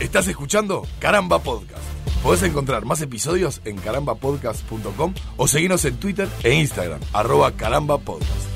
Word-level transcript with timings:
Estás 0.00 0.26
escuchando 0.26 0.82
Caramba 0.98 1.38
Podcast. 1.38 1.84
Podés 2.20 2.42
encontrar 2.42 2.84
más 2.84 3.00
episodios 3.00 3.60
en 3.64 3.76
carambapodcast.com 3.76 5.14
o 5.36 5.46
seguirnos 5.46 5.84
en 5.84 6.00
Twitter 6.00 6.28
e 6.42 6.52
Instagram, 6.52 7.00
arroba 7.12 7.52
carambapodcast. 7.52 8.48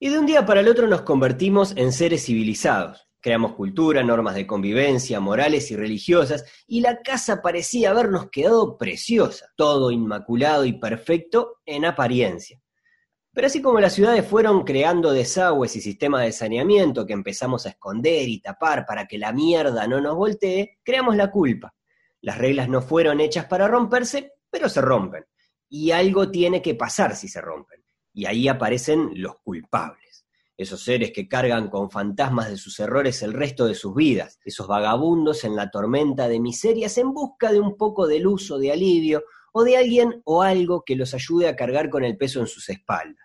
Y 0.00 0.08
de 0.08 0.18
un 0.18 0.26
día 0.26 0.44
para 0.44 0.60
el 0.60 0.68
otro 0.68 0.88
nos 0.88 1.02
convertimos 1.02 1.74
en 1.76 1.92
seres 1.92 2.24
civilizados. 2.24 3.06
Creamos 3.20 3.54
cultura, 3.54 4.02
normas 4.02 4.34
de 4.34 4.48
convivencia, 4.48 5.20
morales 5.20 5.70
y 5.70 5.76
religiosas, 5.76 6.44
y 6.66 6.80
la 6.80 7.00
casa 7.00 7.40
parecía 7.40 7.90
habernos 7.90 8.30
quedado 8.30 8.76
preciosa, 8.76 9.46
todo 9.56 9.92
inmaculado 9.92 10.64
y 10.64 10.72
perfecto 10.72 11.60
en 11.66 11.84
apariencia. 11.84 12.60
Pero 13.34 13.48
así 13.48 13.60
como 13.60 13.80
las 13.80 13.94
ciudades 13.94 14.24
fueron 14.24 14.62
creando 14.62 15.12
desagües 15.12 15.74
y 15.74 15.80
sistemas 15.80 16.22
de 16.22 16.30
saneamiento 16.30 17.04
que 17.04 17.14
empezamos 17.14 17.66
a 17.66 17.70
esconder 17.70 18.28
y 18.28 18.40
tapar 18.40 18.86
para 18.86 19.08
que 19.08 19.18
la 19.18 19.32
mierda 19.32 19.88
no 19.88 20.00
nos 20.00 20.14
voltee, 20.14 20.78
creamos 20.84 21.16
la 21.16 21.32
culpa. 21.32 21.74
Las 22.20 22.38
reglas 22.38 22.68
no 22.68 22.80
fueron 22.80 23.20
hechas 23.20 23.46
para 23.46 23.66
romperse, 23.66 24.34
pero 24.48 24.68
se 24.68 24.80
rompen. 24.80 25.24
Y 25.68 25.90
algo 25.90 26.30
tiene 26.30 26.62
que 26.62 26.76
pasar 26.76 27.16
si 27.16 27.26
se 27.26 27.40
rompen. 27.40 27.82
Y 28.12 28.26
ahí 28.26 28.46
aparecen 28.46 29.10
los 29.14 29.40
culpables. 29.40 30.24
Esos 30.56 30.84
seres 30.84 31.10
que 31.10 31.26
cargan 31.26 31.68
con 31.68 31.90
fantasmas 31.90 32.50
de 32.50 32.56
sus 32.56 32.78
errores 32.78 33.20
el 33.24 33.32
resto 33.32 33.66
de 33.66 33.74
sus 33.74 33.96
vidas. 33.96 34.38
Esos 34.44 34.68
vagabundos 34.68 35.42
en 35.42 35.56
la 35.56 35.72
tormenta 35.72 36.28
de 36.28 36.38
miserias 36.38 36.98
en 36.98 37.12
busca 37.12 37.50
de 37.50 37.58
un 37.58 37.76
poco 37.76 38.06
de 38.06 38.20
luz 38.20 38.52
o 38.52 38.58
de 38.58 38.70
alivio, 38.70 39.24
o 39.52 39.64
de 39.64 39.76
alguien 39.76 40.22
o 40.24 40.42
algo 40.42 40.84
que 40.86 40.94
los 40.94 41.14
ayude 41.14 41.48
a 41.48 41.56
cargar 41.56 41.90
con 41.90 42.04
el 42.04 42.16
peso 42.16 42.38
en 42.38 42.46
sus 42.46 42.68
espaldas 42.68 43.23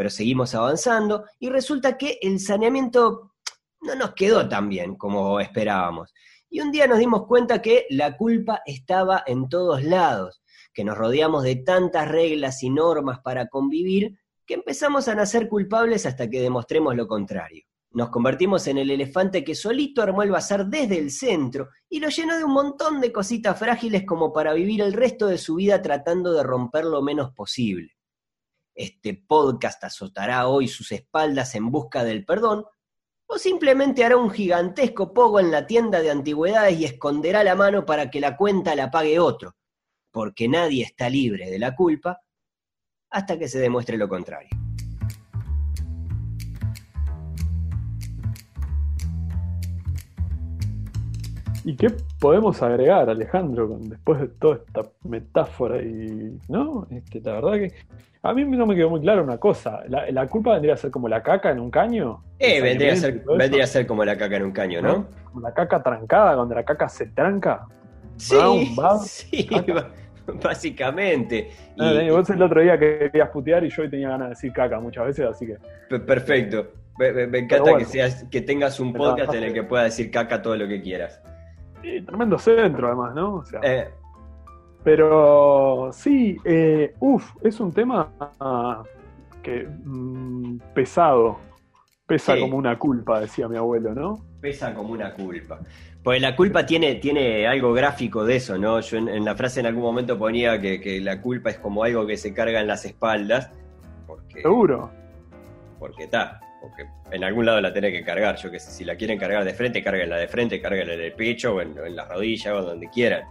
pero 0.00 0.08
seguimos 0.08 0.54
avanzando 0.54 1.26
y 1.38 1.50
resulta 1.50 1.98
que 1.98 2.18
el 2.22 2.40
saneamiento 2.40 3.34
no 3.82 3.94
nos 3.94 4.14
quedó 4.14 4.48
tan 4.48 4.70
bien 4.70 4.96
como 4.96 5.38
esperábamos. 5.40 6.14
Y 6.48 6.62
un 6.62 6.72
día 6.72 6.86
nos 6.86 7.00
dimos 7.00 7.26
cuenta 7.26 7.60
que 7.60 7.84
la 7.90 8.16
culpa 8.16 8.62
estaba 8.64 9.22
en 9.26 9.50
todos 9.50 9.84
lados, 9.84 10.42
que 10.72 10.84
nos 10.84 10.96
rodeamos 10.96 11.42
de 11.42 11.56
tantas 11.56 12.08
reglas 12.08 12.62
y 12.62 12.70
normas 12.70 13.20
para 13.20 13.48
convivir 13.48 14.18
que 14.46 14.54
empezamos 14.54 15.06
a 15.06 15.14
nacer 15.14 15.50
culpables 15.50 16.06
hasta 16.06 16.30
que 16.30 16.40
demostremos 16.40 16.96
lo 16.96 17.06
contrario. 17.06 17.62
Nos 17.90 18.08
convertimos 18.08 18.68
en 18.68 18.78
el 18.78 18.90
elefante 18.90 19.44
que 19.44 19.54
solito 19.54 20.00
armó 20.00 20.22
el 20.22 20.30
bazar 20.30 20.64
desde 20.64 20.96
el 20.96 21.10
centro 21.10 21.68
y 21.90 22.00
lo 22.00 22.08
llenó 22.08 22.38
de 22.38 22.44
un 22.44 22.54
montón 22.54 23.02
de 23.02 23.12
cositas 23.12 23.58
frágiles 23.58 24.06
como 24.06 24.32
para 24.32 24.54
vivir 24.54 24.80
el 24.80 24.94
resto 24.94 25.26
de 25.26 25.36
su 25.36 25.56
vida 25.56 25.82
tratando 25.82 26.32
de 26.32 26.42
romper 26.42 26.86
lo 26.86 27.02
menos 27.02 27.34
posible 27.34 27.99
este 28.80 29.14
podcast 29.14 29.84
azotará 29.84 30.46
hoy 30.48 30.66
sus 30.66 30.90
espaldas 30.92 31.54
en 31.54 31.70
busca 31.70 32.02
del 32.02 32.24
perdón, 32.24 32.64
o 33.26 33.38
simplemente 33.38 34.04
hará 34.04 34.16
un 34.16 34.30
gigantesco 34.30 35.12
pogo 35.12 35.38
en 35.38 35.50
la 35.50 35.66
tienda 35.66 36.00
de 36.00 36.10
antigüedades 36.10 36.78
y 36.78 36.84
esconderá 36.84 37.44
la 37.44 37.54
mano 37.54 37.84
para 37.84 38.10
que 38.10 38.20
la 38.20 38.36
cuenta 38.36 38.74
la 38.74 38.90
pague 38.90 39.18
otro, 39.18 39.56
porque 40.10 40.48
nadie 40.48 40.82
está 40.82 41.08
libre 41.08 41.50
de 41.50 41.58
la 41.58 41.76
culpa 41.76 42.20
hasta 43.10 43.38
que 43.38 43.48
se 43.48 43.58
demuestre 43.58 43.96
lo 43.96 44.08
contrario. 44.08 44.50
¿Y 51.64 51.76
qué 51.76 51.88
podemos 52.18 52.62
agregar, 52.62 53.10
Alejandro, 53.10 53.76
después 53.80 54.20
de 54.20 54.28
toda 54.28 54.56
esta 54.56 54.82
metáfora? 55.04 55.82
Y, 55.82 56.38
¿no? 56.48 56.86
Este, 56.90 57.20
la 57.20 57.32
verdad 57.34 57.52
que 57.54 57.74
a 58.22 58.32
mí 58.32 58.44
no 58.44 58.66
me 58.66 58.74
quedó 58.74 58.90
muy 58.90 59.00
claro 59.00 59.22
una 59.22 59.38
cosa. 59.38 59.82
¿La, 59.88 60.26
culpa 60.26 60.52
vendría 60.52 60.74
a 60.74 60.76
ser 60.76 60.90
como 60.90 61.08
la 61.08 61.22
caca 61.22 61.50
en 61.50 61.60
un 61.60 61.70
caño? 61.70 62.22
Eh, 62.38 62.60
vendría 62.60 62.92
a, 62.92 62.96
ser, 62.96 63.24
vendría 63.24 63.64
a 63.64 63.66
ser 63.66 63.86
como 63.86 64.04
la 64.04 64.16
caca 64.16 64.36
en 64.36 64.44
un 64.44 64.52
caño, 64.52 64.80
¿no? 64.80 65.06
Como 65.24 65.40
la 65.40 65.52
caca 65.52 65.82
trancada, 65.82 66.34
cuando 66.36 66.54
la 66.54 66.64
caca 66.64 66.88
se 66.88 67.06
tranca. 67.06 67.66
Sí, 68.16 68.36
sí 69.06 69.48
básicamente. 70.42 71.50
Y, 71.76 72.10
vos 72.10 72.28
el 72.30 72.42
otro 72.42 72.60
día 72.60 72.78
querías 72.78 73.30
putear 73.30 73.64
y 73.64 73.70
yo 73.70 73.82
hoy 73.82 73.90
tenía 73.90 74.10
ganas 74.10 74.28
de 74.28 74.34
decir 74.34 74.52
caca 74.52 74.78
muchas 74.80 75.06
veces, 75.06 75.26
así 75.26 75.46
que... 75.46 75.98
Perfecto. 75.98 76.68
Me, 76.98 77.38
encanta 77.38 77.78
que, 77.78 77.86
seas, 77.86 78.24
que 78.30 78.42
tengas 78.42 78.78
un 78.78 78.92
podcast 78.92 79.32
en 79.32 79.44
el 79.44 79.54
que 79.54 79.62
puedas 79.62 79.86
decir 79.86 80.10
caca 80.10 80.42
todo 80.42 80.56
lo 80.56 80.68
que 80.68 80.82
quieras. 80.82 81.22
Y 81.82 82.02
tremendo 82.02 82.38
centro, 82.38 82.88
además, 82.88 83.14
¿no? 83.14 83.42
Eh. 83.62 83.90
Pero 84.82 85.90
sí, 85.92 86.36
eh, 86.44 86.94
uff, 87.00 87.32
es 87.42 87.60
un 87.60 87.72
tema 87.72 88.10
que 89.42 89.66
mm, 89.66 90.58
pesado. 90.74 91.38
Pesa 92.06 92.36
como 92.38 92.56
una 92.56 92.76
culpa, 92.76 93.20
decía 93.20 93.46
mi 93.46 93.56
abuelo, 93.56 93.94
¿no? 93.94 94.18
Pesa 94.40 94.74
como 94.74 94.92
una 94.92 95.14
culpa. 95.14 95.60
Pues 96.02 96.20
la 96.20 96.34
culpa 96.34 96.66
tiene, 96.66 96.96
tiene 96.96 97.46
algo 97.46 97.72
gráfico 97.72 98.24
de 98.24 98.36
eso, 98.36 98.58
¿no? 98.58 98.80
Yo 98.80 98.98
en, 98.98 99.24
la 99.24 99.36
frase 99.36 99.60
en 99.60 99.66
algún 99.66 99.84
momento 99.84 100.18
ponía 100.18 100.60
que, 100.60 101.00
la 101.00 101.20
culpa 101.20 101.50
es 101.50 101.58
como 101.58 101.84
algo 101.84 102.06
que 102.06 102.16
se 102.16 102.34
carga 102.34 102.60
en 102.60 102.66
las 102.66 102.84
espaldas. 102.84 103.52
Porque, 104.08 104.42
Seguro. 104.42 104.90
Porque 105.78 106.04
está 106.04 106.40
porque 106.60 106.86
en 107.10 107.24
algún 107.24 107.46
lado 107.46 107.60
la 107.60 107.72
tenés 107.72 107.92
que 107.92 108.04
cargar. 108.04 108.36
Yo 108.36 108.50
que 108.50 108.60
sé, 108.60 108.70
si 108.70 108.84
la 108.84 108.96
quieren 108.96 109.18
cargar 109.18 109.44
de 109.44 109.54
frente, 109.54 109.82
carguenla 109.82 110.16
de 110.16 110.28
frente, 110.28 110.60
carguenla 110.60 110.94
en 110.94 111.00
el 111.00 111.12
pecho 111.12 111.54
o 111.54 111.60
en, 111.60 111.76
en 111.78 111.96
las 111.96 112.08
rodillas 112.08 112.54
o 112.54 112.62
donde 112.62 112.88
quieran. 112.88 113.24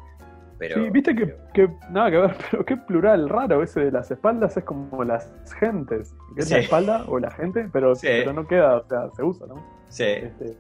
Pero, 0.59 0.75
sí, 0.75 0.89
viste 0.89 1.15
que, 1.15 1.69
nada 1.89 2.11
que 2.11 2.17
ver, 2.17 2.35
pero 2.51 2.65
qué 2.65 2.75
plural 2.75 3.29
raro 3.29 3.63
ese 3.63 3.85
de 3.85 3.91
las 3.91 4.11
espaldas, 4.11 4.57
es 4.57 4.63
como 4.65 5.05
las 5.05 5.31
gentes. 5.57 6.13
es 6.35 6.51
la 6.51 6.59
espalda 6.59 7.05
o 7.07 7.17
la 7.17 7.31
gente, 7.31 7.69
pero, 7.71 7.93
pero 8.01 8.33
no 8.33 8.45
queda, 8.45 8.77
o 8.77 8.87
sea, 8.87 9.09
se 9.15 9.23
usa, 9.23 9.47
¿no? 9.47 9.65
Sí. 9.87 10.03
Este, 10.03 10.57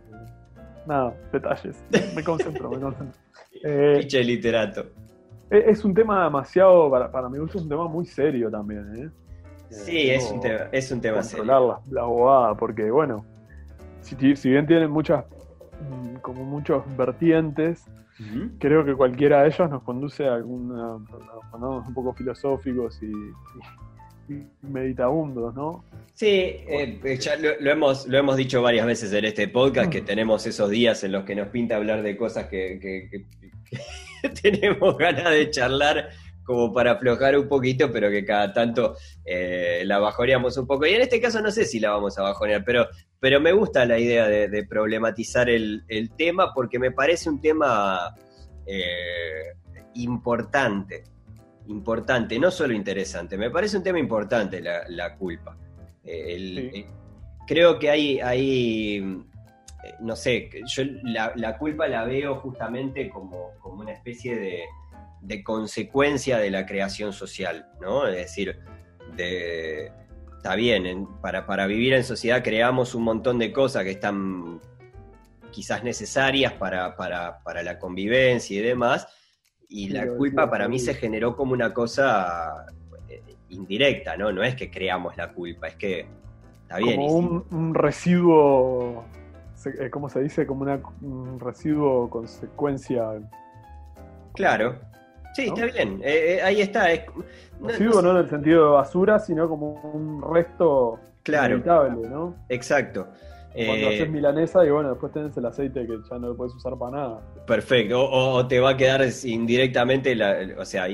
nada, 0.87 1.13
detalles. 1.33 1.83
Me 2.15 2.23
concentro, 2.23 2.71
me 2.71 2.79
concentro. 2.79 3.19
Eh, 3.63 4.07
literato. 4.23 4.85
E, 5.49 5.71
es 5.71 5.83
un 5.83 5.93
tema 5.93 6.23
demasiado, 6.23 6.89
para, 6.89 7.11
para 7.11 7.27
mi 7.27 7.39
gusto, 7.39 7.57
es 7.57 7.63
un 7.63 7.69
tema 7.69 7.89
muy 7.89 8.05
serio 8.05 8.49
también, 8.49 8.95
¿eh? 8.95 9.09
Sí, 9.69 10.09
es 10.09 10.31
un 10.31 10.41
tema, 10.41 10.67
es 10.71 10.91
un 10.91 11.01
tema 11.01 11.21
controlar 11.21 11.61
La, 11.61 11.81
la 11.91 12.01
abogada, 12.01 12.55
porque 12.55 12.89
bueno, 12.89 13.25
si, 14.01 14.35
si 14.35 14.49
bien 14.49 14.65
tienen 14.65 14.89
muchas, 14.89 15.25
mm, 15.89 16.15
como 16.17 16.43
muchos 16.43 16.83
vertientes, 16.97 17.85
creo 18.59 18.83
que 18.83 18.95
cualquiera 18.95 19.43
de 19.43 19.47
ellos 19.47 19.69
nos 19.69 19.83
conduce 19.83 20.27
a 20.27 20.35
alguna, 20.35 20.97
nos 21.59 21.87
un 21.87 21.93
poco 21.93 22.13
filosóficos 22.13 23.01
y, 23.01 23.11
meditabundos, 24.61 25.55
¿no? 25.55 25.83
Sí, 26.13 26.27
eh, 26.27 27.17
ya 27.19 27.35
lo, 27.37 27.71
hemos, 27.71 28.05
lo 28.05 28.17
hemos 28.17 28.37
dicho 28.37 28.61
varias 28.61 28.85
veces 28.85 29.11
en 29.13 29.25
este 29.25 29.47
podcast, 29.47 29.89
que 29.89 30.01
tenemos 30.01 30.45
esos 30.45 30.69
días 30.69 31.03
en 31.03 31.13
los 31.13 31.23
que 31.23 31.33
nos 31.33 31.47
pinta 31.47 31.77
hablar 31.77 32.03
de 32.03 32.15
cosas 32.15 32.45
que, 32.47 32.77
que 32.79 33.25
tenemos 34.41 34.97
ganas 34.97 35.31
de 35.31 35.49
charlar 35.49 36.09
como 36.49 36.73
para 36.73 36.93
aflojar 36.93 37.37
un 37.37 37.47
poquito, 37.47 37.91
pero 37.91 38.09
que 38.09 38.25
cada 38.25 38.51
tanto 38.51 38.95
eh, 39.23 39.83
la 39.85 39.99
bajoneamos 39.99 40.57
un 40.57 40.65
poco. 40.65 40.87
Y 40.87 40.95
en 40.95 41.01
este 41.01 41.21
caso 41.21 41.41
no 41.41 41.51
sé 41.51 41.63
si 41.63 41.79
la 41.79 41.91
vamos 41.91 42.17
a 42.17 42.23
bajonear, 42.23 42.63
pero, 42.65 42.87
pero 43.19 43.39
me 43.39 43.51
gusta 43.51 43.85
la 43.85 43.99
idea 43.99 44.27
de, 44.27 44.63
problematizar 44.63 45.47
el, 45.47 45.83
tema 46.17 46.51
porque 46.55 46.79
me 46.79 46.89
parece 46.89 47.29
un 47.29 47.39
tema 47.39 48.15
eh, 48.65 49.53
importante, 49.93 51.03
importante, 51.67 52.39
no 52.39 52.49
solo 52.49 52.73
interesante, 52.73 53.37
me 53.37 53.51
parece 53.51 53.77
un 53.77 53.83
tema 53.83 53.99
importante 53.99 54.59
la, 54.59 55.15
culpa. 55.17 55.55
Eh, 56.03 56.83
creo 57.45 57.77
que 57.77 57.91
hay, 57.91 58.19
hay 58.21 59.23
no 59.99 60.15
sé, 60.15 60.49
yo 60.65 60.83
la, 61.03 61.57
culpa 61.59 61.87
la 61.87 62.05
veo 62.05 62.37
justamente 62.39 63.07
como, 63.07 63.51
como 63.59 63.81
una 63.81 63.91
especie 63.91 64.35
de 64.35 64.63
de 65.21 65.43
consecuencia 65.43 66.37
de 66.37 66.51
la 66.51 66.65
creación 66.65 67.13
social, 67.13 67.67
¿no? 67.81 68.07
Es 68.07 68.15
decir, 68.15 68.59
de, 69.15 69.91
está 70.37 70.55
bien, 70.55 71.07
para, 71.21 71.45
para, 71.45 71.67
vivir 71.67 71.93
en 71.93 72.03
sociedad 72.03 72.43
creamos 72.43 72.95
un 72.95 73.03
montón 73.03 73.39
de 73.39 73.51
cosas 73.51 73.83
que 73.83 73.91
están 73.91 74.59
quizás 75.51 75.83
necesarias 75.83 76.53
para, 76.53 76.95
la 77.63 77.79
convivencia 77.79 78.59
y 78.59 78.61
demás, 78.61 79.07
y 79.67 79.89
la 79.89 80.07
culpa 80.07 80.49
para 80.49 80.67
mí 80.67 80.79
se 80.79 80.93
generó 80.93 81.35
como 81.35 81.53
una 81.53 81.73
cosa 81.73 82.65
eh, 83.07 83.21
indirecta, 83.49 84.17
¿no? 84.17 84.31
No 84.31 84.43
es 84.43 84.55
que 84.55 84.71
creamos 84.71 85.17
la 85.17 85.31
culpa, 85.33 85.67
es 85.67 85.75
que 85.75 86.07
está 86.61 86.77
bien. 86.77 86.95
Como 86.95 87.13
un, 87.13 87.45
un, 87.51 87.75
residuo, 87.75 89.05
eh, 89.79 89.89
¿cómo 89.89 90.09
se 90.09 90.21
dice? 90.21 90.47
Como 90.47 90.61
una, 90.61 90.81
un 91.01 91.39
residuo 91.39 92.09
consecuencia. 92.09 93.19
Claro, 94.33 94.79
Sí, 95.33 95.47
está 95.47 95.65
bien. 95.65 96.01
Eh, 96.03 96.37
eh, 96.37 96.41
ahí 96.41 96.61
está. 96.61 96.91
Es, 96.91 97.01
no, 97.59 98.01
no, 98.01 98.11
en 98.11 98.17
el 98.17 98.29
sentido 98.29 98.65
de 98.65 98.71
basura, 98.71 99.19
sino 99.19 99.47
como 99.47 99.73
un 99.93 100.21
resto 100.33 100.99
claro, 101.23 101.55
inevitable, 101.55 102.09
¿no? 102.09 102.35
Exacto. 102.49 103.07
Cuando 103.53 103.87
haces 103.87 104.01
eh, 104.01 104.07
milanesa 104.07 104.65
y 104.65 104.69
bueno, 104.69 104.91
después 104.91 105.11
tenés 105.11 105.35
el 105.35 105.45
aceite 105.45 105.85
que 105.85 105.97
ya 106.09 106.19
no 106.19 106.29
lo 106.29 106.37
puedes 106.37 106.53
usar 106.55 106.77
para 106.77 106.91
nada. 106.91 107.21
Perfecto. 107.45 107.99
O, 108.09 108.45
te 108.47 108.59
va 108.59 108.71
a 108.71 108.77
quedar 108.77 109.01
indirectamente, 109.23 110.15
la, 110.15 110.37
o 110.57 110.65
sea, 110.65 110.87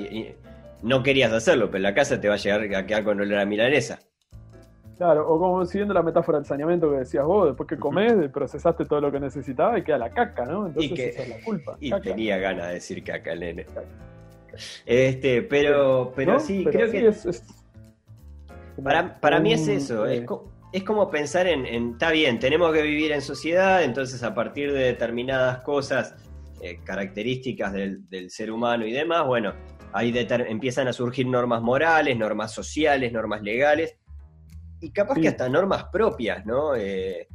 no 0.81 1.03
querías 1.03 1.31
hacerlo, 1.33 1.69
pero 1.69 1.81
la 1.81 1.93
casa 1.93 2.19
te 2.19 2.27
va 2.29 2.35
a 2.35 2.37
llegar 2.37 2.61
a 2.73 2.85
quedar 2.85 3.03
con 3.03 3.19
olor 3.19 3.39
a 3.39 3.45
milanesa. 3.45 3.99
Claro, 4.97 5.27
o 5.27 5.37
como 5.37 5.65
siguiendo 5.65 5.93
la 5.93 6.01
metáfora 6.01 6.37
del 6.37 6.45
saneamiento 6.45 6.89
que 6.89 6.99
decías 6.99 7.25
vos, 7.25 7.47
después 7.47 7.67
que 7.67 7.75
comés, 7.75 8.13
procesaste 8.31 8.85
todo 8.85 9.01
lo 9.01 9.11
que 9.11 9.19
necesitabas 9.19 9.79
y 9.79 9.83
queda 9.83 9.97
la 9.97 10.09
caca, 10.09 10.45
¿no? 10.45 10.67
Entonces 10.67 10.91
Y 10.91 10.95
que- 10.95 11.09
esa 11.09 11.23
es 11.23 11.29
la 11.29 11.41
culpa. 11.43 11.75
Y 11.81 11.89
caca. 11.89 12.03
tenía 12.03 12.37
ganas 12.37 12.67
de 12.67 12.73
decir 12.75 13.03
caca 13.03 13.35
nene. 13.35 13.65
Este, 14.85 15.41
pero, 15.43 16.13
pero 16.15 16.33
¿No? 16.33 16.39
sí, 16.39 16.61
Pero 16.65 16.77
creo 16.77 16.91
sí, 16.91 16.97
que 16.99 17.07
es- 17.07 17.25
es 17.25 17.43
como 18.75 18.83
para, 18.83 19.19
para 19.19 19.39
mí 19.39 19.53
es 19.53 19.67
eso. 19.67 20.05
eh, 20.05 20.17
Es, 20.17 20.25
co- 20.25 20.51
es 20.73 20.83
como 20.83 21.09
pensar 21.09 21.47
en, 21.47 21.65
en, 21.65 21.91
está 21.91 22.11
bien, 22.11 22.39
tenemos 22.39 22.73
que 22.73 22.81
vivir 22.81 23.11
en 23.11 23.21
sociedad, 23.21 23.83
entonces 23.83 24.21
a 24.23 24.33
partir 24.35 24.73
de 24.73 24.79
determinadas 24.79 25.59
cosas, 25.63 26.15
eh, 26.61 26.79
características 26.83 27.71
del, 27.73 28.09
del 28.09 28.29
ser 28.29 28.51
humano 28.51 28.85
y 28.85 28.91
demás, 28.91 29.25
bueno, 29.25 29.53
ahí 29.93 30.13
empiezan 30.47 30.87
a 30.87 30.93
surgir 30.93 31.27
normas 31.27 31.61
morales, 31.61 32.17
normas 32.17 32.51
sociales, 32.53 33.11
normas 33.13 33.41
legales, 33.41 33.95
y 34.81 34.91
capaz 34.91 35.15
Sí. 35.15 35.21
que 35.21 35.27
hasta 35.29 35.47
normas 35.47 35.85
propias, 35.85 36.45
¿no? 36.45 36.75
Eh, 36.75 37.21
eh, 37.21 37.27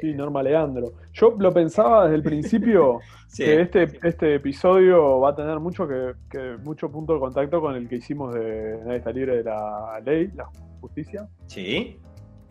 Sí, 0.00 0.14
Norma 0.14 0.42
Leandro. 0.42 0.92
Yo 1.12 1.34
lo 1.38 1.52
pensaba 1.52 2.04
desde 2.04 2.16
el 2.16 2.22
principio 2.22 3.00
sí. 3.28 3.44
que 3.44 3.60
este, 3.62 3.88
este 4.02 4.34
episodio 4.36 5.20
va 5.20 5.30
a 5.30 5.34
tener 5.34 5.58
mucho 5.60 5.86
que, 5.88 6.12
que 6.30 6.56
mucho 6.62 6.90
punto 6.90 7.14
de 7.14 7.20
contacto 7.20 7.60
con 7.60 7.74
el 7.74 7.88
que 7.88 7.96
hicimos 7.96 8.34
de 8.34 8.78
Nadie 8.84 8.96
está 8.98 9.10
libre 9.12 9.36
de 9.38 9.44
la 9.44 10.00
ley, 10.04 10.30
la 10.34 10.46
justicia. 10.80 11.26
Sí, 11.46 11.98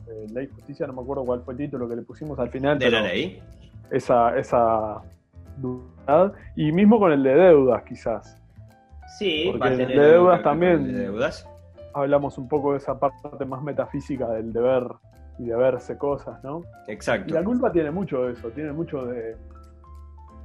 Eh, 0.09 0.25
ley 0.33 0.47
justicia, 0.47 0.87
no 0.87 0.93
me 0.93 1.01
acuerdo 1.01 1.25
cuál 1.25 1.41
fue 1.41 1.53
el 1.53 1.57
título 1.59 1.87
que 1.89 1.95
le 1.95 2.01
pusimos 2.01 2.37
al 2.39 2.49
final. 2.49 2.79
de 2.79 2.89
la 2.91 3.01
ley. 3.01 3.41
Esa, 3.91 4.37
esa 4.37 5.01
duda. 5.57 6.33
Y 6.55 6.71
mismo 6.71 6.97
con 6.99 7.11
el 7.11 7.23
de 7.23 7.35
deudas, 7.35 7.83
quizás. 7.83 8.37
Sí, 9.17 9.43
Porque 9.47 9.59
va 9.59 9.65
a 9.67 9.69
de 9.71 9.77
tener 9.77 9.99
deudas 9.99 10.15
que 10.15 10.35
ver 10.37 10.43
con 10.43 10.43
también. 10.43 10.71
el 10.85 10.93
de 10.93 10.99
deudas. 11.03 11.49
Hablamos 11.93 12.37
un 12.37 12.47
poco 12.47 12.73
de 12.73 12.77
esa 12.77 12.99
parte 12.99 13.43
más 13.45 13.61
metafísica 13.63 14.27
del 14.29 14.53
deber 14.53 14.83
y 15.39 15.45
de 15.45 15.55
verse 15.55 15.97
cosas, 15.97 16.43
¿no? 16.43 16.63
Y 16.87 16.91
Exacto. 16.91 17.33
la 17.33 17.43
culpa 17.43 17.71
tiene 17.71 17.91
mucho 17.91 18.23
de 18.25 18.33
eso, 18.33 18.49
tiene 18.49 18.71
mucho 18.71 19.05
de. 19.05 19.35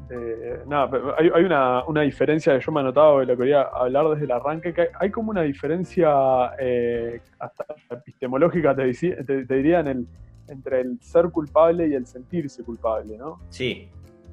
de- 0.08 0.60
nada, 0.66 0.90
pero 0.90 1.18
hay, 1.18 1.30
hay 1.34 1.44
una, 1.44 1.84
una 1.84 2.02
diferencia 2.02 2.54
que 2.58 2.64
yo 2.64 2.72
me 2.72 2.80
he 2.80 2.84
notado 2.84 3.22
y 3.22 3.26
lo 3.26 3.36
quería 3.36 3.62
hablar 3.62 4.08
desde 4.10 4.24
el 4.24 4.32
arranque, 4.32 4.74
que 4.74 4.82
hay, 4.82 4.88
hay 5.00 5.10
como 5.10 5.30
una 5.30 5.42
diferencia 5.42 6.52
eh, 6.58 7.20
hasta 7.38 7.64
epistemológica, 7.90 8.74
te, 8.74 8.92
te- 8.92 9.46
te 9.46 9.54
diría, 9.54 9.80
en 9.80 9.86
el, 9.88 10.06
entre 10.48 10.80
el 10.80 11.00
ser 11.00 11.30
culpable 11.30 11.86
y 11.88 11.94
el 11.94 12.06
sentirse 12.06 12.62
culpable, 12.64 13.16
¿no? 13.16 13.40
Sí, 13.48 13.88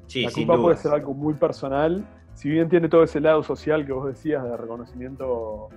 sí, 0.06 0.24
la 0.24 0.30
sin 0.30 0.46
culpa 0.46 0.60
puede 0.62 0.76
ser 0.76 0.92
algo 0.92 1.14
muy 1.14 1.34
personal, 1.34 2.04
si 2.34 2.50
bien 2.50 2.68
tiene 2.68 2.88
todo 2.88 3.02
ese 3.02 3.20
lado 3.20 3.42
social 3.42 3.86
que 3.86 3.92
vos 3.92 4.06
decías 4.06 4.42
de 4.44 4.56
reconocimiento, 4.56 5.68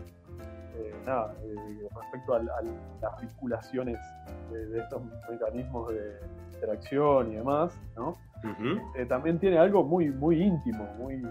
nada, 1.05 1.33
eh, 1.43 1.87
respecto 2.01 2.33
a, 2.35 2.39
las 2.41 3.21
vinculaciones 3.21 3.97
de, 4.51 4.65
de 4.67 4.79
estos 4.79 5.01
mecanismos 5.29 5.89
de 5.89 6.19
interacción 6.53 7.31
y 7.31 7.35
demás, 7.35 7.79
¿no? 7.95 8.15
Eh, 8.95 9.05
también 9.05 9.39
tiene 9.39 9.57
algo 9.57 9.83
muy, 9.83 10.09
muy 10.09 10.41
íntimo, 10.43 10.85
muy 10.97 11.23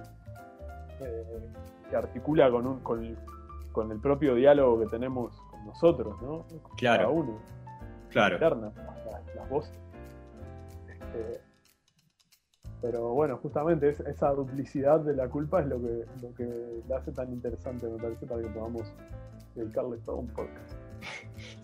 eh, 1.01 1.49
que 1.91 1.97
articula 1.97 2.51
con, 2.51 2.67
un, 2.67 2.81
con, 2.81 3.17
con 3.73 3.93
el 3.93 4.01
propio 4.01 4.35
diálogo 4.35 4.81
que 4.81 4.87
tenemos 4.87 5.39
con 5.51 5.67
nosotros, 5.67 6.21
¿no? 6.23 6.45
Con 6.63 6.77
Claro. 6.77 7.03
Cada 7.05 7.09
uno 7.11 7.39
Claro. 8.11 8.35
internas, 8.37 8.73
las, 8.77 9.35
las 9.37 9.49
voces. 9.51 9.75
Este, 10.89 11.41
pero 12.81 13.11
bueno, 13.11 13.37
justamente 13.39 13.89
es- 13.91 14.01
esa 14.01 14.31
duplicidad 14.31 15.01
de 15.01 15.15
la 15.15 15.29
culpa 15.29 15.61
es 15.61 15.67
lo 15.67 15.81
que, 15.81 16.05
lo 16.21 16.35
que 16.35 16.83
la 16.89 16.97
hace 16.99 17.13
tan 17.13 17.31
interesante, 17.33 17.87
me 17.89 17.97
parece, 18.03 18.27
para 18.27 18.41
que 18.43 18.49
podamos 18.49 18.93
dedicarle 19.55 19.99
todo 20.05 20.17
un 20.17 20.29
podcast. 20.29 20.83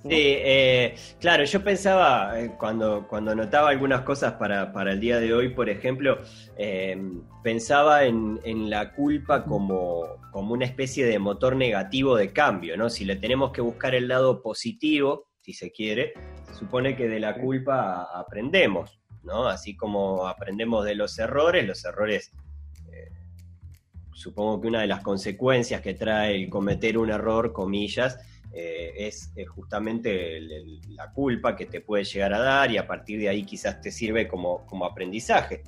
Sí, 0.03 0.11
eh, 0.11 0.95
claro, 1.21 1.45
yo 1.45 1.63
pensaba, 1.63 2.41
eh, 2.41 2.53
cuando, 2.59 3.07
cuando 3.09 3.33
anotaba 3.33 3.71
algunas 3.71 4.03
cosas 4.03 4.35
para, 4.35 4.73
para 4.73 4.93
el 4.93 5.01
día 5.01 5.19
de 5.19 5.33
hoy, 5.35 5.51
por 5.51 5.69
ejemplo, 5.69 6.19
eh, 6.57 6.97
pensaba 7.43 8.05
en, 8.05 8.41
en 8.45 8.71
la 8.71 8.95
culpa 8.95 9.45
como, 9.45 10.05
como 10.31 10.55
una 10.55 10.65
especie 10.65 11.05
de 11.05 11.19
motor 11.19 11.57
negativo 11.57 12.17
de 12.17 12.33
cambio, 12.33 12.77
¿no? 12.77 12.91
Si 12.91 13.05
le 13.05 13.17
tenemos 13.17 13.53
que 13.53 13.61
buscar 13.61 13.95
el 13.95 14.09
lado 14.09 14.43
positivo, 14.43 15.27
si 15.41 15.53
se 15.53 15.73
quiere, 15.73 16.13
se 16.45 16.55
supone 16.55 16.97
que 16.97 17.09
de 17.09 17.21
la 17.21 17.35
culpa 17.35 18.09
aprendemos, 18.15 19.01
¿no? 19.23 19.47
Así 19.47 19.77
como 19.77 20.27
aprendemos 20.29 20.85
de 20.85 20.95
los 20.95 21.19
errores, 21.19 21.67
los 21.67 21.85
errores 21.85 22.33
supongo 24.19 24.61
que 24.61 24.67
una 24.67 24.81
de 24.81 24.89
las 24.89 25.01
consecuencias 25.03 25.81
que 25.81 25.95
trae 25.95 26.35
el 26.35 26.51
cometer 26.51 26.99
un 26.99 27.09
error, 27.11 27.53
comillas, 27.53 28.19
eh, 28.53 28.93
es, 28.97 29.31
eh, 29.37 29.45
justamente 29.45 30.37
el- 30.39 30.51
el- 30.51 30.81
la 30.97 31.13
culpa 31.13 31.55
que 31.55 31.67
te 31.67 31.81
puede 31.81 32.03
llegar 32.03 32.35
a 32.35 32.41
dar 32.41 32.71
y 32.73 32.79
a 32.79 32.87
partir 32.87 33.21
de 33.21 33.29
ahí 33.29 33.45
quizás 33.45 33.81
te 33.81 33.93
sirve 33.93 34.27
como, 34.27 34.67
como 34.67 34.85
aprendizaje. 34.87 35.63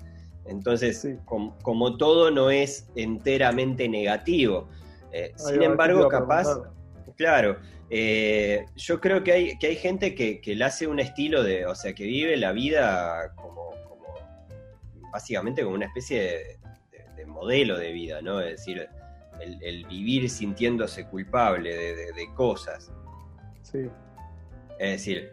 Entonces, 0.47 1.00
Sí. 1.02 1.14
com- 1.25 1.56
como 1.62 1.97
todo 1.97 2.32
no 2.32 2.50
es 2.50 2.88
enteramente 2.97 3.88
negativo. 3.88 4.69
Eh, 5.12 5.32
sin 5.37 5.62
embargo, 5.62 6.08
capaz. 6.08 6.46
Claro, 7.17 7.58
eh, 7.88 8.64
yo 8.75 9.00
creo 9.00 9.23
que 9.23 9.32
hay, 9.32 9.58
que 9.58 9.69
hay 9.69 9.76
gente 9.76 10.14
que, 10.14 10.41
que 10.41 10.56
le 10.56 10.64
hace 10.64 10.87
un 10.88 10.99
estilo 10.99 11.44
de, 11.44 11.67
o 11.67 11.75
sea, 11.76 11.93
que 11.93 12.05
vive 12.05 12.37
la 12.37 12.50
vida 12.53 13.32
como, 13.37 13.70
como 13.88 14.06
básicamente 15.12 15.62
como 15.62 15.75
una 15.76 15.87
especie 15.87 16.20
de 16.20 16.60
modelo 17.31 17.79
de 17.79 17.93
vida, 17.93 18.21
¿no? 18.23 18.41
Es 18.41 18.59
decir, 18.59 18.87
el, 19.41 19.62
el 19.62 19.87
vivir 19.87 20.29
sintiéndose 20.29 21.06
culpable 21.06 21.75
de, 21.75 21.97
de- 21.97 22.12
de 22.12 22.35
cosas. 22.35 22.93
Sí. 23.62 23.88
Es 24.79 24.91
decir, 24.93 25.31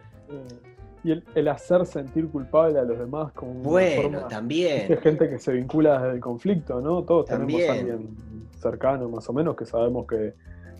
y 1.03 1.11
el, 1.11 1.23
el 1.35 1.47
hacer 1.47 1.85
sentir 1.85 2.27
culpable 2.29 2.79
a 2.79 2.83
los 2.83 2.97
demás 2.99 3.31
como 3.33 3.51
una 3.51 3.61
bueno, 3.69 4.01
forma- 4.19 4.27
también, 4.27 4.97
gente 5.01 5.29
que 5.29 5.39
se 5.39 5.53
vincula 5.53 5.99
desde 6.01 6.15
el 6.15 6.19
conflicto, 6.21 6.81
¿no? 6.81 7.03
Todos 7.03 7.25
También. 7.27 7.59
tenemos 7.61 7.77
a 7.77 7.79
alguien 7.93 8.17
cercano, 8.59 9.09
más 9.09 9.29
o 9.29 9.33
menos, 9.33 9.55
que 9.55 9.65
sabemos 9.65 10.05
que 10.07 10.33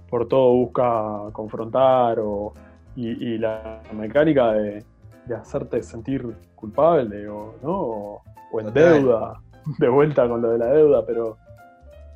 por 0.10 0.28
todo 0.28 0.54
busca 0.54 1.30
confrontar 1.34 2.20
o, 2.20 2.54
y, 2.96 3.10
y 3.10 3.38
la 3.38 3.82
mecánica 3.94 4.54
de, 4.54 4.84
de 5.26 5.36
hacerte 5.36 5.82
sentir 5.84 6.26
culpable 6.56 7.28
o, 7.30 7.56
¿no? 7.62 7.72
o, 7.72 8.22
o 8.52 8.60
en 8.60 8.68
Total. 8.68 8.94
deuda, 8.94 9.42
de 9.80 9.88
vuelta 9.90 10.28
con 10.28 10.42
lo 10.42 10.52
de 10.52 10.58
la 10.58 10.68
deuda, 10.68 11.06
pero 11.06 11.38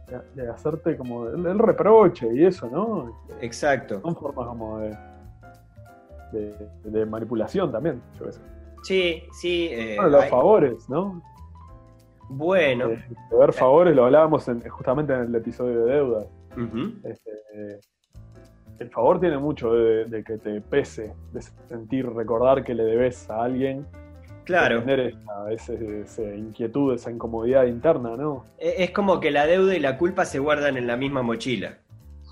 de, 0.07 0.41
de 0.43 0.49
hacerte 0.49 0.97
como 0.97 1.27
el, 1.27 1.45
el 1.45 1.59
reproche 1.59 2.27
y 2.33 2.45
eso, 2.45 2.69
¿no? 2.69 3.17
exacto. 3.41 4.01
Son 4.01 4.15
formas 4.15 4.47
como 4.47 4.79
de, 4.79 4.97
de, 6.31 6.55
de 6.83 7.05
manipulación 7.05 7.71
también, 7.71 8.01
yo 8.19 8.31
sé. 8.31 8.39
Sí, 8.83 9.23
sí. 9.31 9.67
eh, 9.71 9.95
Bueno, 9.97 10.11
los 10.11 10.23
hay- 10.23 10.29
favores, 10.29 10.89
¿no? 10.89 11.21
bueno, 12.29 12.87
Eh, 12.87 13.03
de 13.29 13.37
ver 13.37 13.51
favores 13.53 13.95
lo 13.95 14.05
hablábamos 14.05 14.47
en- 14.47 14.61
justamente 14.69 15.13
en 15.13 15.21
el 15.21 15.35
episodio 15.35 15.85
de 15.85 15.93
deuda. 15.93 16.25
Este, 17.03 17.31
eh, 17.53 17.79
el 18.79 18.89
favor 18.89 19.19
tiene 19.19 19.37
mucho 19.37 19.73
de, 19.73 20.05
de 20.05 20.23
que 20.23 20.37
te 20.37 20.59
pese, 20.61 21.13
de 21.33 21.41
sentir, 21.41 22.09
recordar 22.09 22.63
que 22.63 22.73
le 22.73 22.83
debes 22.83 23.29
a 23.29 23.43
alguien, 23.43 23.85
claro. 24.45 24.79
tener 24.83 24.99
esa, 25.51 25.73
ese- 25.73 26.01
esa 26.01 26.23
inquietud, 26.35 26.93
esa 26.93 27.11
incomodidad 27.11 27.65
interna, 27.65 28.15
¿no? 28.17 28.45
E- 28.57 28.75
Es 28.83 28.91
como 28.91 29.19
que 29.19 29.31
la 29.31 29.45
deuda 29.47 29.75
y 29.75 29.79
la 29.79 29.97
culpa 29.97 30.25
se 30.25 30.39
guardan 30.39 30.77
en 30.77 30.87
la 30.87 30.97
misma 30.97 31.21
mochila. 31.21 31.77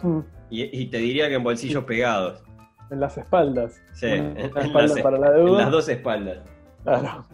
Mm, 0.01 0.19
Y, 0.51 0.81
y 0.81 0.85
te 0.87 0.97
diría 0.97 1.27
que 1.29 1.35
en 1.35 1.43
bolsillos 1.43 1.83
pegados. 1.83 2.43
En 2.89 2.99
las 2.99 3.17
espaldas. 3.17 3.79
Sí, 3.93 4.07
en- 4.07 4.35
en 4.37 4.45
espalda 4.45 4.81
las- 4.95 5.01
para 5.01 5.17
la 5.19 5.27
En 5.27 5.45
deuda. 5.45 5.61
las 5.61 5.71
dos 5.71 5.89
espaldas. 5.89 6.39
Claro. 6.83 7.25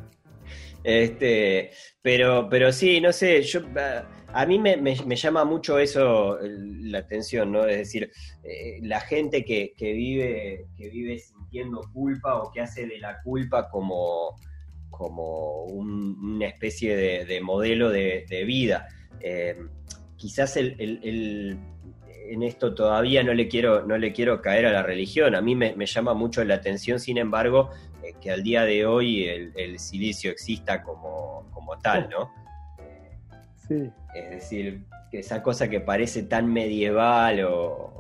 Este, 0.83 1.71
pero, 2.01 2.47
pero 2.49 2.71
sí, 2.71 3.01
no 3.01 3.11
sé, 3.11 3.41
yo 3.41 3.61
a- 4.33 4.45
mí 4.45 4.59
me, 4.59 4.77
me- 4.77 4.97
me 5.05 5.15
llama 5.15 5.43
mucho 5.45 5.79
eso 5.79 6.37
la 6.41 6.99
atención, 6.99 7.51
¿no? 7.51 7.65
Es 7.65 7.77
decir, 7.77 8.11
eh, 8.43 8.79
la 8.81 8.99
gente 8.99 9.43
que, 9.45 9.73
que 9.77 9.93
vive, 9.93 10.67
que 10.77 10.89
vive 10.89 11.17
sintiendo 11.19 11.81
culpa 11.93 12.41
o 12.41 12.51
que 12.51 12.61
hace 12.61 12.85
de 12.85 12.99
la 12.99 13.21
culpa 13.23 13.69
como, 13.69 14.35
como 14.97 15.63
un- 15.65 16.17
una 16.35 16.47
especie 16.47 16.95
de, 16.95 17.25
de 17.25 17.41
modelo 17.41 17.89
de, 17.89 18.25
de 18.29 18.43
vida. 18.45 18.87
Eh, 19.19 19.55
quizás 20.15 20.57
el, 20.57 20.75
el- 20.79 20.99
el- 21.03 21.59
en 22.27 22.41
esto 22.41 22.73
todavía 22.73 23.23
no 23.23 23.33
le 23.33 23.47
quiero, 23.47 23.85
no 23.85 23.97
le 23.97 24.11
quiero 24.11 24.41
caer 24.41 24.65
a 24.65 24.71
la 24.71 24.81
religión. 24.83 25.35
A 25.35 25.41
mí 25.41 25.53
me, 25.55 25.75
me 25.75 25.85
llama 25.85 26.13
mucho 26.13 26.43
la 26.43 26.55
atención, 26.55 26.99
sin 26.99 27.17
embargo, 27.19 27.69
eh, 28.03 28.13
que 28.19 28.31
al 28.31 28.41
día 28.41 28.63
de 28.63 28.85
hoy 28.87 29.25
el, 29.25 29.51
el 29.55 29.77
silicio 29.77 30.31
exista 30.31 30.81
como, 30.81 31.47
como 31.51 31.77
tal, 31.77 32.09
¿no? 32.09 32.31
Sí. 33.67 33.91
Es 34.15 34.29
decir, 34.31 34.85
que 35.11 35.19
esa 35.19 35.43
cosa 35.43 35.69
que 35.69 35.79
parece 35.81 36.23
tan 36.23 36.51
medieval 36.51 37.43
o... 37.45 37.94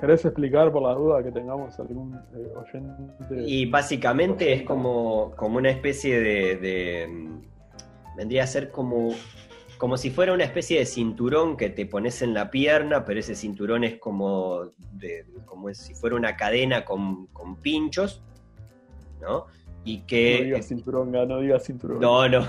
¿Querés 0.00 0.24
explicar 0.24 0.72
por 0.72 0.82
la 0.82 0.94
duda 0.94 1.22
que 1.22 1.30
tengamos 1.30 1.78
algún 1.78 2.14
eh, 2.34 2.52
oyente? 2.56 3.42
Y 3.46 3.66
básicamente 3.66 4.52
es 4.52 4.62
como, 4.62 5.32
como 5.36 5.58
una 5.58 5.70
especie 5.70 6.18
de, 6.20 6.56
de, 6.56 7.06
mm, 7.06 7.40
Vendría 8.16 8.44
a 8.44 8.46
ser 8.46 8.70
como 8.70 9.12
como 9.80 9.96
si 9.96 10.10
fuera 10.10 10.34
una 10.34 10.44
especie 10.44 10.78
de 10.78 10.84
cinturón 10.84 11.56
que 11.56 11.70
te 11.70 11.86
pones 11.86 12.20
en 12.20 12.34
la 12.34 12.50
pierna, 12.50 13.02
pero 13.06 13.18
ese 13.18 13.34
cinturón 13.34 13.82
es 13.82 13.98
como, 13.98 14.72
de, 14.92 15.24
como 15.46 15.72
si 15.72 15.94
fuera 15.94 16.16
una 16.16 16.36
cadena 16.36 16.84
con, 16.84 17.28
con 17.28 17.56
pinchos, 17.56 18.22
¿no? 19.22 19.46
Y 19.82 20.02
que... 20.02 20.40
No 20.40 20.44
digas 20.44 20.68
cinturón, 20.68 21.10
no 21.10 21.40
digas 21.40 21.64
cinturón. 21.64 21.98
No, 21.98 22.28
no. 22.28 22.44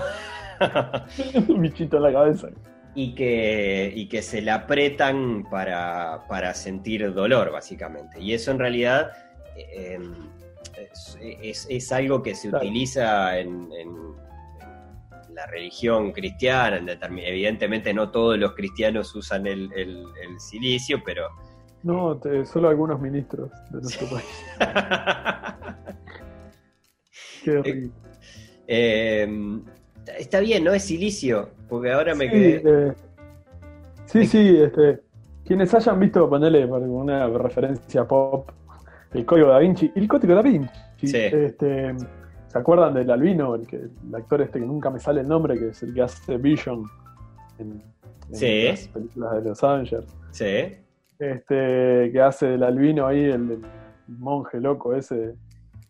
Un 1.48 1.62
bichito 1.62 1.96
en 1.96 2.02
la 2.02 2.12
cabeza. 2.12 2.50
Y 2.94 3.14
que, 3.14 3.90
y 3.94 4.06
que 4.08 4.20
se 4.20 4.42
le 4.42 4.50
apretan 4.50 5.44
para, 5.50 6.24
para 6.28 6.52
sentir 6.52 7.14
dolor, 7.14 7.50
básicamente. 7.50 8.20
Y 8.20 8.34
eso 8.34 8.50
en 8.50 8.58
realidad 8.58 9.12
eh, 9.56 9.98
es, 10.92 11.18
es- 11.40 11.66
es 11.70 11.92
algo 11.92 12.22
que 12.22 12.34
se 12.34 12.50
Claro. 12.50 12.64
utiliza 12.64 13.38
en, 13.38 13.70
en- 13.72 14.12
en 15.28 15.34
la 15.34 15.46
religión 15.46 16.12
cristiana. 16.12 16.76
en 16.76 16.88
evidentemente 17.18 17.94
no 17.94 18.10
todos 18.10 18.38
los 18.38 18.52
cristianos 18.52 19.14
usan 19.14 19.46
el, 19.46 19.70
el- 19.74 20.04
el 20.22 20.38
silicio, 20.40 21.02
pero... 21.04 21.28
No, 21.84 22.18
te- 22.18 22.44
solo 22.44 22.68
algunos 22.68 23.00
ministros 23.00 23.50
de 23.70 23.80
nuestro 23.80 24.06
país. 24.08 24.26
Qué 27.44 27.50
horrible. 27.58 27.90
Eh, 28.68 29.28
está 30.18 30.40
bien, 30.40 30.62
¿no? 30.64 30.72
Es 30.72 30.84
silicio, 30.84 31.50
porque 31.72 31.90
ahora 31.90 32.14
me 32.14 32.26
Sí, 32.26 32.30
quedé... 32.30 32.62
eh, 32.88 32.92
sí, 34.04 34.26
sí, 34.26 34.58
este, 34.62 35.00
quienes 35.42 35.72
hayan 35.72 35.98
visto, 35.98 36.28
ponerle 36.28 36.66
una 36.66 37.26
referencia 37.28 38.04
pop, 38.06 38.50
el 39.14 39.24
código 39.24 39.48
da 39.48 39.58
Vinci, 39.58 39.90
el 39.94 40.06
código 40.06 40.34
da 40.34 40.42
Vinci, 40.42 40.68
Sí. 41.06 41.16
este, 41.16 41.94
¿se 42.48 42.58
acuerdan 42.58 42.92
del 42.92 43.10
albino, 43.10 43.54
el, 43.54 43.66
que, 43.66 43.76
el 43.76 44.14
actor 44.14 44.42
este 44.42 44.60
que 44.60 44.66
nunca 44.66 44.90
me 44.90 45.00
sale 45.00 45.22
el 45.22 45.28
nombre, 45.28 45.58
que 45.58 45.68
es 45.68 45.82
el 45.82 45.94
que 45.94 46.02
hace 46.02 46.36
Vision 46.36 46.84
en, 47.58 47.82
en 48.28 48.34
Sí. 48.36 48.64
las 48.68 48.88
películas 48.88 49.32
de 49.42 49.48
Los 49.48 49.64
Avengers? 49.64 50.14
Sí, 50.30 50.76
Este, 51.18 52.10
que 52.12 52.20
hace 52.20 52.48
del 52.48 52.64
albino 52.64 53.06
ahí, 53.06 53.24
el, 53.24 53.64
monje 54.08 54.60
loco 54.60 54.94
ese, 54.94 55.36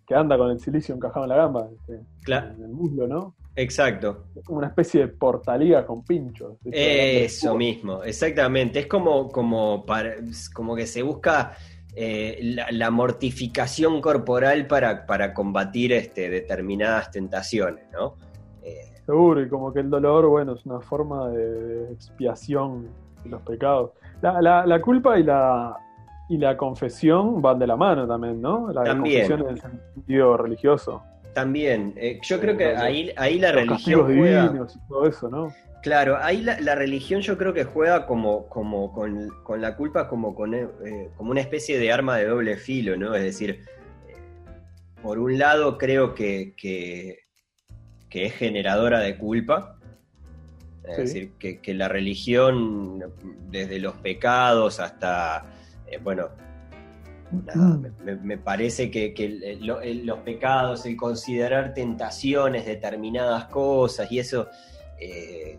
que 0.06 0.14
anda 0.14 0.38
con 0.38 0.48
el 0.52 0.60
silicio 0.60 0.94
encajado 0.94 1.24
en 1.24 1.30
la 1.30 1.36
gamba, 1.36 1.66
este, 1.74 1.98
claro, 2.22 2.52
en 2.56 2.62
el 2.62 2.70
muslo, 2.70 3.08
¿no? 3.08 3.34
Exacto. 3.56 4.24
Una 4.48 4.68
especie 4.68 5.02
de 5.02 5.08
portaliga 5.08 5.86
con 5.86 6.04
pinchos. 6.04 6.56
Eso 6.64 7.54
mismo, 7.56 8.02
exactamente. 8.02 8.80
Es 8.80 8.86
como, 8.86 9.28
como, 9.28 9.84
para, 9.86 10.14
como 10.54 10.74
que 10.76 10.86
se 10.86 11.02
busca 11.02 11.52
eh, 11.94 12.38
la, 12.42 12.66
la 12.70 12.90
mortificación 12.90 14.00
corporal 14.00 14.66
para, 14.66 15.04
para 15.06 15.32
combatir 15.34 15.92
este, 15.92 16.30
determinadas 16.30 17.10
tentaciones, 17.10 17.84
¿no? 17.92 18.14
Eh, 18.62 18.92
Seguro, 19.04 19.42
y 19.42 19.48
como 19.48 19.72
que 19.72 19.80
el 19.80 19.90
dolor, 19.90 20.26
bueno, 20.28 20.54
es 20.54 20.64
una 20.64 20.80
forma 20.80 21.28
de 21.30 21.92
expiación 21.92 22.88
de 23.24 23.30
los 23.30 23.42
pecados. 23.42 23.90
La, 24.22 24.40
la- 24.40 24.64
la 24.64 24.80
culpa 24.80 25.18
y 25.18 25.24
la, 25.24 25.76
y 26.28 26.38
la 26.38 26.56
confesión 26.56 27.42
van 27.42 27.58
de 27.58 27.66
la 27.66 27.76
mano 27.76 28.06
también, 28.06 28.40
¿no? 28.40 28.72
La 28.72 28.84
También. 28.84 29.28
confesión 29.28 29.40
en 29.40 29.48
el 29.54 29.60
sentido 29.94 30.36
religioso. 30.36 31.02
También, 31.34 31.94
eh, 31.96 32.18
yo 32.22 32.40
creo 32.40 32.56
que 32.56 32.76
ahí, 32.76 33.12
ahí 33.16 33.38
la 33.38 33.52
Los 33.52 33.62
religión 33.62 34.04
juega. 34.04 34.52
y 34.74 34.88
todo 34.88 35.06
eso, 35.08 35.28
¿no? 35.28 35.52
Claro, 35.82 36.16
ahí 36.20 36.42
la, 36.42 36.60
la 36.60 36.74
religión 36.76 37.20
yo 37.22 37.36
creo 37.36 37.52
que 37.52 37.64
juega 37.64 38.06
como, 38.06 38.46
como 38.48 38.92
con, 38.92 39.28
con 39.42 39.60
la 39.60 39.76
culpa 39.76 40.08
como, 40.08 40.34
con, 40.34 40.54
eh, 40.54 40.68
como 41.16 41.30
una 41.32 41.40
especie 41.40 41.78
de 41.78 41.90
arma 41.92 42.16
de 42.18 42.26
doble 42.26 42.56
filo, 42.56 42.96
¿no? 42.96 43.14
Es 43.14 43.22
decir, 43.22 43.64
por 45.02 45.18
un 45.18 45.38
lado 45.38 45.78
creo 45.78 46.14
que, 46.14 46.54
que, 46.56 47.18
que 48.08 48.26
es 48.26 48.34
generadora 48.34 49.00
de 49.00 49.16
culpa, 49.18 49.76
es 50.84 50.96
Sí. 50.96 51.02
decir, 51.02 51.32
que, 51.38 51.60
que 51.60 51.74
la 51.74 51.88
religión, 51.88 53.02
desde 53.50 53.78
los 53.80 53.94
pecados 53.94 54.78
hasta, 54.80 55.46
eh, 55.86 55.98
bueno, 56.02 56.28
nada, 57.32 57.90
me, 58.04 58.38
parece 58.38 58.90
que, 58.90 59.14
que 59.14 59.24
el- 59.24 59.66
lo- 59.66 59.80
el- 59.80 60.04
los 60.06 60.18
pecados, 60.20 60.84
el 60.86 60.96
considerar 60.96 61.74
tentaciones, 61.74 62.66
determinadas 62.66 63.46
cosas 63.46 64.10
y 64.12 64.18
eso, 64.18 64.48
eh, 65.00 65.58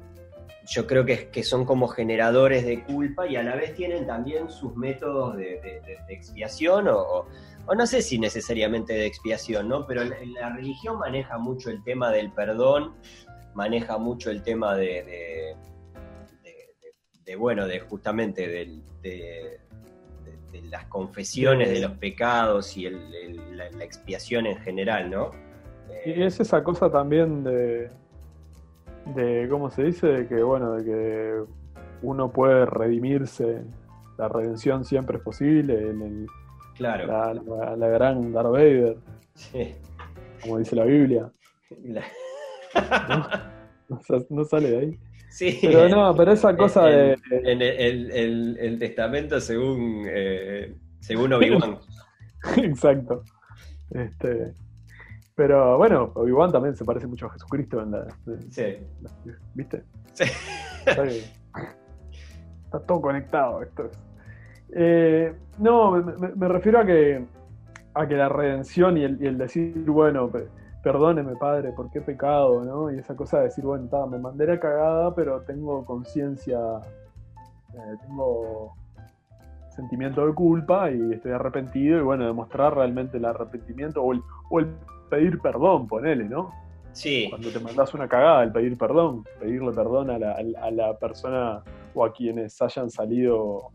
yo 0.69 0.87
creo 0.87 1.03
que, 1.05 1.27
que 1.29 1.43
son 1.43 1.65
como 1.65 1.87
generadores 1.87 2.65
de 2.65 2.83
culpa 2.83 3.27
y 3.27 3.35
a 3.35 3.43
la 3.43 3.55
vez 3.55 3.75
tienen 3.75 4.07
también 4.07 4.49
sus 4.49 4.75
métodos 4.75 5.35
de, 5.35 5.59
de- 5.61 5.81
de- 5.81 5.97
de 6.07 6.13
expiación 6.13 6.87
o, 6.87 6.97
o- 6.97 7.27
o 7.65 7.75
no 7.75 7.85
sé 7.87 8.01
si 8.01 8.17
necesariamente 8.19 8.93
de 8.93 9.05
expiación, 9.05 9.67
¿no? 9.69 9.85
Pero 9.87 10.03
la, 10.03 10.15
la 10.39 10.49
religión 10.55 10.97
maneja 10.99 11.37
mucho 11.37 11.69
el 11.69 11.83
tema 11.83 12.11
del 12.11 12.31
perdón, 12.31 12.93
maneja 13.55 13.97
mucho 13.97 14.31
el 14.31 14.41
tema 14.43 14.75
de, 14.75 15.55
bueno, 17.37 17.65
de 17.67 17.79
justamente 17.79 18.47
del- 18.47 18.83
de, 20.53 20.61
las 20.69 20.85
confesiones 20.85 21.69
de 21.69 21.81
los 21.81 21.91
pecados 21.97 22.77
y 22.77 22.85
el- 22.85 23.13
el- 23.13 23.57
la, 23.57 23.69
la 23.71 23.83
expiación 23.83 24.45
en 24.45 24.57
general, 24.59 25.09
¿no? 25.09 25.31
Eh, 26.05 26.13
Y 26.17 26.23
es 26.23 26.39
esa 26.39 26.63
cosa 26.63 26.89
también 26.89 27.43
de, 27.43 27.89
de 29.15 29.47
¿cómo 29.49 29.69
se 29.69 29.83
dice? 29.83 30.07
De 30.07 30.27
que, 30.27 30.41
bueno, 30.43 30.73
de 30.75 30.85
que 30.85 31.43
uno 32.01 32.31
puede 32.31 32.65
redimirse, 32.65 33.63
la 34.17 34.27
redención 34.29 34.85
siempre 34.85 35.17
es 35.17 35.23
posible, 35.23 35.89
en 35.89 36.01
el- 36.01 36.27
claro. 36.75 37.07
la, 37.07 37.33
la- 37.33 37.75
la 37.75 37.87
gran 37.89 38.31
Darth 38.31 38.51
Vader, 38.51 38.97
Sí. 39.35 39.75
como 40.41 40.59
dice 40.59 40.75
la 40.75 40.85
Biblia. 40.85 41.29
No, 43.89 43.99
no 44.29 44.43
sale 44.45 44.71
de 44.71 44.77
ahí. 44.79 44.99
Sí. 45.33 45.57
Pero 45.63 45.89
no, 45.89 46.15
pero 46.15 46.31
esa 46.31 46.55
cosa 46.57 46.85
de... 46.85 47.17
En 47.31 47.59
el, 47.59 48.11
el- 48.11 48.57
el- 48.59 48.79
testamento 48.79 49.39
según, 49.41 50.05
eh, 50.07 50.75
según 50.99 51.33
Obi-Wan. 51.33 51.79
Exacto. 52.57 53.23
Este, 53.89 54.53
pero 55.33 55.77
bueno, 55.79 56.11
Obi-Wan 56.13 56.51
también 56.51 56.75
se 56.75 56.85
parece 56.85 57.07
mucho 57.07 57.25
a 57.25 57.31
Jesucristo 57.31 57.81
en 57.81 57.91
la... 57.91 58.07
Sí. 58.51 58.77
¿Viste? 59.55 59.81
Sí. 60.13 60.25
Está, 60.85 62.79
todo 62.85 63.01
conectado 63.01 63.63
esto. 63.63 63.85
es. 63.85 63.97
Eh, 64.75 65.33
no, 65.57 65.91
me, 65.93 66.27
me- 66.35 66.47
refiero 66.47 66.79
a 66.79 66.85
que 66.85 67.25
a 67.95 68.07
que 68.07 68.15
la 68.15 68.29
redención 68.29 68.97
y 68.97 69.03
el, 69.03 69.17
y 69.21 69.27
el 69.27 69.37
decir, 69.37 69.73
bueno, 69.87 70.31
perdóneme 70.83 71.35
padre, 71.37 71.71
¿por 71.71 71.89
qué 71.89 71.99
he 71.99 72.01
pecado? 72.01 72.63
¿no? 72.63 72.93
Y 72.93 72.99
esa 72.99 73.15
cosa 73.15 73.39
de 73.39 73.45
decir, 73.45 73.63
bueno, 73.63 73.87
ta, 73.87 74.05
me 74.05 74.19
mandé 74.19 74.45
la 74.45 74.59
cagada, 74.59 75.15
pero 75.15 75.41
tengo 75.41 75.85
conciencia, 75.85 76.59
eh, 77.73 77.95
tengo 78.05 78.75
sentimiento 79.69 80.27
de 80.27 80.33
culpa 80.33 80.91
y 80.91 81.13
estoy 81.13 81.31
arrepentido 81.31 81.97
y 81.97 82.01
bueno, 82.03 82.25
demostrar 82.25 82.75
realmente 82.75 83.17
el 83.17 83.25
arrepentimiento 83.25 84.03
o 84.03 84.13
el, 84.13 84.21
o 84.49 84.59
el 84.59 84.67
pedir 85.09 85.39
perdón, 85.39 85.87
ponele, 85.87 86.25
¿no? 86.25 86.51
Sí. 86.91 87.25
Cuando 87.29 87.49
te 87.49 87.59
mandas 87.59 87.93
una 87.95 88.07
cagada, 88.07 88.43
el 88.43 88.51
pedir 88.51 88.77
perdón, 88.77 89.23
pedirle 89.39 89.71
perdón 89.71 90.11
a 90.11 90.19
la, 90.19 90.35
a 90.61 90.69
la 90.69 90.97
persona 90.99 91.63
o 91.95 92.05
a 92.05 92.13
quienes 92.13 92.61
hayan 92.61 92.91
salido 92.91 93.71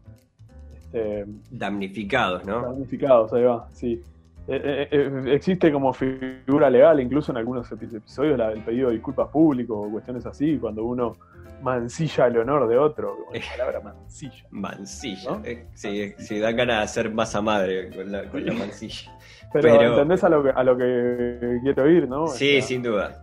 este, 0.76 1.26
Damnificados, 1.50 2.44
¿no? 2.46 2.62
damnificados, 2.62 3.32
ahí 3.32 3.42
va, 3.42 3.68
sí. 3.72 4.02
Eh, 4.50 4.60
eh, 4.64 4.88
eh, 4.90 5.34
existe 5.34 5.70
como 5.70 5.92
figura 5.92 6.70
legal, 6.70 6.98
incluso 7.00 7.32
en 7.32 7.38
algunos 7.38 7.70
epi- 7.70 7.94
episodios, 7.96 8.38
la- 8.38 8.50
el 8.52 8.62
pedido 8.62 8.88
de 8.88 8.94
disculpas 8.94 9.28
público 9.28 9.78
o 9.78 9.90
cuestiones 9.90 10.24
así, 10.24 10.56
cuando 10.58 10.84
uno 10.84 11.16
mancilla 11.62 12.28
el 12.28 12.38
honor 12.38 12.66
de 12.66 12.78
otro, 12.78 13.14
como 13.26 13.32
la 13.34 13.40
palabra 13.56 13.80
mancilla. 13.80 14.44
Mancilla. 14.50 15.30
¿No? 15.32 15.44
Eh, 15.44 15.66
Sí, 15.74 16.14
sí, 16.18 16.38
dan 16.38 16.56
ganas 16.56 16.76
de 16.78 16.82
hacer 16.84 17.12
masa 17.12 17.42
madre 17.42 17.90
con 17.94 18.10
la, 18.10 18.24
con 18.30 18.44
la 18.46 18.52
mancilla. 18.54 19.10
Pero, 19.52 19.68
Pero- 19.68 19.90
¿entendés 19.90 20.24
a 20.24 20.28
lo, 20.30 20.42
que, 20.42 20.50
a 20.50 20.64
lo 20.64 20.76
que 20.78 21.58
quiero 21.62 21.90
ir, 21.90 22.08
no? 22.08 22.24
O 22.24 22.28
Sí, 22.28 22.52
sea, 22.60 22.62
sin 22.62 22.82
duda. 22.82 23.22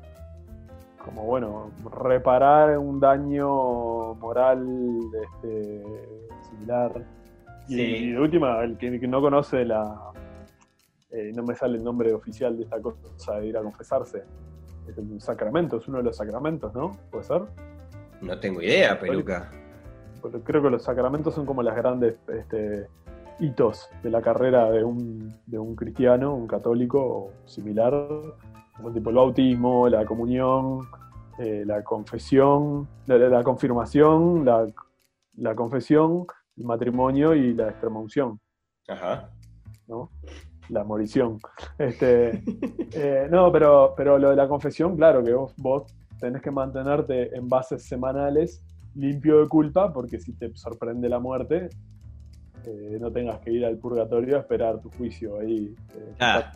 como 1.03 1.23
bueno, 1.23 1.71
reparar 2.03 2.77
un 2.77 2.99
daño 2.99 4.13
moral 4.15 4.63
este, 5.23 5.83
similar. 6.49 6.91
Y, 7.67 7.75
Sí. 7.75 7.81
y 7.81 8.11
de 8.11 8.19
última, 8.19 8.63
el 8.63 8.77
que 8.77 8.91
no 9.07 9.21
conoce 9.21 9.65
la. 9.65 9.95
Eh, 11.15 11.31
no 11.33 11.43
me 11.43 11.55
sale 11.55 11.77
el 11.77 11.83
nombre 11.83 12.13
oficial 12.13 12.57
de 12.57 12.63
esta 12.63 12.81
cosa 12.81 13.39
de 13.39 13.47
ir 13.47 13.57
a 13.57 13.61
confesarse. 13.61 14.23
Es 14.85 14.97
un 14.97 15.21
sacramento, 15.21 15.77
es 15.77 15.87
uno 15.87 15.99
de 15.99 16.03
los 16.03 16.17
sacramentos, 16.17 16.73
¿no? 16.75 16.97
¿Puede 17.09 17.23
ser? 17.23 17.43
No 18.21 18.37
tengo 18.37 18.61
idea, 18.61 18.99
peluca. 18.99 19.49
Porque 20.21 20.41
creo 20.41 20.61
que 20.61 20.69
los 20.69 20.83
sacramentos 20.83 21.33
son 21.33 21.45
como 21.45 21.63
las 21.63 21.75
grandes 21.75 22.19
este, 22.27 22.87
hitos 23.39 23.89
de 24.03 24.09
la 24.09 24.21
carrera 24.21 24.69
de 24.71 24.83
un, 24.83 25.39
de 25.45 25.57
un 25.57 25.75
cristiano, 25.75 26.35
un 26.35 26.47
católico 26.47 26.99
o 26.99 27.31
similar, 27.45 27.93
como 28.75 28.91
tipo 28.91 29.09
el 29.09 29.15
bautismo, 29.15 29.87
la 29.87 30.05
comunión, 30.05 30.81
eh, 31.39 31.63
la 31.65 31.81
confesión, 31.81 32.89
la 33.05 33.41
confirmación, 33.43 34.43
la, 34.43 34.67
la 35.37 35.55
confesión, 35.55 36.27
el 36.57 36.65
matrimonio 36.65 37.33
y 37.33 37.53
la 37.53 37.69
extremaunción, 37.69 38.37
Ajá. 38.89 39.29
¿no? 39.87 40.09
La 40.69 40.83
morición. 40.83 41.39
Este, 41.77 42.41
eh, 42.93 43.27
no, 43.29 43.51
pero, 43.51 43.93
pero 43.95 44.17
lo 44.17 44.29
de 44.29 44.35
la 44.35 44.47
confesión, 44.47 44.95
claro 44.95 45.23
que 45.23 45.33
vos, 45.33 45.53
vos 45.57 45.83
tenés 46.19 46.41
que 46.41 46.51
mantenerte 46.51 47.35
en 47.35 47.47
bases 47.47 47.83
semanales 47.83 48.63
limpio 48.95 49.41
de 49.41 49.47
culpa, 49.47 49.91
porque 49.91 50.19
si 50.19 50.33
te 50.33 50.55
sorprende 50.55 51.09
la 51.09 51.19
muerte, 51.19 51.69
eh, 52.65 52.97
no 52.99 53.11
tengas 53.11 53.39
que 53.39 53.51
ir 53.51 53.65
al 53.65 53.77
purgatorio 53.77 54.37
a 54.37 54.39
esperar 54.39 54.79
tu 54.79 54.89
juicio 54.91 55.39
ahí. 55.39 55.75
Eh, 55.95 56.13
ah, 56.19 56.51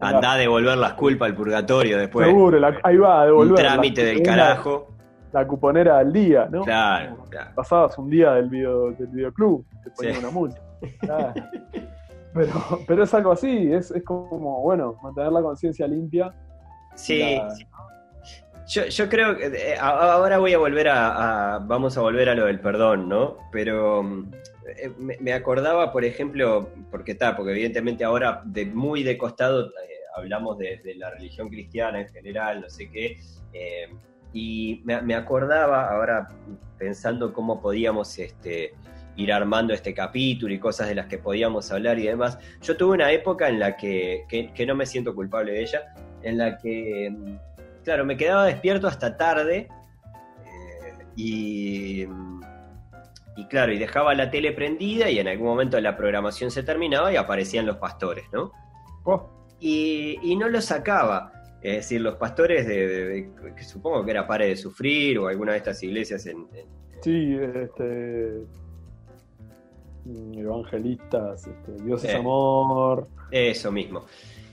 Andá 0.00 0.32
a 0.32 0.36
devolver 0.36 0.76
las 0.78 0.94
culpas 0.94 1.28
al 1.28 1.36
purgatorio 1.36 1.98
después. 1.98 2.26
Seguro, 2.26 2.58
ahí 2.82 2.96
va 2.96 3.22
a 3.22 3.26
devolver. 3.26 3.52
Un 3.52 3.56
trámite 3.56 4.04
del 4.04 4.22
carajo. 4.22 4.88
La 5.32 5.46
cuponera 5.46 5.98
al 5.98 6.12
día, 6.12 6.48
¿no? 6.50 6.62
Claro, 6.62 7.24
Pasabas 7.54 7.96
un 7.98 8.10
día 8.10 8.32
del, 8.32 8.48
video, 8.48 8.90
del 8.90 9.06
videoclub, 9.06 9.64
te 9.84 9.90
ponían 9.90 10.18
una 10.18 10.30
multa. 10.30 10.60
Pero, 12.34 12.52
pero 12.86 13.04
es 13.04 13.14
algo 13.14 13.32
así, 13.32 13.72
es, 13.72 13.90
es 13.90 14.02
como, 14.04 14.62
bueno, 14.62 14.96
mantener 15.02 15.32
la 15.32 15.42
conciencia 15.42 15.86
limpia. 15.86 16.34
Sí, 16.94 17.40
Yo, 18.68 18.86
yo, 18.86 19.08
creo 19.08 19.36
que 19.36 19.46
eh, 19.46 19.76
ahora 19.80 20.38
voy 20.38 20.52
a 20.52 20.58
volver 20.58 20.88
a, 20.88 21.60
vamos 21.62 21.96
a 21.96 22.02
volver 22.02 22.28
a 22.28 22.34
lo 22.34 22.46
del 22.46 22.60
perdón, 22.60 23.08
¿no? 23.08 23.36
Pero 23.50 24.02
eh, 24.76 24.92
me, 24.98 25.32
acordaba, 25.32 25.92
por 25.92 26.04
ejemplo, 26.04 26.68
porque 26.90 27.12
está, 27.12 27.36
porque 27.36 27.52
evidentemente 27.52 28.04
ahora 28.04 28.42
de 28.44 28.66
muy 28.66 29.02
de 29.02 29.16
costado 29.16 29.66
eh, 29.66 29.70
hablamos 30.16 30.58
de, 30.58 30.80
la 30.96 31.10
religión 31.10 31.48
cristiana 31.48 32.00
en 32.00 32.08
general, 32.08 32.60
no 32.60 32.68
sé 32.68 32.90
qué, 32.90 33.18
y 34.32 34.82
me, 34.84 35.00
me, 35.02 35.14
acordaba 35.14 35.90
ahora 35.90 36.28
pensando 36.78 37.32
cómo 37.32 37.60
podíamos 37.60 38.16
este, 38.18 38.74
ir 39.16 39.32
armando 39.32 39.74
este 39.74 39.94
capítulo 39.94 40.52
y 40.54 40.58
cosas 40.58 40.88
de 40.88 40.94
las 40.94 41.06
que 41.06 41.18
podíamos 41.18 41.70
hablar 41.70 41.98
y 41.98 42.06
demás. 42.06 42.38
Yo 42.62 42.76
tuve 42.76 42.94
una 42.94 43.10
época 43.12 43.48
en 43.48 43.58
la 43.58 43.76
que, 43.76 44.24
que, 44.28 44.66
no 44.66 44.74
me 44.74 44.86
siento 44.86 45.14
culpable 45.14 45.52
de 45.52 45.62
ella, 45.62 45.94
en 46.22 46.38
la 46.38 46.56
que, 46.58 47.12
claro, 47.84 48.04
me 48.04 48.16
quedaba 48.16 48.46
despierto 48.46 48.86
hasta 48.86 49.16
tarde 49.16 49.68
eh, 50.44 51.04
y, 51.16 52.06
y, 53.36 53.46
claro, 53.48 53.72
y 53.72 53.78
dejaba 53.78 54.14
la 54.14 54.30
tele 54.30 54.52
prendida 54.52 55.10
y 55.10 55.18
en 55.18 55.28
algún 55.28 55.48
momento 55.48 55.80
la 55.80 55.96
programación 55.96 56.50
se 56.50 56.62
terminaba 56.62 57.12
y 57.12 57.16
aparecían 57.16 57.66
los 57.66 57.76
pastores, 57.76 58.24
¿no? 58.32 58.52
Oh. 59.04 59.28
Y, 59.58 60.18
y, 60.22 60.36
no 60.36 60.48
lo 60.48 60.60
sacaba. 60.60 61.32
Es 61.62 61.76
decir, 61.76 62.00
los 62.00 62.16
pastores 62.16 62.66
de, 62.66 63.30
que 63.54 63.64
supongo 63.64 64.02
que 64.02 64.12
era 64.12 64.26
Pare 64.26 64.48
de 64.48 64.56
Sufrir 64.56 65.18
o 65.18 65.28
alguna 65.28 65.52
de 65.52 65.58
estas 65.58 65.82
iglesias 65.82 66.24
en, 66.24 66.48
en 66.54 66.80
Sí, 67.02 67.34
este, 67.34 68.42
evangelistas, 70.06 71.46
este, 71.46 71.82
Dios 71.82 72.04
es 72.04 72.14
amor. 72.14 73.08
Eso 73.30 73.70
mismo. 73.70 74.04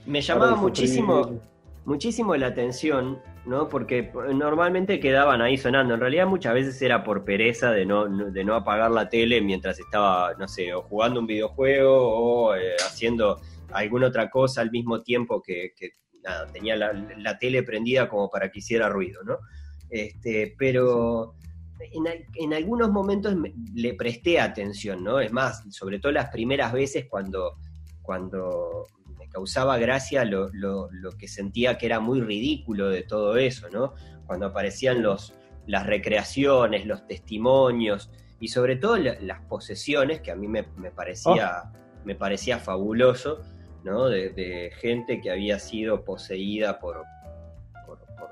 Me 0.06 0.22
llamaba 0.22 0.56
muchísimo, 0.56 1.39
muchísimo 1.86 2.36
la 2.36 2.48
atención, 2.48 3.20
¿no? 3.46 3.68
Porque 3.70 4.12
normalmente 4.34 5.00
quedaban 5.00 5.42
ahí 5.42 5.58
sonando. 5.58 5.94
En 5.94 6.00
realidad 6.00 6.27
muchas 6.27 6.54
veces 6.54 6.82
era 6.82 7.04
por 7.04 7.24
pereza 7.24 7.72
de 7.72 7.86
no, 7.86 8.08
de 8.08 8.44
no 8.44 8.56
apagar 8.56 8.92
la 8.92 9.10
tele 9.10 9.42
mientras 9.42 9.80
estaba, 9.80 10.34
no 10.39 10.48
sé, 10.48 10.74
o 10.74 10.84
jugando 10.84 11.20
un 11.20 11.27
videojuego 11.27 11.98
o 11.98 12.56
eh, 12.56 12.75
haciendo 12.86 13.39
alguna 13.72 14.08
otra 14.08 14.30
cosa 14.30 14.62
al 14.62 14.72
mismo 14.72 15.01
tiempo 15.01 15.42
que, 15.42 15.72
nada, 16.24 16.48
tenía 16.48 16.75
la, 16.75 16.94
la, 16.94 17.38
tele 17.38 17.63
prendida 17.63 18.08
como 18.10 18.30
para 18.30 18.50
que 18.50 18.60
hiciera 18.60 18.89
ruido, 18.89 19.24
¿no? 19.24 19.38
Este, 19.89 20.56
pero 20.58 21.36
en, 21.79 22.53
algunos 22.53 22.89
momentos 22.89 23.36
le 23.74 23.93
presté 23.93 24.39
atención, 24.39 25.03
¿no? 25.03 25.19
Es 25.19 25.31
más, 25.31 25.63
sobre 25.69 26.00
todo 26.00 26.12
las 26.12 26.29
primeras 26.29 26.74
veces 26.74 27.05
cuando, 27.10 27.57
cuando 28.01 28.88
me 29.17 29.27
causaba 29.29 29.77
gracia 29.77 30.25
lo, 30.25 30.50
que 31.17 31.27
sentía 31.27 31.77
que 31.77 31.86
era 31.86 32.00
muy 32.00 32.22
ridículo 32.22 32.89
de 32.89 33.03
todo 33.03 33.38
eso, 33.38 33.69
¿no? 33.69 33.93
Cuando 34.25 34.48
aparecían 34.48 35.01
los, 35.01 35.34
las 35.65 35.86
recreaciones, 35.86 36.86
los 36.86 37.05
testimonios 37.07 38.10
y 38.39 38.50
sobre 38.50 38.75
todo 38.75 38.98
las 38.98 39.41
posesiones, 39.41 40.22
que 40.22 40.31
a 40.31 40.36
mí 40.36 40.48
me, 40.48 40.63
parecía, 40.91 41.63
oh. 41.65 41.77
me 42.05 42.15
parecía 42.15 42.60
fabuloso, 42.60 43.41
¿no? 43.84 44.07
De, 44.07 44.72
gente 44.79 45.22
que 45.22 45.31
había 45.31 45.60
sido 45.60 46.03
poseída 46.03 46.79
por 46.79 47.03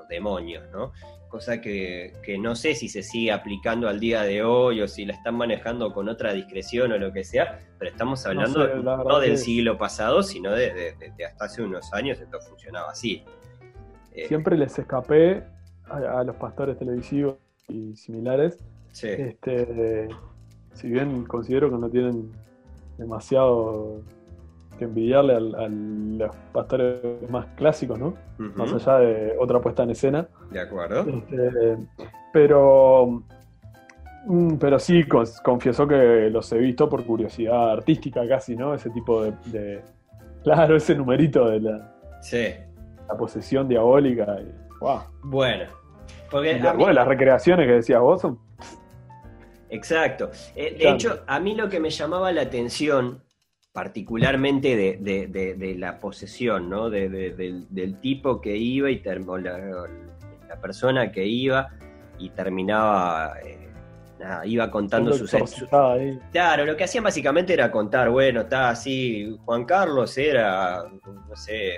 demonios, 0.08 0.64
¿no? 0.72 0.92
Cosa 1.36 1.60
que, 1.60 2.13
no 2.39 2.56
sé 2.56 2.75
si 2.75 2.88
se 2.88 3.04
sigue 3.04 3.30
aplicando 3.34 3.89
al 3.89 4.00
día 4.00 4.24
de 4.24 4.42
hoy 4.42 4.82
o 4.82 4.88
si 4.88 5.04
la 5.04 5.12
están 5.12 5.36
manejando 5.36 5.92
con 5.92 6.07
otra 6.07 6.31
discreción 6.31 6.94
o 6.94 6.98
lo 6.98 7.12
que 7.12 7.25
sea, 7.25 7.60
pero 7.77 7.92
estamos 7.92 8.25
hablando 8.25 8.66
no, 8.77 9.20
del 9.20 9.38
siglo 9.38 9.77
pasado, 9.77 10.24
sino 10.24 10.53
de, 10.53 10.96
hasta 11.27 11.44
hace 11.44 11.62
unos 11.62 11.92
años 11.94 12.22
esto 12.22 12.40
funcionaba 12.40 12.92
así. 12.92 13.25
Eh, 14.14 14.29
Siempre 14.29 14.57
les 14.57 14.79
escapé 14.79 15.44
a, 15.90 16.24
los 16.24 16.38
pastores 16.38 16.79
televisivos 16.79 17.36
y 17.68 17.98
similares. 17.98 18.57
Este, 18.94 20.07
si 20.72 20.88
bien 20.88 21.25
considero 21.25 21.70
que 21.70 21.77
no 21.77 21.90
tienen 21.90 22.31
demasiado 22.98 24.03
que 24.79 24.86
envidiarle 24.86 25.33
a 25.33 25.68
los 25.68 26.33
pastores 26.53 27.29
más 27.29 27.46
clásicos, 27.57 28.00
¿no? 28.00 28.14
Más 28.38 28.72
allá 28.72 29.00
de 29.00 29.36
otra 29.38 29.60
puesta 29.60 29.83
en 29.83 29.90
escena. 29.90 30.29
De 30.51 30.60
acuerdo. 30.60 31.05
Este, 31.29 31.77
pero, 32.31 33.24
mm, 34.25 34.55
pero 34.55 34.79
sí, 34.79 35.03
confieso 35.44 35.88
que 35.88 36.29
los 36.29 36.51
he 36.51 36.58
visto 36.58 36.90
por 36.90 37.05
curiosidad 37.05 37.72
artística 37.72 38.27
casi, 38.27 38.55
¿no? 38.55 38.74
Ese 38.74 38.90
tipo 38.90 39.24
de... 39.24 39.81
claro, 40.44 40.75
ese 40.75 40.96
numerito 40.96 41.50
de 41.50 41.60
la, 41.62 41.96
sí. 42.22 42.53
la 43.08 43.18
posesión 43.18 43.68
diabólica. 43.68 44.38
Bueno. 45.24 45.66
Porque 46.29 46.60
bueno, 46.75 46.94
las 46.94 47.08
recreaciones 47.08 47.68
que 47.68 47.74
decías 47.74 48.01
vos 48.01 48.22
son... 48.22 48.40
Exacto. 49.70 50.31
Eh, 50.55 50.75
de 50.77 50.90
hecho, 50.90 51.24
a 51.27 51.40
mí 51.40 51.55
lo 51.55 51.70
que 51.70 51.79
me 51.79 51.90
llamaba 51.90 52.31
la 52.31 52.42
atención 52.42 53.24
particularmente 53.75 54.98
de, 54.98 55.75
la 55.77 56.00
posesión, 56.00 56.70
¿no? 56.70 56.90
del, 56.90 57.98
tipo 58.01 58.40
que 58.40 58.55
iba 58.55 58.90
y 58.90 59.01
la, 59.03 59.88
la, 60.55 60.61
persona 60.61 61.11
que 61.11 61.25
iba 61.25 61.70
y 62.18 62.29
terminaba, 62.29 63.33
eh, 63.44 63.70
iba 64.46 64.72
contando 64.72 65.13
sus 65.13 65.33
hechos. 65.33 65.68
Claro, 66.31 66.65
lo 66.65 66.75
que 66.75 66.83
hacían 66.83 67.03
básicamente 67.03 67.53
era 67.53 67.72
contar, 67.72 68.09
bueno, 68.09 68.41
está 68.41 68.70
así, 68.70 69.37
Juan 69.46 69.65
Carlos 69.65 70.18
era, 70.18 70.83
no 71.03 71.35
sé, 71.35 71.77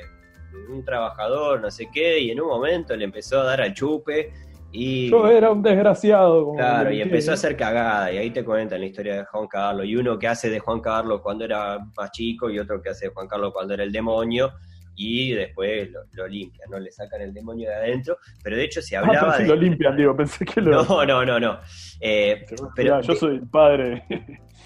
un 0.69 0.83
trabajador, 0.83 1.61
no 1.61 1.71
sé 1.71 1.89
qué, 1.91 2.19
y 2.19 2.31
en 2.31 2.41
un 2.41 2.47
momento 2.47 2.95
le 2.95 3.05
empezó 3.05 3.41
a 3.41 3.43
dar 3.43 3.61
al 3.61 3.73
chupe 3.73 4.31
y, 4.71 5.09
Yo 5.09 5.27
era 5.29 5.51
un 5.51 5.61
desgraciado. 5.61 6.53
claro, 6.53 6.91
y 6.91 7.01
empezó 7.01 7.31
a 7.31 7.33
hacer 7.35 7.55
cagada, 7.55 8.11
y 8.11 8.17
ahí 8.17 8.31
te 8.31 8.43
cuentan 8.43 8.81
la 8.81 8.85
historia 8.85 9.15
de 9.15 9.25
Juan 9.25 9.47
Carlos, 9.47 9.85
y 9.85 9.95
uno 9.95 10.19
que 10.19 10.27
hace 10.27 10.49
de 10.49 10.59
Juan 10.59 10.81
Carlos 10.81 11.21
cuando 11.21 11.45
era 11.45 11.79
más 11.95 12.11
chico, 12.11 12.49
y 12.49 12.59
otro 12.59 12.81
que 12.81 12.89
hace 12.89 13.07
de 13.07 13.13
Juan 13.13 13.27
Carlos 13.27 13.53
cuando 13.53 13.73
era 13.73 13.83
el 13.83 13.91
demonio, 13.91 14.53
y 14.97 15.31
después 15.33 15.89
lo, 16.11 16.27
limpian, 16.27 16.69
¿no? 16.71 16.79
Le 16.79 16.91
sacan 16.91 17.21
el 17.21 17.33
demonio 17.33 17.69
de 17.69 17.75
adentro, 17.75 18.17
pero 18.43 18.57
de 18.57 18.63
hecho 18.63 18.81
se 18.81 18.97
ah, 18.97 19.01
hablaba 19.01 19.37
de... 19.37 19.47
lo 19.47 19.55
limpian, 19.55 19.95
digo, 19.95 20.17
pensé 20.17 20.43
que 20.43 20.59
lo... 20.59 20.83
No, 20.83 21.05
no, 21.05 21.23
no, 21.23 21.39
no. 21.39 21.59
Eh, 22.01 22.45
pero, 22.75 22.99
yo 23.01 23.15
soy 23.15 23.35
el 23.35 23.47
padre. 23.47 24.03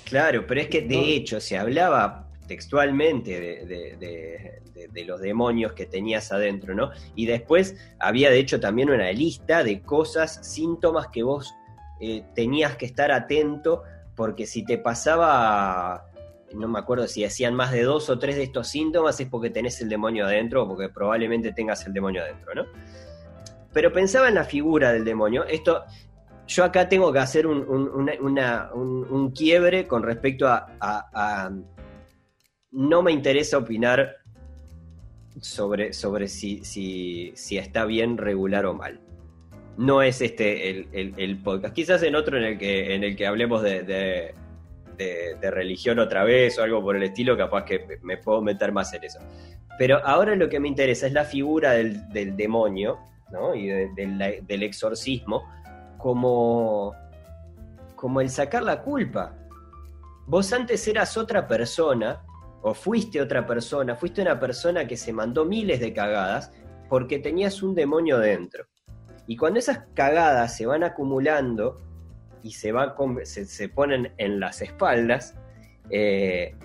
Claro, 0.06 0.46
pero 0.48 0.62
es 0.62 0.68
que 0.68 0.82
de 0.82 1.14
hecho 1.16 1.40
se 1.40 1.58
hablaba 1.58 2.28
textualmente 2.48 3.40
de, 3.40 5.06
los 5.06 5.22
demonios 5.22 5.74
que 5.74 5.86
tenías 5.86 6.32
adentro, 6.32 6.76
¿no? 6.76 6.92
Y 7.16 7.26
después 7.26 7.78
había 8.00 8.30
de 8.30 8.40
hecho 8.40 8.60
también 8.60 8.90
una 8.90 9.12
lista 9.12 9.64
de 9.64 9.82
cosas, 9.82 10.46
síntomas 10.46 11.08
que 11.08 11.24
vos 11.24 11.54
eh, 12.02 12.24
tenías 12.36 12.76
que 12.76 12.86
estar 12.86 13.12
atento, 13.12 13.84
porque 14.16 14.46
si 14.46 14.66
te 14.66 14.78
pasaba, 14.78 16.11
no 16.56 16.68
me 16.68 16.80
acuerdo 16.80 17.08
si 17.08 17.24
hacían 17.24 17.54
más 17.54 17.72
de 17.72 17.84
dos 17.84 18.10
o 18.10 18.20
tres 18.20 18.36
de 18.36 18.44
estos 18.44 18.68
síntomas, 18.68 19.20
es 19.20 19.28
porque 19.28 19.50
tenés 19.50 19.82
el 19.82 19.90
demonio 19.90 20.26
adentro 20.26 20.64
o 20.64 20.68
porque 20.68 20.90
probablemente 20.90 21.54
tengas 21.54 21.86
el 21.86 21.94
demonio 21.94 22.22
adentro, 22.22 22.54
¿no? 22.56 22.66
Pero 23.74 23.94
pensaba 23.94 24.28
en 24.28 24.36
la 24.36 24.44
figura 24.44 24.92
del 24.92 25.06
demonio. 25.06 25.46
Esto, 25.46 25.84
yo 26.48 26.64
acá 26.64 26.90
tengo 26.90 27.12
que 27.14 27.20
hacer 27.20 27.48
un, 27.48 29.32
quiebre 29.36 29.88
con 29.88 30.04
respecto 30.04 30.48
a, 30.48 31.52
no 32.72 33.02
me 33.02 33.12
interesa 33.12 33.58
opinar 33.58 34.18
sobre, 35.40 35.94
sobre 35.94 36.28
si, 36.28 36.64
si, 36.64 37.58
está 37.58 37.86
bien 37.86 38.18
regular 38.18 38.66
o 38.66 38.74
mal. 38.74 39.00
No 39.78 40.02
es 40.02 40.22
este 40.22 40.86
el, 40.92 41.42
podcast. 41.42 41.74
Quizás 41.74 42.04
en 42.04 42.16
otro 42.16 42.38
en 42.38 42.44
el 42.44 42.58
que, 42.58 42.94
en 42.94 43.04
el 43.04 43.16
que 43.16 43.26
hablemos 43.26 43.64
de, 43.64 44.36
religión 45.42 46.00
otra 46.00 46.24
vez 46.24 46.58
o 46.58 46.64
algo 46.64 46.82
por 46.82 46.96
el 46.96 47.04
estilo, 47.04 47.38
capaz 47.38 47.66
que 47.66 48.00
me 48.02 48.18
puedo 48.18 48.42
meter 48.42 48.72
más 48.72 48.94
en 48.94 49.04
eso. 49.04 49.20
Pero 49.78 50.00
ahora 50.06 50.36
lo 50.36 50.50
que 50.50 50.60
me 50.60 50.68
interesa 50.68 51.08
es 51.08 51.14
la 51.14 51.26
figura 51.26 51.72
del, 51.72 52.36
demonio 52.36 53.00
y 53.56 53.68
del 53.68 54.64
exorcismo 54.64 55.44
como, 55.98 56.94
como 57.96 58.22
el 58.22 58.30
sacar 58.30 58.64
la 58.64 58.82
culpa. 58.82 59.36
Vos 60.28 60.52
antes 60.54 60.88
eras 60.88 61.18
otra 61.18 61.48
persona 61.48 62.24
o 62.62 62.74
fuiste 62.74 63.22
otra 63.22 63.46
persona, 63.46 63.96
fuiste 63.96 64.22
una 64.22 64.40
persona 64.40 64.88
que 64.88 64.98
se 64.98 65.14
mandó 65.14 65.46
miles 65.46 65.80
de 65.80 65.94
cagadas 65.94 66.52
porque 66.90 67.20
tenías 67.20 67.64
un 67.64 67.74
demonio 67.74 68.20
dentro. 68.20 68.66
Y 69.28 69.38
cuando 69.38 69.60
esas 69.60 69.86
cagadas 69.94 70.58
se 70.58 70.66
van 70.66 70.84
acumulando, 70.84 71.80
y 72.44 72.52
se, 72.52 72.72
va 72.72 72.96
se, 73.24 73.70
ponen 73.70 74.12
en 74.18 74.40
las 74.40 74.62
espaldas. 74.62 75.36
Eh, 75.90 76.56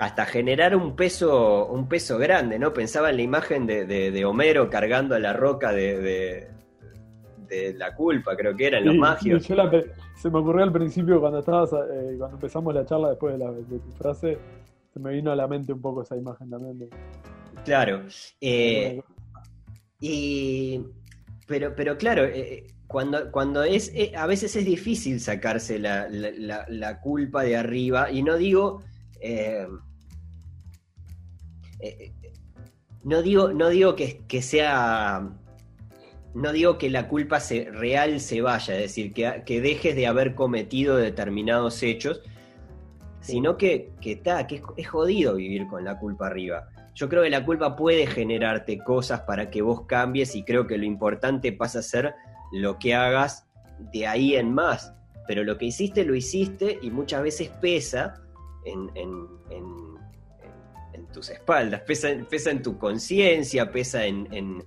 hasta 0.00 0.24
generar 0.24 0.74
un 0.74 0.96
peso, 0.96 1.66
un 1.66 1.86
peso 1.86 2.16
grande, 2.16 2.58
¿no? 2.58 2.72
Pensaba 2.72 3.10
en 3.10 3.16
la 3.16 3.22
imagen 3.22 3.66
de, 3.66 4.24
Homero 4.24 4.70
cargando 4.70 5.14
a 5.14 5.18
la 5.18 5.34
roca 5.34 5.72
de, 5.72 6.48
de, 7.48 7.74
la 7.74 7.94
culpa, 7.94 8.34
creo 8.34 8.56
que 8.56 8.68
era, 8.68 8.78
en 8.78 8.86
los 8.86 8.96
magios. 8.96 9.44
se 9.44 10.30
me 10.30 10.38
ocurrió 10.38 10.64
al 10.64 10.72
principio 10.72 11.20
cuando 11.20 11.40
estabas, 11.40 11.70
eh, 11.72 12.14
cuando 12.16 12.36
empezamos 12.36 12.74
la 12.74 12.86
charla 12.86 13.10
después 13.10 13.38
de, 13.38 13.78
tu 13.78 13.92
frase, 13.98 14.38
se 14.90 15.00
me 15.00 15.12
vino 15.12 15.32
a 15.32 15.36
la 15.36 15.46
mente 15.46 15.74
un 15.74 15.82
poco 15.82 16.00
esa 16.00 16.16
imagen 16.16 16.48
también. 16.48 16.88
Claro. 17.64 18.02
Eh, 18.40 19.02
y, 20.00 20.82
pero, 21.46 21.74
pero 21.76 21.98
claro, 21.98 22.24
eh, 22.24 22.66
cuando, 22.90 23.30
cuando 23.30 23.62
es, 23.62 23.92
a 24.16 24.26
veces 24.26 24.56
es 24.56 24.64
difícil 24.66 25.20
sacarse 25.20 25.78
la, 25.78 26.08
la, 26.10 27.00
culpa 27.00 27.44
de 27.44 27.56
arriba, 27.56 28.10
y 28.10 28.22
no 28.22 28.36
digo 28.36 28.82
eh, 29.20 29.66
no 33.04 33.22
digo, 33.22 33.52
no 33.52 33.68
digo 33.68 33.96
que, 33.96 34.42
sea. 34.42 35.28
No 36.32 36.52
digo 36.52 36.78
que 36.78 36.90
la 36.90 37.08
culpa 37.08 37.40
se, 37.40 37.70
real 37.72 38.20
se 38.20 38.40
vaya, 38.40 38.74
es 38.74 38.82
decir, 38.82 39.12
que, 39.12 39.42
que 39.44 39.60
dejes 39.60 39.96
de 39.96 40.06
haber 40.06 40.34
cometido 40.36 40.96
determinados 40.96 41.82
hechos, 41.82 42.22
sino 43.20 43.56
que, 43.56 43.90
que, 44.00 44.20
que 44.20 44.62
es, 44.76 44.88
jodido 44.88 45.34
vivir 45.34 45.66
con 45.66 45.84
la 45.84 45.98
culpa 45.98 46.28
arriba. 46.28 46.68
Yo 46.94 47.08
creo 47.08 47.24
que 47.24 47.30
la 47.30 47.44
culpa 47.44 47.74
puede 47.74 48.06
generarte 48.06 48.78
cosas 48.78 49.22
para 49.22 49.50
que 49.50 49.62
vos 49.62 49.86
cambies 49.86 50.36
y 50.36 50.44
creo 50.44 50.66
que 50.66 50.78
lo 50.78 50.84
importante 50.84 51.52
pasa 51.52 51.80
a 51.80 51.82
ser 51.82 52.14
lo 52.52 52.78
que 52.78 52.94
hagas 52.94 53.46
de 53.92 54.06
ahí 54.06 54.36
en 54.36 54.52
más. 54.52 54.92
Pero 55.26 55.44
lo 55.44 55.58
que 55.58 55.66
hiciste, 55.66 56.04
lo 56.04 56.14
hiciste 56.14 56.78
y 56.82 56.90
muchas 56.90 57.22
veces 57.22 57.48
pesa 57.60 58.22
en 58.64 58.88
tus 61.12 61.30
espaldas, 61.30 61.82
pesa, 61.82 62.08
pesa 62.28 62.50
en 62.50 62.62
tu 62.62 62.78
conciencia, 62.78 63.70
pesa 63.70 64.04
en... 64.04 64.64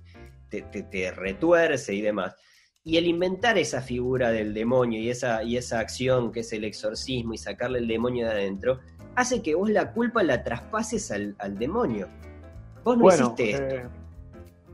te, 0.50 1.10
retuerce 1.12 1.94
y 1.94 2.00
demás. 2.00 2.36
Y 2.84 2.98
el 2.98 3.06
inventar 3.06 3.56
esa 3.56 3.80
figura 3.80 4.30
del 4.30 4.52
demonio 4.52 5.00
y 5.00 5.08
esa, 5.08 5.42
y 5.42 5.56
esa 5.56 5.80
acción 5.80 6.32
que 6.32 6.40
es 6.40 6.52
el 6.52 6.64
exorcismo 6.64 7.32
y 7.32 7.38
sacarle 7.38 7.78
el 7.78 7.88
demonio 7.88 8.26
de 8.26 8.32
adentro, 8.32 8.80
hace 9.16 9.42
que 9.42 9.54
vos 9.54 9.70
la 9.70 9.92
culpa 9.92 10.22
la 10.22 10.44
traspases 10.44 11.10
al, 11.10 11.58
demonio. 11.58 12.08
Vos 12.84 12.98
no 12.98 13.08
hiciste 13.08 13.50
esto. 13.52 13.74
Eh, 13.74 13.88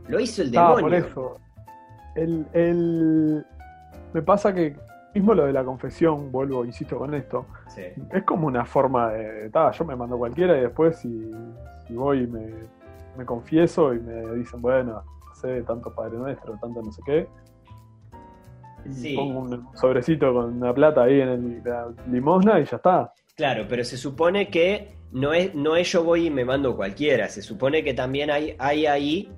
lo 0.08 0.18
hizo 0.18 0.42
el 0.42 0.50
demonio. 0.50 0.80
por 0.80 0.94
eso. 0.94 1.40
El, 2.20 3.44
Me 4.12 4.22
pasa 4.22 4.54
que 4.54 4.76
mismo 5.14 5.34
lo 5.34 5.46
de 5.46 5.52
la 5.52 5.64
confesión, 5.64 6.30
vuelvo, 6.30 6.64
insisto 6.64 6.96
con 6.96 7.14
esto, 7.14 7.46
es 8.12 8.22
como 8.24 8.46
una 8.46 8.64
forma 8.64 9.10
de, 9.10 9.50
yo 9.72 9.84
me 9.84 9.96
mando 9.96 10.16
cualquiera 10.16 10.56
y 10.56 10.60
después 10.60 10.98
si, 10.98 11.32
voy 11.88 12.22
y 12.22 12.26
me, 12.26 13.24
confieso 13.24 13.92
y 13.92 13.98
me 13.98 14.34
dicen, 14.36 14.62
bueno, 14.62 15.02
sé 15.34 15.62
tanto 15.62 15.92
Padre 15.94 16.16
Nuestro, 16.16 16.56
tanto 16.58 16.80
no 16.80 16.92
sé 16.92 17.02
qué, 17.04 17.28
y 18.86 19.16
pongo 19.16 19.40
un 19.40 19.68
sobrecito 19.74 20.32
con 20.32 20.56
una 20.56 20.72
plata 20.72 21.02
ahí 21.02 21.20
en 21.20 21.28
el, 21.28 21.62
la 21.64 21.88
limosna 22.10 22.60
y 22.60 22.64
ya 22.64 22.76
está. 22.76 23.12
Claro, 23.34 23.66
pero 23.68 23.84
se 23.84 23.96
supone 23.96 24.48
que 24.48 24.96
no 25.12 25.32
es, 25.32 25.54
no 25.54 25.76
es 25.76 25.90
yo 25.92 26.04
voy 26.04 26.26
y 26.26 26.30
me 26.30 26.44
mando 26.44 26.76
cualquiera, 26.76 27.28
se 27.28 27.42
supone 27.42 27.82
que 27.82 27.94
también 27.94 28.30
hay, 28.30 28.54
hay 28.58 28.86
ahí 28.86 29.28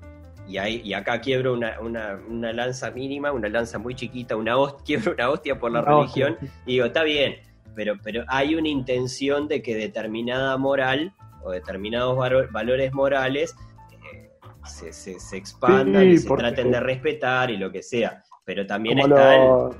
y, 0.46 0.58
y 0.58 0.94
acá 0.94 1.20
quiebro 1.20 1.54
una, 1.54 1.78
una, 1.80 2.52
lanza 2.52 2.90
mínima, 2.90 3.32
una 3.32 3.48
lanza 3.48 3.78
muy 3.78 3.94
chiquita, 3.94 4.36
una 4.36 4.56
hostia, 4.56 4.84
quiebro 4.84 5.12
una 5.12 5.30
hostia 5.30 5.58
por 5.58 5.72
la 5.72 5.82
religión, 5.82 6.36
y 6.66 6.72
digo, 6.72 6.86
está 6.86 7.02
bien, 7.02 7.36
pero, 7.74 7.94
pero 8.02 8.24
hay 8.28 8.54
una 8.54 8.68
intención 8.68 9.48
de 9.48 9.62
que 9.62 9.74
determinada 9.74 10.56
moral 10.58 11.12
o 11.44 11.50
determinados 11.50 12.16
valores 12.50 12.92
morales 12.92 13.56
eh, 13.90 14.30
se, 14.64 14.92
se, 14.92 15.36
expandan 15.36 16.08
y 16.08 16.18
se 16.18 16.28
traten 16.28 16.70
de 16.70 16.80
respetar 16.80 17.50
y 17.50 17.56
lo 17.56 17.72
que 17.72 17.82
sea. 17.82 18.22
Pero 18.44 18.66
también 18.66 18.98
está 18.98 19.70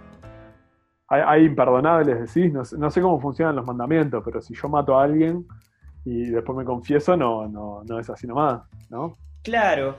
hay, 1.20 1.44
imperdonables, 1.44 2.35
decís, 2.35 2.53
no, 2.53 2.62
no, 2.79 2.90
sé 2.90 3.03
cómo 3.03 3.20
funcionan 3.20 3.57
los 3.57 3.66
mandamientos, 3.66 4.22
pero 4.25 4.40
si 4.40 4.55
yo 4.55 4.68
mato 4.68 4.98
a 4.98 5.05
alguien 5.05 5.46
y 6.05 6.31
después 6.31 6.57
me 6.57 6.64
confieso, 6.64 7.16
no, 7.16 7.46
no, 7.48 7.83
no 7.85 7.98
es 7.98 8.09
así 8.09 8.27
nomás, 8.27 8.62
¿no? 8.88 9.14
Claro, 9.42 9.96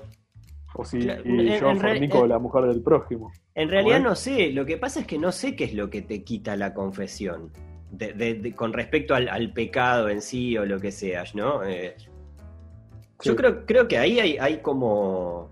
o 0.75 0.83
si 0.85 1.01
yo 1.01 1.75
fornico 1.75 2.25
la 2.25 2.39
mujer 2.39 2.65
del 2.65 2.81
prójimo. 2.81 3.31
En 3.55 3.69
realidad 3.69 4.01
no 4.01 4.15
sé, 4.15 4.51
lo 4.51 4.65
que 4.65 4.77
pasa 4.77 5.01
es 5.01 5.07
que 5.07 5.17
no 5.17 5.31
sé 5.31 5.55
qué 5.55 5.65
es 5.65 5.73
lo 5.73 5.89
que 5.89 6.01
te 6.01 6.23
quita 6.23 6.55
la 6.55 6.73
confesión. 6.73 7.51
con 8.55 8.73
respecto 8.73 9.13
al, 9.13 9.53
pecado 9.53 10.09
en 10.09 10.21
sí 10.21 10.57
o 10.57 10.65
lo 10.65 10.79
que 10.79 10.91
seas, 10.91 11.35
¿no? 11.35 11.63
Eh, 11.63 11.95
yo 13.21 13.35
creo, 13.35 13.65
creo 13.65 13.87
que 13.87 13.97
ahí 13.97 14.19
hay, 14.19 14.37
hay 14.37 14.57
como. 14.57 15.51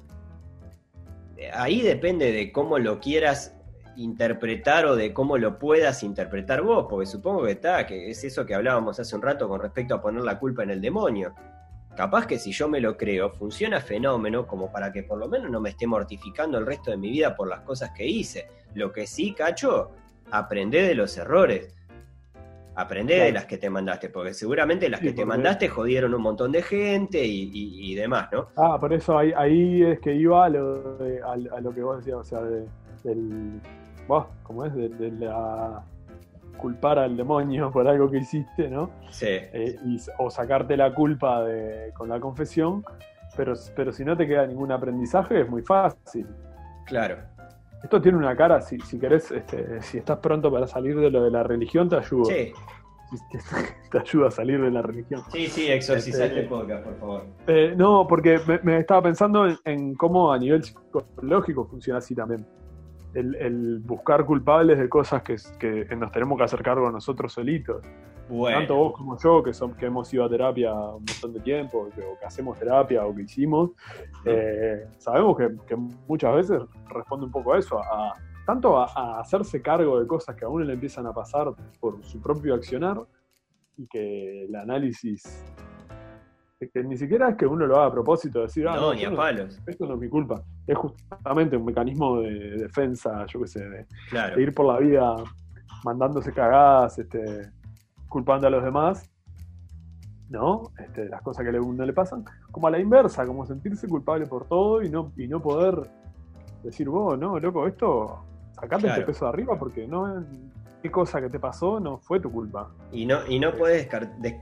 Ahí 1.54 1.82
depende 1.82 2.32
de 2.32 2.52
cómo 2.52 2.78
lo 2.78 3.00
quieras 3.00 3.56
interpretar 3.96 4.86
o 4.86 4.96
de 4.96 5.14
cómo 5.14 5.38
lo 5.38 5.60
puedas 5.60 6.04
interpretar 6.04 6.62
vos, 6.62 6.88
porque 6.90 7.06
supongo 7.06 7.44
que 7.44 7.52
está, 7.52 7.86
que 7.86 8.10
es 8.10 8.24
eso 8.24 8.46
que 8.46 8.56
hablábamos 8.56 9.00
hace 9.00 9.16
un 9.16 9.22
rato 9.22 9.48
con 9.48 9.60
respecto 9.60 9.96
a 9.96 10.02
poner 10.02 10.24
la 10.24 10.40
culpa 10.40 10.64
en 10.64 10.72
el 10.72 10.82
demonio. 10.82 11.34
Capaz 11.96 12.26
que 12.26 12.40
si 12.40 12.52
yo 12.52 12.70
me 12.70 12.80
lo 12.80 12.96
creo, 12.96 13.30
funciona 13.30 13.82
fenómeno 13.82 14.48
como 14.48 14.72
para 14.72 14.92
que 14.92 15.04
por 15.04 15.18
lo 15.18 15.28
menos 15.28 15.52
no 15.52 15.60
me 15.60 15.70
esté 15.70 15.86
mortificando 15.86 16.58
el 16.58 16.66
resto 16.66 16.92
de 16.92 16.98
mi 16.98 17.12
vida 17.12 17.36
por 17.36 17.50
las 17.50 17.62
cosas 17.62 17.92
que 17.92 18.08
hice. 18.08 18.48
Lo 18.76 18.92
que 18.92 19.06
sí, 19.06 19.34
cacho, 19.34 19.92
aprende 20.32 20.82
de 20.84 20.96
los 20.96 21.18
errores. 21.18 21.76
Aprende 22.76 23.16
de 23.16 23.34
las 23.34 23.46
que 23.46 23.58
te 23.58 23.70
mandaste, 23.70 24.10
porque 24.10 24.34
seguramente 24.34 24.90
las 24.90 25.02
que 25.02 25.12
te 25.12 25.26
mandaste 25.26 25.68
jodieron 25.68 26.14
un 26.14 26.22
montón 26.22 26.54
de 26.54 26.62
gente 26.62 27.22
y, 27.22 27.94
demás, 27.96 28.30
¿no? 28.32 28.48
Ah, 28.56 28.80
por 28.80 28.94
eso 28.94 29.18
ahí, 29.18 29.34
ahí 29.36 29.84
es 29.84 30.00
que 30.00 30.16
iba 30.16 30.46
a 30.46 30.50
lo, 30.50 30.98
a, 31.26 31.60
lo 31.60 31.74
que 31.74 31.84
vos 31.84 31.98
decías, 31.98 32.18
o 32.18 32.24
sea, 32.24 32.42
del. 32.42 33.62
¿Cómo 34.44 34.66
es? 34.66 34.74
de 34.74 35.12
la 35.12 35.84
culpar 36.58 37.00
al 37.00 37.18
demonio 37.18 37.72
por 37.72 37.88
algo 37.88 38.10
que 38.10 38.18
hiciste, 38.18 38.70
¿no? 38.70 38.92
Sí. 39.10 39.28
Eh, 39.30 39.76
o 40.20 40.30
sacarte 40.30 40.78
la 40.78 40.94
culpa 40.94 41.44
de, 41.44 41.92
con 41.94 42.10
la 42.10 42.20
confesión, 42.20 42.84
pero, 43.36 43.54
pero 43.76 43.92
si 43.92 44.06
no 44.06 44.16
te 44.16 44.28
queda 44.28 44.46
ningún 44.46 44.72
aprendizaje 44.72 45.42
es 45.42 45.50
muy 45.50 45.62
fácil. 45.62 46.28
Claro. 46.86 47.18
Esto 47.84 48.02
tiene 48.02 48.18
una 48.18 48.36
cara, 48.36 48.62
si, 48.62 48.80
si 48.82 49.00
querés, 49.00 49.32
este, 49.32 49.82
si 49.82 49.98
estás 49.98 50.20
pronto 50.20 50.52
para 50.52 50.68
salir 50.68 51.00
de 51.00 51.10
lo 51.10 51.24
de 51.24 51.32
la 51.32 51.44
religión, 51.44 51.90
te 51.90 51.96
ayudo. 51.96 52.26
Sí. 52.26 52.54
Te, 53.90 53.98
ayuda 54.00 54.28
a 54.28 54.32
salir 54.32 54.62
de 54.62 54.72
la 54.72 54.82
religión. 54.82 55.22
Sí, 55.32 55.48
sí, 55.48 55.68
exorcizar 55.68 56.28
este, 56.28 56.44
podcast, 56.44 56.84
por 56.84 56.96
favor. 56.98 57.26
Eh, 57.48 57.74
no, 57.76 58.06
porque 58.08 58.40
me, 58.64 58.78
estaba 58.78 59.02
pensando 59.02 59.48
en, 59.66 59.96
cómo 59.96 60.32
a 60.32 60.38
nivel 60.38 60.64
psicológico 60.64 61.66
funciona 61.66 61.98
así 61.98 62.14
también 62.16 62.46
el, 63.14 63.80
buscar 63.80 64.26
culpables 64.26 64.78
de 64.78 64.90
cosas 64.90 65.24
que, 65.24 65.36
que, 65.60 65.96
nos 65.96 66.12
tenemos 66.12 66.38
que 66.38 66.44
hacer 66.44 66.62
cargo 66.62 66.90
nosotros 66.92 67.34
solitos. 67.34 67.82
Tanto 68.30 68.76
vos 68.76 68.94
como 68.94 69.18
yo, 69.18 69.44
que, 69.44 69.54
son, 69.54 69.74
que 69.74 69.88
hemos 69.88 70.14
ido 70.14 70.24
a 70.24 70.30
terapia 70.30 70.74
un 70.74 71.04
montón 71.04 71.34
de 71.34 71.42
tiempo, 71.42 71.90
o 71.90 72.20
que 72.20 72.26
hacemos 72.26 72.58
terapia 72.58 73.06
o 73.06 73.14
que 73.14 73.24
hicimos, 73.24 73.72
eh, 74.24 74.88
sabemos 74.98 75.38
que, 75.38 75.76
muchas 76.08 76.36
veces 76.36 76.62
responde 76.88 77.26
un 77.26 77.32
poco 77.32 77.54
a 77.54 77.60
eso, 77.60 77.80
a, 77.80 78.16
tanto 78.46 78.78
a, 78.78 79.20
hacerse 79.20 79.62
cargo 79.62 80.00
de 80.00 80.08
cosas 80.08 80.36
que 80.36 80.46
a 80.46 80.48
uno 80.50 80.64
le 80.64 80.74
empiezan 80.74 81.06
a 81.08 81.14
pasar 81.14 81.54
por 81.80 82.02
su 82.06 82.22
propio 82.22 82.56
accionar 82.56 83.02
y 83.78 83.86
que 83.88 84.46
el 84.46 84.56
análisis 84.56 85.44
que 86.70 86.84
ni 86.84 86.98
siquiera 86.98 87.30
es 87.30 87.38
que 87.38 87.48
uno 87.48 87.66
lo 87.66 87.78
haga 87.78 87.88
a 87.88 87.92
propósito, 87.92 88.40
de 88.40 88.46
decir, 88.46 88.68
ah, 88.68 88.76
no, 88.76 88.94
ni 88.94 89.04
a 89.04 89.16
palos. 89.16 89.60
esto 89.66 89.86
no 89.88 89.96
es 89.96 90.00
mi 90.00 90.10
culpa. 90.10 90.44
Es 90.72 90.78
justamente 90.78 91.58
un 91.58 91.66
mecanismo 91.66 92.22
de 92.22 92.58
defensa, 92.58 93.26
yo 93.26 93.42
qué 93.42 93.48
sé, 93.48 93.70
de, 93.70 93.86
ir 94.42 94.54
por 94.54 94.68
la 94.68 94.80
vida 94.80 95.16
mandándose 95.84 96.32
cagadas, 96.32 96.98
este, 96.98 97.52
culpando 98.08 98.48
a 98.48 98.50
los 98.50 98.64
demás, 98.64 99.12
¿no? 100.30 100.72
Este, 100.80 101.10
las 101.10 101.22
cosas 101.24 101.46
que 101.46 101.58
a 101.58 101.62
uno 101.62 101.86
le 101.86 101.92
pasan, 101.92 102.24
como 102.52 102.68
a 102.68 102.72
la 102.72 102.80
inversa, 102.80 103.26
como 103.26 103.46
sentirse 103.46 103.86
culpable 103.86 104.26
por 104.28 104.48
todo 104.48 104.82
y 104.82 104.90
no, 104.90 105.12
y 105.18 105.28
no 105.28 105.42
poder 105.42 105.90
decir, 106.64 106.88
vos, 106.88 107.20
no, 107.20 107.38
loco, 107.38 107.68
esto, 107.68 108.24
sacate 108.54 108.88
este 108.88 109.02
peso 109.02 109.26
de 109.26 109.30
arriba 109.30 109.60
porque 109.60 109.86
no, 109.86 110.24
qué 110.82 110.90
cosa 110.90 111.20
que 111.20 111.30
te 111.30 111.40
pasó 111.40 111.82
no 111.82 111.98
fue 111.98 112.22
tu 112.22 112.32
culpa. 112.32 112.70
Y 112.94 113.06
no, 113.06 113.28
y 113.28 113.40
no 113.40 113.52
puedes 113.52 113.90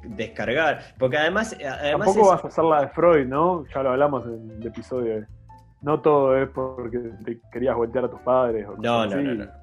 descargar, 0.04 0.94
porque 1.00 1.18
además... 1.18 1.54
Eh, 1.60 1.68
además 1.68 2.06
Tampoco 2.06 2.30
vas 2.30 2.46
a 2.46 2.48
hacer 2.50 2.64
la 2.66 2.82
de 2.82 2.88
Freud, 2.90 3.28
¿no? 3.28 3.66
Ya 3.74 3.82
lo 3.82 3.90
hablamos 3.90 4.28
en 4.28 4.52
el 4.52 4.68
episodio. 4.68 5.26
No 5.82 6.02
todo 6.02 6.38
es 6.38 6.50
porque 6.50 7.00
te 7.26 7.40
querías 7.52 7.76
voltear 7.76 8.06
a 8.06 8.10
tus 8.10 8.20
padres. 8.22 8.68
O 8.68 8.76
no, 8.78 9.06
no, 9.06 9.16
no, 9.16 9.22
no, 9.22 9.46
no. 9.46 9.60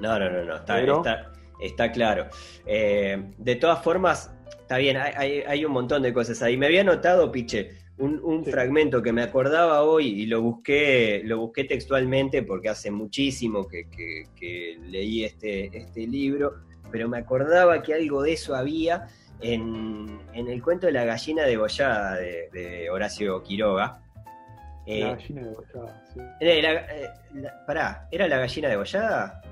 No, 0.00 0.18
no, 0.18 0.54
Está, 0.56 1.30
está, 1.60 1.92
claro. 1.92 2.26
Eh, 2.64 3.32
de 3.36 3.56
todas 3.56 3.82
formas, 3.82 4.32
está 4.60 4.78
bien, 4.78 4.96
hay, 4.96 5.42
hay, 5.46 5.64
un 5.64 5.72
montón 5.72 6.02
de 6.02 6.12
cosas 6.12 6.40
ahí. 6.42 6.56
Me 6.56 6.66
había 6.66 6.82
notado, 6.82 7.30
Piche, 7.30 7.80
un, 8.00 8.44
fragmento 8.44 9.02
que 9.02 9.12
me 9.12 9.22
acordaba 9.22 9.82
hoy 9.82 10.06
y 10.22 10.26
lo 10.26 10.40
busqué, 10.40 11.22
lo 11.24 11.38
busqué 11.38 11.64
textualmente 11.64 12.42
porque 12.42 12.70
hace 12.70 12.90
muchísimo 12.90 13.66
que, 13.68 14.78
leí 14.86 15.24
este, 15.24 15.76
este 15.76 16.06
libro, 16.06 16.54
pero 16.90 17.08
me 17.08 17.18
acordaba 17.18 17.82
que 17.82 17.94
algo 17.94 18.22
de 18.22 18.32
eso 18.32 18.54
había 18.54 19.06
en, 19.40 20.18
el 20.32 20.62
cuento 20.62 20.86
de 20.86 20.92
la 20.92 21.04
gallina 21.04 21.44
degollada 21.44 22.16
de, 22.16 22.48
de 22.52 22.90
Horacio 22.90 23.42
Quiroga. 23.42 24.00
La 24.90 24.96
eh, 24.96 25.16
gallina 25.16 25.42
degollada, 25.42 26.04
sí. 26.12 26.20
Eh, 26.40 27.08
pará, 27.66 28.08
¿era 28.10 28.28
la 28.28 28.38
gallina 28.38 28.68
degollada? 28.68 29.42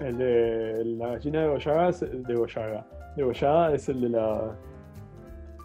El 0.00 0.18
de 0.18 0.84
la 0.84 1.08
gallina 1.08 1.42
degollada 1.42 1.88
es 1.88 2.00
de 2.00 2.34
Goyaga. 2.34 2.86
Degollada 3.16 3.74
es 3.74 3.88
el 3.88 4.00
de 4.02 4.08
la 4.10 4.56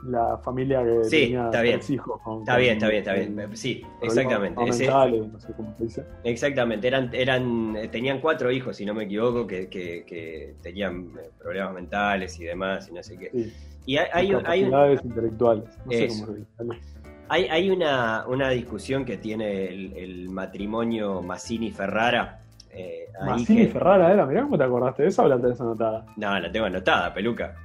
la 0.04 0.38
familia 0.38 0.84
que 0.84 1.10
tenía 1.10 1.46
está 1.46 1.62
bien. 1.62 1.80
hijos. 1.88 2.20
está 2.40 2.58
bien, 2.58 2.74
está 2.74 2.88
bien, 2.90 3.00
está 3.00 3.14
bien. 3.14 3.58
Sí, 3.58 3.86
exactamente. 4.02 4.60
no 4.66 4.74
sé 4.74 5.54
cómo 5.56 5.76
se 5.78 5.84
dice. 5.84 6.06
Exactamente, 6.24 6.88
eran, 6.88 7.10
eran, 7.14 7.78
tenían 7.92 8.20
cuatro 8.20 8.52
hijos, 8.52 8.78
si 8.78 8.86
no 8.86 8.94
me 8.94 9.04
equivoco, 9.04 9.46
que, 9.46 9.70
que, 9.70 10.56
tenían 10.62 11.12
eh, 11.20 11.30
problemas 11.38 11.74
mentales 11.74 12.40
y 12.40 12.46
demás, 12.46 12.90
y 12.90 12.94
no 12.94 13.04
sé 13.04 13.18
qué. 13.18 13.52
Y 13.86 13.98
hay, 13.98 14.34
hay, 14.46 14.64
hay 14.64 15.00
intelectuales, 15.04 15.66
no 15.86 15.92
sé 15.92 16.08
cómo 16.08 16.26
se 16.26 16.40
dice. 16.40 17.01
Hay, 17.32 17.46
hay 17.46 17.70
una, 17.70 18.26
una, 18.28 18.50
discusión 18.50 19.06
que 19.06 19.16
tiene 19.16 19.70
el, 19.70 20.28
matrimonio 20.30 21.22
Massini-Ferrara. 21.22 22.42
Eh, 22.70 23.08
Massini 23.26 23.68
Ferrara 23.68 24.12
era, 24.12 24.26
mirá 24.26 24.42
cómo 24.44 24.58
te 24.58 24.66
acordaste 24.66 25.04
de 25.04 25.10
eso 25.10 25.24
o 25.24 25.30
la 25.30 25.40
tenés 25.40 25.62
anotada. 25.62 26.06
No, 26.18 26.38
la 26.38 26.52
tengo 26.52 26.66
anotada, 26.66 27.14
peluca. 27.14 27.56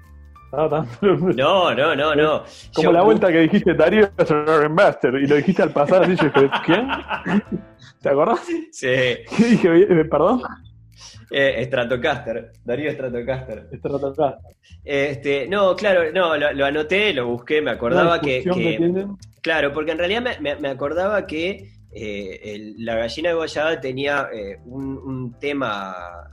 No, 0.52 1.74
no, 1.74 1.96
no, 1.96 2.14
no. 2.14 2.44
Como 2.72 2.92
la 2.92 3.02
vuelta 3.02 3.32
que 3.32 3.40
dijiste 3.40 3.74
Darío 3.74 4.08
Master 4.70 5.14
y 5.16 5.26
lo 5.26 5.34
dijiste 5.34 5.64
al 5.64 5.70
pasar 5.70 6.04
así, 6.04 6.14
yo 6.14 6.26
dije, 6.26 6.50
¿quién? 6.64 6.88
¿Te 8.00 8.08
acordás? 8.08 8.46
Sí. 8.70 8.86
¿Qué 9.36 9.44
dije? 9.50 9.82
Eh, 9.82 10.04
¿Perdón? 10.04 10.42
Eh, 11.30 11.64
Stratocaster, 11.64 12.52
Darío 12.64 12.92
Stratocaster. 12.92 13.68
Stratocaster. 13.72 14.56
Este, 14.84 15.48
no, 15.48 15.74
claro, 15.74 16.12
no, 16.12 16.36
lo, 16.36 16.64
anoté, 16.64 17.12
lo 17.12 17.26
busqué, 17.26 17.60
me 17.60 17.72
acordaba 17.72 18.20
que, 18.20 18.44
Claro, 19.42 19.72
porque 19.72 19.92
en 19.92 19.98
realidad 19.98 20.38
me, 20.40 20.68
acordaba 20.68 21.26
que 21.26 21.70
eh, 21.92 22.74
la 22.78 22.96
gallina 22.96 23.30
de 23.30 23.34
Goyada 23.34 23.80
tenía 23.80 24.28
eh, 24.32 24.58
un, 24.64 24.98
un, 24.98 25.38
tema 25.38 26.26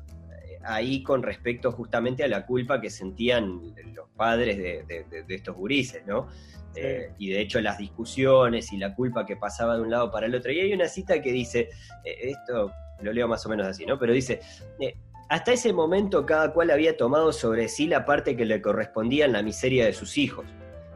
ahí 0.63 1.03
con 1.03 1.21
respecto 1.21 1.71
justamente 1.71 2.23
a 2.23 2.27
la 2.27 2.45
culpa 2.45 2.79
que 2.79 2.89
sentían 2.89 3.73
los 3.93 4.09
padres 4.15 4.57
de, 4.57 5.25
estos 5.29 5.55
gurises, 5.55 6.05
¿no? 6.05 6.27
Eh, 6.75 7.11
y 7.19 7.29
de 7.29 7.41
hecho 7.41 7.61
las 7.61 7.77
discusiones 7.77 8.73
y 8.73 8.77
la 8.77 8.95
culpa 8.95 9.27
que 9.27 9.35
pasaba 9.35 9.75
de 9.75 9.81
un 9.81 9.91
lado 9.91 10.09
para 10.09 10.25
el 10.25 10.33
otro. 10.33 10.51
Y 10.51 10.59
hay 10.59 10.73
una 10.73 10.87
cita 10.87 11.21
que 11.21 11.31
dice, 11.31 11.69
eh, 12.03 12.31
esto 12.31 12.71
lo 13.03 13.13
leo 13.13 13.27
más 13.27 13.45
o 13.45 13.49
menos 13.49 13.67
así, 13.67 13.85
¿no? 13.85 13.99
Pero 13.99 14.13
dice, 14.13 14.39
eh, 14.79 14.95
hasta 15.29 15.53
ese 15.53 15.73
momento 15.73 16.25
cada 16.25 16.53
cual 16.53 16.71
había 16.71 16.97
tomado 16.97 17.31
sobre 17.31 17.67
sí 17.67 17.87
la 17.87 18.05
parte 18.05 18.35
que 18.35 18.45
le 18.45 18.61
correspondía 18.61 19.25
en 19.25 19.33
la 19.33 19.43
miseria 19.43 19.85
de 19.85 19.93
sus 19.93 20.17
hijos, 20.17 20.45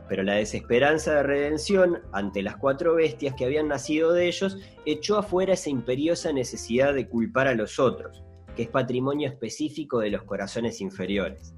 pero 0.08 0.24
la 0.24 0.36
desesperanza 0.36 1.15
de 1.15 1.24
redención 1.24 2.02
ante 2.12 2.41
las 2.41 2.58
cuatro 2.58 2.96
bestias 2.96 3.36
que 3.36 3.46
habían 3.46 3.67
nacido 3.67 4.13
de 4.13 4.28
ellos 4.28 4.58
echó 4.86 5.17
afuera 5.17 5.54
esa 5.54 5.70
imperiosa 5.70 6.32
necesidad 6.32 6.93
de 6.93 7.08
culpar 7.08 7.48
a 7.48 7.56
los 7.56 7.80
otros 7.80 8.24
que 8.58 8.63
es 8.63 8.70
patrimonio 8.70 9.30
específico 9.30 10.00
de 10.00 10.10
los 10.10 10.24
corazones 10.24 10.82
inferiores. 10.82 11.54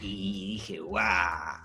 Y 0.00 0.54
dije, 0.54 0.80
¡guau! 0.80 1.60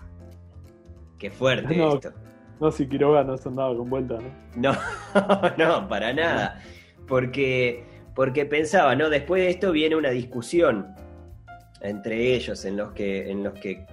¡Qué 1.18 1.30
fuerte 1.30 1.82
esto! 1.82 2.12
No, 2.60 2.70
si 2.70 2.86
Quiroga 2.86 3.24
no 3.24 3.38
se 3.38 3.48
andaba 3.48 3.74
con 3.74 3.88
vuelta, 3.88 4.18
¿no? 4.54 4.72
No, 4.72 4.78
no, 5.58 5.88
para 5.88 6.12
nada. 6.12 6.60
Porque, 7.06 7.84
porque 8.14 8.46
pensaba, 8.46 8.94
¿no? 8.94 9.10
Después 9.10 9.42
de 9.42 9.50
esto 9.50 9.72
viene 9.72 9.96
una 9.96 10.10
discusión 10.10 10.94
entre 11.80 12.34
ellos 12.34 12.64
en 12.64 12.76
los 12.76 12.92
que, 12.92 13.30
en 13.30 13.44
los 13.44 13.54
que 13.54 13.86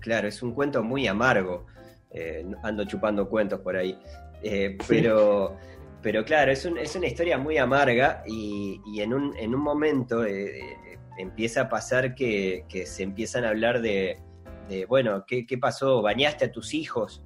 claro, 0.00 0.28
es 0.28 0.42
un 0.42 0.52
cuento 0.52 0.82
muy 0.82 1.06
amargo. 1.06 1.66
Eh, 2.10 2.46
ando 2.62 2.84
chupando 2.84 3.28
cuentos 3.28 3.60
por 3.60 3.76
ahí. 3.76 3.98
Eh, 4.42 4.78
pero, 4.88 5.56
pero 6.02 6.24
claro, 6.24 6.50
es, 6.52 6.64
es 6.64 6.96
una 6.96 7.06
historia 7.06 7.36
muy 7.36 7.58
amarga 7.58 8.22
y, 8.26 8.80
en, 8.98 9.12
un, 9.12 9.36
en, 9.36 9.54
un, 9.54 9.60
momento 9.60 10.24
eh, 10.24 10.78
empieza 11.18 11.62
a 11.62 11.68
pasar 11.68 12.14
que, 12.14 12.64
se 12.86 13.02
empiezan 13.02 13.44
a 13.44 13.50
hablar 13.50 13.82
de, 13.82 14.18
bueno, 14.88 15.24
¿qué, 15.26 15.58
pasó? 15.60 16.00
¿Bañaste 16.00 16.46
a 16.46 16.52
tus 16.52 16.72
hijos? 16.72 17.22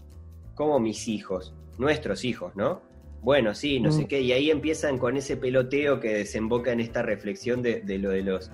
¿Cómo 0.55 0.81
mis 0.81 1.07
hijos? 1.07 1.55
Nuestros 1.79 2.25
hijos, 2.25 2.55
¿no? 2.57 2.83
Bueno, 3.23 3.55
sí, 3.55 3.81
no 3.81 3.93
sé 3.93 4.03
mm. 4.03 4.07
qué. 4.09 4.21
Y 4.21 4.33
ahí 4.33 4.51
empiezan 4.51 4.99
con 4.99 5.17
ese 5.17 5.37
peloteo 5.37 6.01
que 6.01 6.13
desemboca 6.13 6.73
en 6.73 6.81
esta 6.81 7.03
reflexión 7.03 7.63
de, 7.63 7.83
lo 7.99 8.11
de 8.11 8.23
los... 8.23 8.51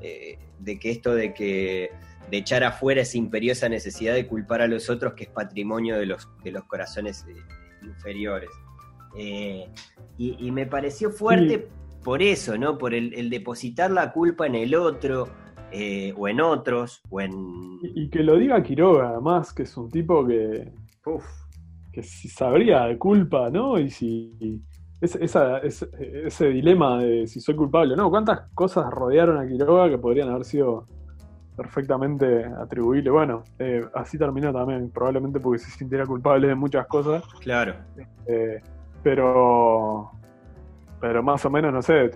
Eh, 0.00 0.38
de 0.58 0.78
que 0.78 0.90
esto 0.90 1.14
de 1.14 1.34
que 1.34 1.90
de 2.30 2.36
echar 2.38 2.64
afuera 2.64 3.02
esa 3.02 3.18
imperiosa 3.18 3.68
necesidad 3.68 4.14
de 4.14 4.26
culpar 4.26 4.62
a 4.62 4.66
los 4.66 4.90
otros 4.90 5.14
que 5.14 5.24
es 5.24 5.30
patrimonio 5.30 5.98
de 5.98 6.06
los, 6.06 6.28
de 6.42 6.50
los 6.50 6.64
corazones 6.64 7.24
inferiores. 7.82 8.50
Eh, 9.16 9.68
y, 10.18 10.50
me 10.50 10.66
pareció 10.66 11.10
fuerte 11.10 11.68
por 12.02 12.22
eso, 12.22 12.58
¿no? 12.58 12.78
Por 12.78 12.94
el, 12.94 13.30
depositar 13.30 13.90
la 13.90 14.12
culpa 14.12 14.46
en 14.46 14.54
el 14.54 14.74
otro, 14.74 15.28
eh, 15.72 16.12
o 16.16 16.28
en 16.28 16.40
otros, 16.40 17.02
o 17.10 17.20
en... 17.20 17.32
Y, 17.82 18.08
que 18.10 18.22
lo 18.22 18.36
diga 18.36 18.62
Quiroga, 18.62 19.10
además, 19.10 19.52
que 19.52 19.62
es 19.62 19.76
un 19.76 19.90
tipo 19.90 20.26
que... 20.26 20.72
Que 21.96 22.02
si 22.02 22.28
sabría 22.28 22.84
de 22.84 22.98
culpa, 22.98 23.48
¿no? 23.48 23.78
Y 23.78 23.88
si... 23.88 24.60
ese 25.00 26.48
dilema 26.48 26.98
de 26.98 27.26
si 27.26 27.40
soy 27.40 27.56
culpable 27.56 27.94
o 27.94 27.96
no, 27.96 28.10
¿cuántas 28.10 28.50
cosas 28.52 28.90
rodearon 28.90 29.38
a 29.38 29.46
Quiroga 29.46 29.88
que 29.88 29.96
podrían 29.96 30.28
haber 30.28 30.44
sido 30.44 30.86
perfectamente 31.56 32.44
atribuible. 32.44 33.08
Bueno, 33.08 33.42
eh, 33.58 33.82
así 33.94 34.18
terminó 34.18 34.52
también, 34.52 34.90
probablemente 34.90 35.40
porque 35.40 35.60
se 35.60 35.70
sintiera 35.70 36.04
culpable 36.04 36.48
de 36.48 36.54
muchas 36.54 36.86
cosas. 36.86 37.24
Claro. 37.40 37.76
Pero 39.02 40.10
pero 41.00 41.22
más 41.22 41.44
o 41.44 41.50
menos, 41.50 41.72
no 41.72 41.82
sé, 41.82 42.10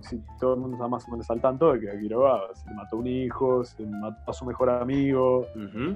si 0.00 0.22
todo 0.40 0.54
el 0.54 0.60
mundo 0.60 0.76
está 0.76 0.88
más 0.88 1.06
o 1.08 1.10
menos 1.10 1.28
al 1.30 1.40
tanto 1.40 1.72
de 1.72 1.80
que 1.80 1.98
Quiroga 1.98 2.40
se 2.54 2.72
mató 2.72 2.96
un 2.96 3.06
hijo, 3.06 3.64
se 3.64 3.84
mató 3.84 4.30
a 4.30 4.32
su 4.32 4.44
mejor 4.44 4.70
amigo, 4.70 5.46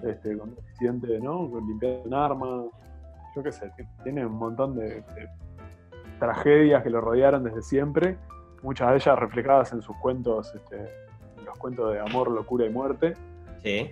este, 0.03 0.37
con 0.37 0.51
un 0.51 0.57
accidente, 0.69 1.21
¿no? 1.21 1.49
Con 1.51 1.67
limpiar 1.67 2.01
un 2.05 2.15
arma, 2.15 2.65
yo 3.37 3.43
qué 3.43 3.53
sé, 3.53 3.71
tiene 4.03 4.25
un 4.25 4.33
montón 4.33 4.75
de, 4.75 5.05
tragedias 6.19 6.83
que 6.83 6.89
lo 6.89 7.03
rodearon 7.03 7.45
desde 7.45 7.63
siempre, 7.63 8.17
muchas 8.63 8.91
de 8.91 8.97
ellas 8.97 9.19
reflejadas 9.19 9.73
en 9.75 9.83
sus 9.83 9.95
cuentos, 9.99 10.55
este, 10.55 10.77
en 11.39 11.45
los 11.45 11.59
cuentos 11.59 11.93
de 11.93 12.01
amor, 12.01 12.31
locura 12.31 12.65
y 12.65 12.71
muerte. 12.71 13.13
Sí. 13.63 13.91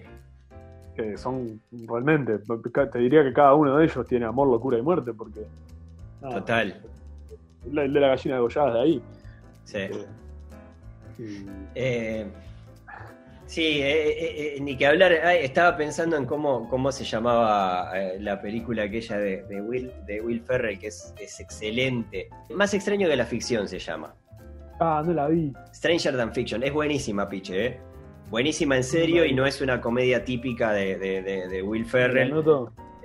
Que 0.96 1.18
son 1.18 1.60
realmente, 1.86 2.38
te 2.38 2.98
diría 2.98 3.22
que 3.22 3.32
cada 3.34 3.54
uno 3.54 3.76
de 3.76 3.84
ellos 3.84 4.06
tiene 4.06 4.24
amor, 4.24 4.48
locura 4.48 4.78
y 4.78 4.82
muerte, 4.82 5.12
porque 5.12 5.46
Total. 6.20 6.80
El 7.66 7.92
de 7.92 8.00
la 8.00 8.08
gallina 8.08 8.36
degollada 8.36 8.74
de 8.74 8.80
ahí. 8.80 9.02
Sí. 9.64 9.78
Eh, 11.74 12.26
sí, 13.46 13.80
eh, 13.82 14.56
eh, 14.56 14.60
ni 14.60 14.76
que 14.76 14.86
hablar. 14.86 15.12
estaba 15.12 15.76
pensando 15.76 16.16
en 16.16 16.26
cómo, 16.26 16.68
cómo 16.68 16.92
se 16.92 17.04
llamaba 17.04 17.92
la 18.18 18.40
película 18.40 18.84
aquella 18.84 19.18
de, 19.18 19.60
Will, 19.60 19.92
de 20.06 20.20
Will 20.20 20.42
Ferrell, 20.42 20.78
que 20.78 20.88
es, 20.88 21.14
excelente. 21.38 22.28
Más 22.54 22.74
extraño 22.74 23.08
que 23.08 23.16
la 23.16 23.26
ficción 23.26 23.68
se 23.68 23.78
llama. 23.78 24.14
Ah, 24.80 25.02
no 25.04 25.12
la 25.12 25.28
vi. 25.28 25.52
Stranger 25.72 26.16
Than 26.16 26.32
Fiction. 26.32 26.62
Es 26.62 26.72
buenísima, 26.72 27.28
Piche, 27.28 27.66
¿eh? 27.66 27.80
Buenísima 28.30 28.76
en 28.76 28.84
serio 28.84 29.24
y 29.24 29.32
no 29.32 29.46
es 29.46 29.60
una 29.60 29.80
comedia 29.80 30.24
típica 30.24 30.72
de, 30.72 30.96
de 30.96 31.62
Will 31.62 31.84
Ferrell. 31.84 32.32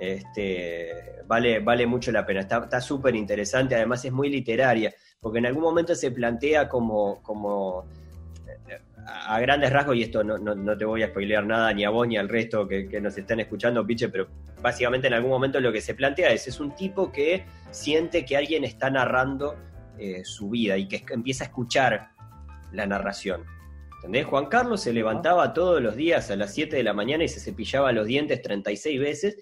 Este, 0.00 1.20
vale, 1.26 1.60
vale 1.60 1.86
mucho 1.86 2.10
la 2.10 2.24
pena, 2.24 2.40
está 2.40 2.80
súper 2.80 3.14
interesante, 3.14 3.74
además 3.74 4.02
es 4.02 4.10
muy 4.10 4.30
literaria, 4.30 4.94
porque 5.20 5.38
en 5.38 5.46
algún 5.46 5.62
momento 5.62 5.94
se 5.94 6.10
plantea 6.10 6.70
como, 6.70 7.22
como 7.22 7.84
a 9.06 9.40
grandes 9.40 9.72
rasgos, 9.72 9.96
y 9.96 10.02
esto 10.02 10.22
no, 10.22 10.76
te 10.76 10.84
voy 10.84 11.02
a 11.02 11.08
spoilear 11.08 11.46
nada 11.46 11.72
ni 11.72 11.84
a 11.84 11.90
vos 11.90 12.06
ni 12.06 12.16
al 12.16 12.28
resto 12.28 12.66
que, 12.66 13.00
nos 13.00 13.16
están 13.16 13.40
escuchando, 13.40 13.86
Piche, 13.86 14.08
pero 14.08 14.28
básicamente 14.60 15.06
en 15.06 15.14
algún 15.14 15.30
momento 15.30 15.60
lo 15.60 15.72
que 15.72 15.80
se 15.80 15.94
plantea 15.94 16.32
es, 16.32 16.46
es 16.48 16.60
un 16.60 16.74
tipo 16.74 17.10
que 17.10 17.44
siente 17.70 18.24
que 18.24 18.36
alguien 18.36 18.64
está 18.64 18.90
narrando 18.90 19.56
eh, 19.98 20.24
su 20.24 20.50
vida 20.50 20.76
y 20.76 20.88
que 20.88 21.04
empieza 21.10 21.44
a 21.44 21.46
escuchar 21.48 22.10
la 22.72 22.86
narración. 22.86 23.44
¿Entendés? 23.96 24.26
Juan 24.26 24.46
Carlos 24.46 24.80
se 24.80 24.92
levantaba 24.92 25.52
todos 25.52 25.82
los 25.82 25.94
días 25.94 26.30
a 26.30 26.36
las 26.36 26.54
7 26.54 26.74
de 26.74 26.82
la 26.82 26.94
mañana 26.94 27.24
y 27.24 27.28
se 27.28 27.38
cepillaba 27.38 27.92
los 27.92 28.06
dientes 28.06 28.40
36 28.40 28.98
veces 28.98 29.36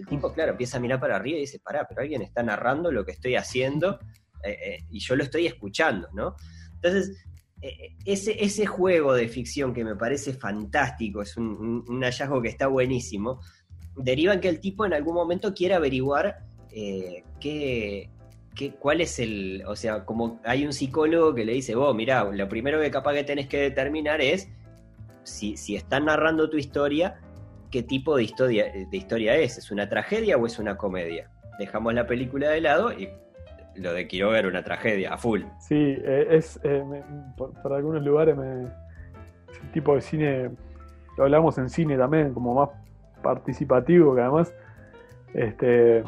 el 0.00 0.06
tipo, 0.06 0.32
claro, 0.32 0.52
empieza 0.52 0.78
a 0.78 0.80
mirar 0.80 1.00
para 1.00 1.16
arriba 1.16 1.38
y 1.38 1.42
dice, 1.42 1.60
pará, 1.60 1.86
pero 1.88 2.00
alguien 2.00 2.22
está 2.22 2.42
narrando 2.42 2.90
lo 2.90 3.04
que 3.04 3.12
estoy 3.12 3.36
haciendo 3.36 3.98
eh, 4.44 4.56
eh, 4.64 4.78
y 4.88 5.00
yo 5.00 5.16
lo 5.16 5.24
estoy 5.24 5.46
escuchando, 5.46 6.08
¿no? 6.12 6.36
Entonces, 6.74 7.22
ese, 8.04 8.42
ese 8.42 8.66
juego 8.66 9.12
de 9.14 9.28
ficción 9.28 9.74
que 9.74 9.84
me 9.84 9.96
parece 9.96 10.32
fantástico, 10.32 11.22
es 11.22 11.36
un, 11.36 11.84
hallazgo 12.02 12.40
que 12.40 12.48
está 12.48 12.66
buenísimo, 12.68 13.40
deriva 13.96 14.32
en 14.34 14.40
que 14.40 14.48
el 14.48 14.60
tipo 14.60 14.86
en 14.86 14.94
algún 14.94 15.14
momento 15.14 15.52
quiere 15.52 15.74
averiguar 15.74 16.38
eh, 16.72 17.24
qué, 17.40 18.08
qué- 18.54 18.72
cuál 18.72 19.00
es 19.00 19.18
el. 19.18 19.62
O 19.66 19.76
sea, 19.76 20.04
como 20.04 20.40
hay 20.44 20.64
un 20.64 20.72
psicólogo 20.72 21.34
que 21.34 21.44
le 21.44 21.52
dice, 21.52 21.74
vos, 21.74 21.94
mirá, 21.94 22.24
lo 22.24 22.48
primero 22.48 22.80
que 22.80 22.90
capaz 22.90 23.14
que 23.14 23.24
tenés 23.24 23.46
que 23.48 23.58
determinar 23.58 24.20
es 24.20 24.48
si, 25.24 25.56
si 25.56 25.76
están 25.76 26.06
narrando 26.06 26.48
tu 26.48 26.56
historia, 26.56 27.20
qué 27.70 27.82
tipo 27.82 28.16
de 28.16 28.22
historia, 28.24 28.72
de 28.72 28.96
historia 28.96 29.36
es. 29.36 29.58
¿Es 29.58 29.70
una 29.70 29.88
tragedia 29.88 30.36
o 30.36 30.46
es 30.46 30.58
una 30.58 30.76
comedia? 30.76 31.30
Dejamos 31.58 31.92
la 31.92 32.06
película 32.06 32.48
de 32.50 32.60
lado 32.62 32.92
y 32.92 33.08
lo 33.76 33.92
de 33.92 34.06
Quiroga 34.08 34.38
era 34.38 34.48
una 34.48 34.62
tragedia, 34.64 35.14
a 35.14 35.18
full. 35.18 35.42
Sí, 35.60 35.74
eh, 35.98 36.26
es 36.30 36.60
eh, 36.64 36.82
me- 36.88 37.02
por, 37.36 37.52
por 37.62 37.72
algunos 37.72 38.02
lugares 38.02 38.36
me, 38.36 38.64
es 38.64 39.60
el 39.62 39.70
tipo 39.72 39.94
de 39.94 40.00
cine, 40.00 40.50
lo 41.16 41.24
hablamos 41.24 41.56
en 41.58 41.68
cine 41.68 41.96
también, 41.96 42.32
como 42.34 42.54
más 42.54 42.70
participativo, 43.22 44.14
que 44.14 44.20
además 44.22 44.54
este, 45.34 46.02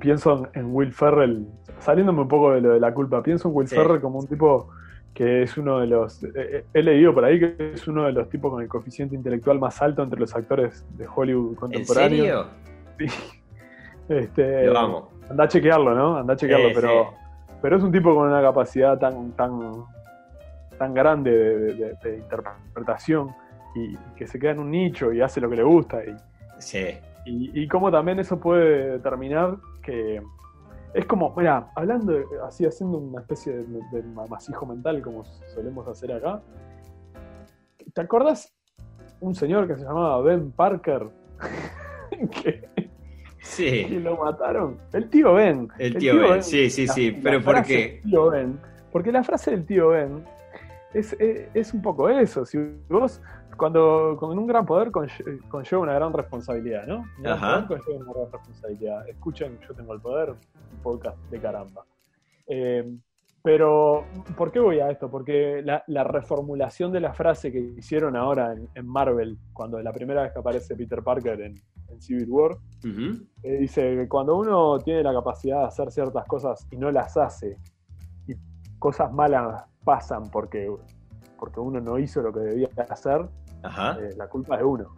pienso 0.00 0.48
en, 0.54 0.60
en 0.60 0.74
Will 0.74 0.92
Ferrell, 0.92 1.46
saliéndome 1.78 2.22
un 2.22 2.28
poco 2.28 2.52
de 2.52 2.60
lo 2.60 2.72
de 2.74 2.80
la 2.80 2.92
culpa, 2.94 3.22
pienso 3.22 3.48
en 3.48 3.54
Will 3.56 3.68
Sí. 3.68 3.76
Ferrell 3.76 4.00
como 4.00 4.18
un 4.18 4.26
tipo 4.26 4.68
que 5.14 5.42
es 5.42 5.56
uno 5.56 5.78
de 5.78 5.86
los, 5.86 6.24
eh, 6.24 6.30
eh, 6.34 6.64
he 6.74 6.82
leído 6.82 7.14
por 7.14 7.24
ahí 7.24 7.38
que 7.38 7.72
es 7.74 7.86
uno 7.86 8.04
de 8.04 8.12
los 8.12 8.28
tipos 8.28 8.50
con 8.50 8.60
el 8.62 8.68
coeficiente 8.68 9.14
intelectual 9.14 9.60
más 9.60 9.80
alto 9.80 10.02
entre 10.02 10.18
los 10.18 10.34
actores 10.34 10.84
de 10.98 11.06
Hollywood 11.06 11.50
¿En 11.50 11.54
contemporáneo. 11.54 12.46
serio? 12.98 13.14
Este, 14.08 14.66
Lo 14.66 14.78
amo. 14.78 15.10
Anda 15.30 15.44
a 15.44 15.48
chequearlo, 15.48 15.94
¿no? 15.94 16.16
Anda 16.18 16.34
a 16.34 16.36
chequearlo, 16.36 16.68
Sí, 16.68 16.74
pero, 16.74 16.88
sí. 16.88 17.16
pero 17.62 17.76
es 17.76 17.82
un 17.82 17.92
tipo 17.92 18.14
con 18.14 18.28
una 18.28 18.42
capacidad 18.42 18.98
tan, 18.98 19.32
tan, 19.32 19.58
tan 20.78 20.94
grande 20.94 21.30
de, 21.30 21.74
de- 21.74 21.94
de 22.02 22.16
interpretación 22.18 23.34
y 23.74 23.96
que 24.16 24.26
se 24.26 24.38
queda 24.38 24.52
en 24.52 24.60
un 24.60 24.70
nicho 24.70 25.12
y 25.12 25.20
hace 25.20 25.40
lo 25.40 25.48
que 25.50 25.56
le 25.56 25.62
gusta. 25.62 26.04
Y, 26.04 26.14
Sí. 26.58 26.98
y, 27.24 27.62
y 27.62 27.68
cómo 27.68 27.90
también 27.90 28.18
eso 28.20 28.38
puede 28.38 28.92
determinar 28.92 29.56
que 29.82 30.22
es 30.92 31.04
como, 31.06 31.34
mira, 31.36 31.70
hablando 31.74 32.12
de- 32.12 32.24
así, 32.46 32.64
haciendo 32.64 32.98
una 32.98 33.20
especie 33.22 33.52
de, 33.52 33.80
de 33.92 34.02
masijo 34.28 34.64
mental 34.66 35.02
como 35.02 35.24
solemos 35.54 35.88
hacer 35.88 36.12
acá. 36.12 36.40
¿Te 37.92 38.00
acordás 38.00 38.54
un 39.20 39.34
señor 39.34 39.66
que 39.66 39.76
se 39.76 39.84
llamaba 39.84 40.20
Ben 40.22 40.52
Parker? 40.52 41.08
que, 42.42 42.68
Sí. 43.44 43.86
lo 44.00 44.16
mataron. 44.16 44.78
El 44.92 45.08
tío 45.10 45.34
Ben. 45.34 45.68
El 45.78 45.96
tío 45.98 46.18
Ben, 46.18 46.42
sí, 46.42 46.70
sí, 46.70 46.88
sí, 46.88 47.12
pero 47.22 47.42
¿por 47.42 47.62
qué? 47.62 48.00
Tío 48.04 48.30
Ben, 48.30 48.58
porque 48.90 49.12
la 49.12 49.22
frase 49.22 49.50
del 49.52 49.66
tío 49.66 49.88
Ben 49.90 50.24
es, 50.94 51.12
es, 51.20 51.48
es 51.54 51.74
un 51.74 51.82
poco 51.82 52.08
eso. 52.08 52.44
Si 52.46 52.58
vos, 52.88 53.20
cuando 53.56 54.16
con 54.18 54.36
un 54.38 54.46
gran 54.46 54.64
poder 54.64 54.90
conlle- 54.90 55.46
conlleva 55.48 55.82
una 55.82 55.94
gran 55.94 56.12
responsabilidad, 56.12 56.86
¿no? 56.86 56.98
Un 57.18 57.22
gran 57.22 57.34
Ajá. 57.36 57.66
poder 57.68 57.82
conlleva 57.82 58.04
una 58.04 58.12
gran 58.20 58.32
responsabilidad. 58.32 59.08
Escuchen, 59.08 59.58
yo 59.68 59.74
tengo 59.74 59.92
el 59.94 60.00
poder, 60.00 60.30
un 60.30 60.78
podcast 60.82 61.18
de 61.30 61.38
caramba. 61.40 61.84
Eh, 62.46 62.96
pero, 63.44 64.06
¿por 64.38 64.50
qué 64.50 64.58
voy 64.58 64.80
a 64.80 64.90
esto? 64.90 65.10
Porque 65.10 65.60
la, 65.62 65.84
la 65.88 66.02
reformulación 66.02 66.90
de 66.92 67.00
la 67.00 67.12
frase 67.12 67.52
que 67.52 67.58
hicieron 67.58 68.16
ahora 68.16 68.54
en, 68.54 68.70
en 68.74 68.86
Marvel, 68.86 69.36
cuando 69.52 69.78
la 69.82 69.92
primera 69.92 70.22
vez 70.22 70.32
que 70.32 70.38
aparece 70.38 70.74
Peter 70.74 71.02
Parker 71.02 71.38
en, 71.42 71.60
en 71.88 72.00
Civil 72.00 72.26
War, 72.30 72.56
eh, 73.42 73.58
dice 73.58 73.96
que 73.96 74.08
cuando 74.08 74.34
uno 74.36 74.78
tiene 74.78 75.02
la 75.02 75.12
capacidad 75.12 75.58
de 75.58 75.66
hacer 75.66 75.90
ciertas 75.92 76.24
cosas 76.24 76.66
y 76.70 76.78
no 76.78 76.90
las 76.90 77.18
hace, 77.18 77.58
y 78.26 78.34
cosas 78.78 79.12
malas 79.12 79.62
pasan 79.84 80.30
porque, 80.30 80.74
porque 81.38 81.60
uno 81.60 81.82
no 81.82 81.98
hizo 81.98 82.22
lo 82.22 82.32
que 82.32 82.40
debía 82.40 82.70
hacer, 82.88 83.28
Ajá. 83.62 83.98
eh, 84.00 84.14
la 84.16 84.26
culpa 84.26 84.54
es 84.54 84.60
de 84.60 84.64
uno. 84.64 84.94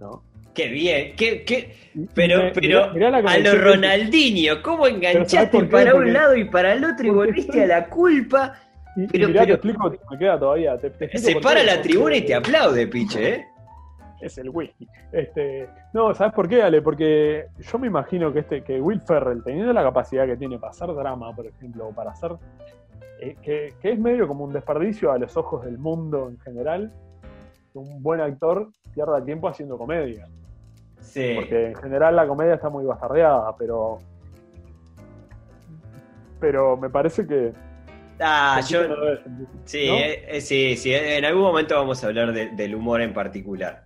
¿no? 0.00 0.22
Qué 0.54 0.68
bien, 0.68 1.16
qué, 1.16 1.44
qué... 1.44 1.74
Pero, 2.14 2.44
me- 2.44 2.50
pero 2.52 2.90
mirá- 2.92 2.92
mirá 2.92 3.08
a 3.08 3.38
lo 3.38 3.54
Ronaldinho, 3.56 4.62
¿cómo 4.62 4.84
¿sabés 4.84 4.96
enganchaste 4.96 5.64
para 5.64 5.94
un 5.94 6.12
lado 6.12 6.36
y 6.36 6.44
para 6.44 6.72
el 6.72 6.84
otro 6.84 7.06
y 7.06 7.10
volviste 7.10 7.62
a 7.64 7.66
la 7.66 7.86
culpa? 7.88 8.54
Y, 8.96 9.02
y 9.02 9.06
Pero- 9.08 9.28
mirá, 9.28 9.42
pero- 9.44 9.58
te 9.60 9.68
explico, 9.68 9.96
me 10.10 10.18
queda 10.18 10.38
todavía. 10.38 10.78
Te, 10.78 10.90
te 10.90 11.04
explico 11.06 11.38
Se 11.38 11.40
para 11.44 11.60
qué, 11.60 11.66
la 11.66 11.82
tribuna 11.82 12.16
y 12.16 12.22
te 12.22 12.34
aplaude, 12.34 12.86
piche, 12.86 13.28
¿eh? 13.34 13.44
es 14.20 14.38
el 14.38 14.48
whisky. 14.50 14.86
Este, 15.12 15.68
no, 15.92 16.14
¿sabes 16.14 16.32
por 16.32 16.48
qué, 16.48 16.62
Ale? 16.62 16.80
Porque 16.82 17.46
yo 17.60 17.78
me 17.78 17.86
imagino 17.88 18.32
que 18.32 18.40
este, 18.40 18.62
que 18.62 18.80
Will 18.80 19.00
Ferrell, 19.00 19.42
teniendo 19.44 19.72
la 19.72 19.82
capacidad 19.82 20.26
que 20.26 20.36
tiene 20.36 20.58
para 20.58 20.70
hacer 20.70 20.88
drama, 20.94 21.34
por 21.34 21.46
ejemplo, 21.46 21.88
o 21.88 21.92
para 21.94 22.12
hacer. 22.12 22.32
eh, 23.20 23.36
que, 23.42 23.74
que 23.80 23.90
es 23.92 23.98
medio 23.98 24.26
como 24.28 24.44
un 24.44 24.52
desperdicio 24.52 25.12
a 25.12 25.18
los 25.18 25.36
ojos 25.36 25.64
del 25.64 25.78
mundo 25.78 26.28
en 26.28 26.38
general, 26.40 26.92
que 27.72 27.78
un 27.78 28.02
buen 28.02 28.20
actor 28.20 28.70
pierda 28.94 29.24
tiempo 29.24 29.48
haciendo 29.48 29.76
comedia. 29.78 30.26
Sí. 31.04 31.32
Porque 31.36 31.66
en 31.68 31.74
general 31.76 32.16
la 32.16 32.26
comedia 32.26 32.54
está 32.54 32.68
muy 32.70 32.84
bastardeada, 32.84 33.54
pero. 33.56 33.98
Pero 36.40 36.76
me 36.76 36.90
parece 36.90 37.26
que. 37.26 37.52
Ah, 38.20 38.60
que 38.66 38.72
yo... 38.72 38.88
no 38.88 38.96
debe- 38.96 39.20
Sí, 39.64 39.86
¿no? 39.88 39.94
eh, 39.94 40.24
eh, 40.36 40.40
sí, 40.40 40.76
sí, 40.76 40.94
en 40.94 41.24
algún 41.24 41.42
momento 41.42 41.74
vamos 41.74 42.02
a 42.04 42.06
hablar 42.06 42.32
de- 42.32 42.48
del 42.50 42.74
humor 42.74 43.00
en 43.00 43.12
particular. 43.12 43.84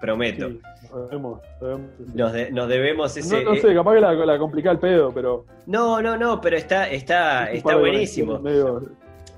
Prometo. 0.00 0.48
Sí, 0.48 0.60
nos 0.92 1.10
debemos- 1.10 1.40
debemos- 1.60 1.90
Nos, 2.14 2.32
de- 2.32 2.50
nos 2.50 2.68
debemos 2.68 3.16
ese... 3.16 3.44
no, 3.44 3.50
no 3.50 3.56
eh, 3.56 3.60
sé, 3.60 3.72
capaz 3.74 3.94
que 3.94 4.00
la, 4.00 4.12
la 4.14 4.38
complica 4.38 4.70
el 4.72 4.78
pedo, 4.78 5.12
pero. 5.12 5.44
No, 5.66 6.02
no, 6.02 6.16
no, 6.16 6.40
pero 6.40 6.56
está, 6.56 6.88
está, 6.88 7.50
está 7.52 7.76
buenísimo. 7.76 8.38
medio- 8.40 8.82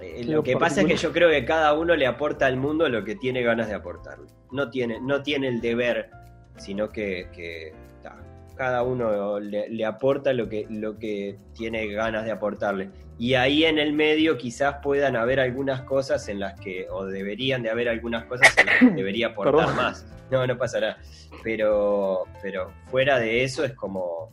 Eh, 0.00 0.24
Lo 0.24 0.42
que 0.42 0.56
pasa 0.56 0.80
es 0.82 0.86
que 0.86 0.96
yo 0.96 1.12
creo 1.12 1.28
que 1.30 1.44
cada 1.44 1.72
uno 1.74 1.94
le 1.96 2.06
aporta 2.06 2.46
al 2.46 2.56
mundo 2.56 2.88
lo 2.88 3.04
que 3.04 3.14
tiene 3.16 3.42
ganas 3.42 3.68
de 3.68 3.74
aportarle. 3.74 4.26
No 4.52 4.70
tiene, 4.70 5.00
no 5.00 5.22
tiene 5.22 5.48
el 5.48 5.60
deber, 5.60 6.10
sino 6.56 6.90
que, 6.90 7.28
que, 7.32 7.72
ta, 8.02 8.16
cada 8.56 8.82
uno 8.82 9.40
le, 9.40 9.68
le 9.68 9.84
aporta 9.84 10.32
lo 10.32 10.48
que, 10.48 10.66
lo 10.70 10.98
que 10.98 11.38
tiene 11.54 11.86
ganas 11.88 12.24
de 12.24 12.30
aportarle. 12.30 12.90
Y 13.18 13.34
ahí 13.34 13.64
en 13.64 13.78
el 13.78 13.92
medio 13.92 14.38
quizás 14.38 14.76
puedan 14.82 15.16
haber 15.16 15.40
algunas 15.40 15.82
cosas 15.82 16.28
en 16.28 16.40
las 16.40 16.58
que, 16.58 16.88
o 16.90 17.04
deberían 17.06 17.62
de 17.62 17.70
haber 17.70 17.88
algunas 17.88 18.24
cosas 18.24 18.56
en 18.58 18.66
las 18.66 18.78
que 18.78 18.86
debería 18.94 19.28
aportar 19.28 19.66
Perdón. 19.66 19.76
más. 19.76 20.06
No, 20.30 20.46
no 20.46 20.56
pasa 20.56 20.80
nada. 20.80 20.98
Pero, 21.42 22.24
pero 22.42 22.72
fuera 22.90 23.18
de 23.18 23.44
eso 23.44 23.64
es 23.64 23.72
como, 23.74 24.30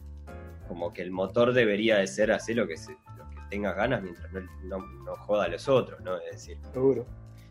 como 0.67 0.93
que 0.93 1.01
el 1.01 1.11
motor 1.11 1.53
debería 1.53 1.97
de 1.97 2.07
ser 2.07 2.31
hacer 2.31 2.55
lo 2.55 2.67
que, 2.67 2.77
se, 2.77 2.91
lo 3.17 3.29
que 3.29 3.37
tengas 3.49 3.75
ganas 3.75 4.01
mientras 4.01 4.31
no, 4.31 4.41
no, 4.63 4.77
no 5.03 5.15
joda 5.17 5.45
a 5.45 5.47
los 5.49 5.67
otros, 5.67 5.99
¿no? 6.01 6.17
Es 6.17 6.31
decir, 6.31 6.57
Seguro. 6.71 7.05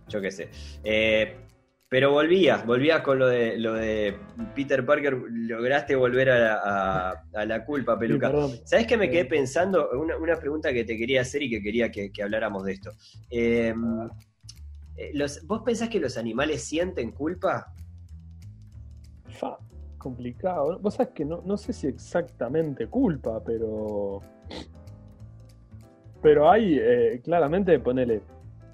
yo 0.08 0.20
qué 0.20 0.30
sé. 0.30 0.50
Eh, 0.82 1.36
pero 1.90 2.12
volvías, 2.12 2.64
volvías 2.64 3.02
con 3.02 3.18
lo 3.18 3.26
de, 3.26 3.58
lo 3.58 3.74
de 3.74 4.16
Peter 4.54 4.86
Parker, 4.86 5.12
lograste 5.28 5.96
volver 5.96 6.30
a 6.30 6.38
la, 6.38 6.60
a- 6.64 7.24
a 7.34 7.44
la 7.44 7.64
culpa, 7.64 7.94
Sí, 7.94 8.00
peluca. 8.00 8.28
perdón. 8.30 8.52
¿Sabes 8.64 8.86
qué 8.86 8.96
me 8.96 9.06
Eh, 9.06 9.10
quedé 9.10 9.24
pensando? 9.24 9.90
Una, 10.00 10.16
una 10.16 10.36
pregunta 10.36 10.72
que 10.72 10.84
te 10.84 10.96
quería 10.96 11.22
hacer 11.22 11.42
y 11.42 11.50
que 11.50 11.60
quería 11.60 11.90
que, 11.90 12.12
que 12.12 12.22
habláramos 12.22 12.64
de 12.64 12.72
esto. 12.74 12.92
Eh, 13.28 13.74
eh, 14.96 15.10
los- 15.14 15.44
¿Vos 15.48 15.62
pensás 15.64 15.88
que 15.88 15.98
los 15.98 16.16
animales 16.16 16.62
sienten 16.62 17.10
culpa? 17.10 17.74
Fa, 19.30 19.58
complicado. 19.98 20.78
Vos 20.78 20.94
sabés 20.94 21.12
que 21.12 21.24
no, 21.24 21.42
no 21.44 21.56
sé 21.56 21.72
si 21.72 21.88
exactamente 21.88 22.86
culpa, 22.86 23.42
pero. 23.44 24.20
Pero 26.22 26.48
hay, 26.48 26.78
eh, 26.80 27.20
claramente, 27.24 27.76
ponele. 27.80 28.22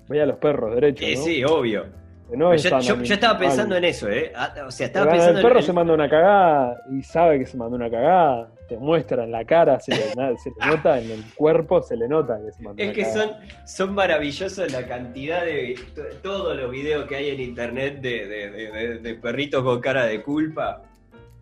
Voy 0.07 0.19
a 0.19 0.27
los 0.27 0.37
perros, 0.37 0.75
derecho. 0.75 1.03
Eh, 1.03 1.15
¿no? 1.17 1.23
Sí, 1.23 1.43
obvio. 1.45 2.05
Yo, 2.29 2.53
están 2.53 2.81
yo- 2.81 3.03
yo 3.03 3.15
estaba 3.15 3.39
pensando 3.39 3.77
en 3.77 3.85
eso, 3.85 4.09
¿eh? 4.11 4.33
Ah, 4.35 4.53
O 4.67 4.71
sea, 4.71 4.87
estaba 4.87 5.07
Pero 5.07 5.17
pensando 5.17 5.39
el 5.41 5.47
perro 5.47 5.59
en. 5.61 5.65
se 5.65 5.73
manda 5.73 5.95
una 5.95 6.09
cagada 6.11 6.77
y 6.91 7.03
sabe 7.03 7.39
que 7.39 7.47
se 7.47 7.57
mandó 7.57 7.77
una 7.77 7.89
cagada, 7.91 8.51
te 8.69 8.77
muestra 8.79 9.23
en 9.23 9.31
la 9.31 9.45
cara, 9.45 9.79
se 9.79 9.93
le, 9.93 10.15
na- 10.17 10.37
se 10.37 10.51
le 10.51 10.67
nota, 10.67 10.99
en 11.01 11.11
el 11.13 11.25
cuerpo 11.37 11.81
se 11.83 11.97
le 11.97 12.09
nota 12.09 12.37
que 12.45 12.51
se 12.53 12.63
mandó 12.65 12.83
Es 12.83 12.89
una 12.89 12.95
que 12.97 13.03
cagada. 13.03 13.23
son, 13.23 13.67
son 13.67 13.95
maravillosos 13.95 14.73
la 14.73 14.87
cantidad 14.87 15.45
de. 15.45 15.79
to- 15.95 16.03
todos 16.23 16.57
los 16.57 16.69
videos 16.71 17.07
que 17.07 17.15
hay 17.15 17.31
en 17.31 17.41
internet 17.41 18.01
de, 18.01 18.27
de- 18.27 18.51
de- 18.51 18.71
de- 18.73 18.99
de 18.99 19.15
perritos 19.15 19.63
con 19.63 19.81
cara 19.81 20.05
de 20.07 20.21
culpa. 20.23 20.83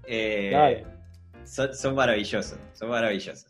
eh, 0.06 0.48
Claro. 0.50 0.76
son, 1.44 1.74
son 1.74 1.94
maravillosos, 1.94 2.58
son 2.74 2.90
maravillosos. 2.90 3.46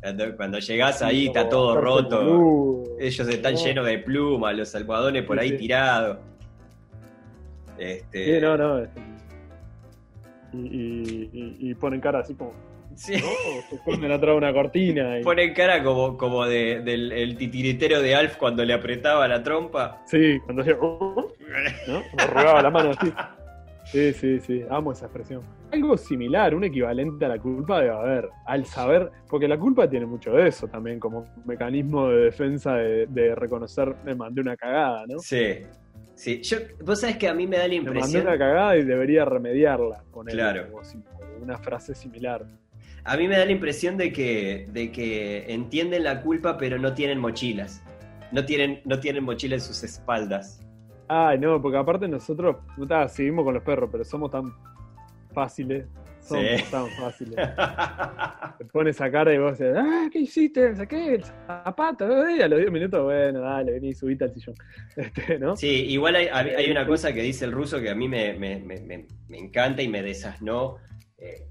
Cuando, 0.00 0.36
cuando 0.36 0.58
llegás 0.58 1.02
ahí, 1.02 1.26
está 1.26 1.48
todo 1.50 1.78
roto. 1.78 2.16
boludo. 2.24 2.96
Ellos 2.98 3.28
están 3.28 3.54
No. 3.54 3.60
llenos 3.64 3.86
de 3.86 3.98
plumas, 3.98 4.56
los 4.56 4.74
almohadones 4.74 5.22
por 5.24 5.38
ahí 5.38 5.50
sí. 5.50 5.56
tirados. 5.58 6.16
Este, 7.82 8.24
Sí, 8.36 8.40
no, 8.40 8.56
no. 8.56 8.78
este, 8.80 9.00
Y, 10.52 10.58
y- 10.58 11.30
y- 11.32 11.70
y 11.70 11.74
ponen 11.74 12.00
cara 12.00 12.20
así 12.20 12.34
como. 12.34 12.52
sí. 12.94 13.14
se 13.70 13.74
esconden 13.76 14.12
atrás 14.12 14.32
de 14.32 14.36
una 14.36 14.52
cortina. 14.52 15.18
Y, 15.18 15.22
Ponen 15.24 15.54
cara 15.54 15.82
como, 15.82 16.16
como 16.18 16.44
de, 16.46 16.80
del 16.82 17.10
el 17.12 17.36
titiritero 17.36 18.02
de 18.02 18.14
Alf 18.14 18.36
cuando 18.36 18.64
le 18.64 18.74
apretaba 18.74 19.26
la 19.28 19.42
trompa. 19.42 20.02
Sí, 20.06 20.38
cuando 20.44 20.62
hacía. 20.62 20.76
¿no? 20.76 22.02
Me 22.16 22.22
arrugaba 22.22 22.62
la 22.62 22.70
mano 22.70 22.90
así. 22.90 23.12
Sí, 23.84 24.12
sí, 24.12 24.38
sí. 24.40 24.64
Amo 24.70 24.92
esa 24.92 25.06
expresión. 25.06 25.40
Algo 25.72 25.96
similar, 25.96 26.54
un 26.54 26.64
equivalente 26.64 27.24
a 27.24 27.28
la 27.28 27.38
culpa 27.38 27.80
debe 27.80 27.94
haber. 27.94 28.28
Al 28.46 28.64
saber. 28.66 29.10
Porque 29.28 29.48
la 29.48 29.58
culpa 29.58 29.88
tiene 29.88 30.04
mucho 30.06 30.32
de 30.32 30.48
eso 30.48 30.68
también, 30.68 31.00
como 31.00 31.26
mecanismo 31.46 32.08
de 32.08 32.24
defensa 32.26 32.74
de, 32.76 33.06
de 33.06 33.34
reconocer 33.34 33.94
me 34.04 34.14
mandé 34.14 34.40
una 34.42 34.56
cagada, 34.56 35.04
¿no? 35.08 35.18
Sí, 35.18 35.56
Sí, 36.22 36.40
yo, 36.42 36.58
vos 36.84 37.00
sabés 37.00 37.16
que 37.16 37.26
a 37.26 37.34
mí 37.34 37.48
me 37.48 37.56
da 37.56 37.64
la 37.64 37.70
Me 37.70 37.80
mandé 37.80 37.98
impresión. 37.98 38.22
una 38.28 38.38
cagada 38.38 38.76
y 38.76 38.84
debería 38.84 39.24
remediarla. 39.24 40.04
Poner 40.12 40.34
Claro. 40.36 40.66
una 41.40 41.58
frase 41.58 41.96
similar. 41.96 42.46
A 43.02 43.16
mí 43.16 43.26
me 43.26 43.36
da 43.36 43.44
la 43.44 43.50
impresión 43.50 43.96
de 43.96 44.12
que, 44.12 44.68
de 44.72 44.92
que 44.92 45.52
entienden 45.52 46.04
la 46.04 46.22
culpa, 46.22 46.56
pero 46.58 46.78
no 46.78 46.94
tienen 46.94 47.18
mochilas. 47.18 47.82
No 48.30 48.44
tienen, 48.44 48.80
no 48.84 49.00
tienen 49.00 49.24
mochila 49.24 49.56
en 49.56 49.60
sus 49.60 49.82
espaldas. 49.82 50.60
Ay, 51.08 51.40
no, 51.40 51.60
porque 51.60 51.76
aparte 51.78 52.06
nosotros, 52.06 52.54
puta, 52.76 53.08
seguimos 53.08 53.44
con 53.44 53.54
los 53.54 53.64
perros, 53.64 53.88
pero 53.90 54.04
somos 54.04 54.30
tan 54.30 54.54
fáciles. 55.34 55.86
Somos 56.22 56.44
Sí. 56.44 56.64
tan 56.70 56.88
fáciles. 56.90 57.34
Te 58.58 58.64
pones 58.66 59.00
a 59.00 59.10
cara 59.10 59.34
y 59.34 59.38
vos 59.38 59.58
decís, 59.58 59.76
ah, 59.76 60.08
¿qué 60.12 60.20
hiciste? 60.20 60.74
Saqué 60.76 61.14
el 61.16 61.24
zapato. 61.24 62.26
eh", 62.28 62.42
a 62.44 62.48
los 62.48 62.60
10 62.60 62.70
minutos, 62.70 63.02
bueno, 63.02 63.40
dale, 63.40 63.72
vení, 63.72 63.92
subite 63.92 64.24
al 64.24 64.32
sillón. 64.32 64.54
Este, 64.96 65.38
¿no? 65.38 65.56
Sí, 65.56 65.68
igual 65.88 66.14
hay, 66.16 66.70
una 66.70 66.86
cosa 66.86 67.12
que 67.12 67.22
dice 67.22 67.44
el 67.44 67.52
ruso 67.52 67.80
que 67.80 67.90
a 67.90 67.94
mí 67.94 68.08
me, 68.08 68.34
me- 68.34 68.60
me- 68.60 68.80
me- 68.80 69.06
me 69.28 69.38
encanta 69.38 69.82
y 69.82 69.88
me 69.88 70.02
desasnó 70.02 70.76
eh, 71.18 71.46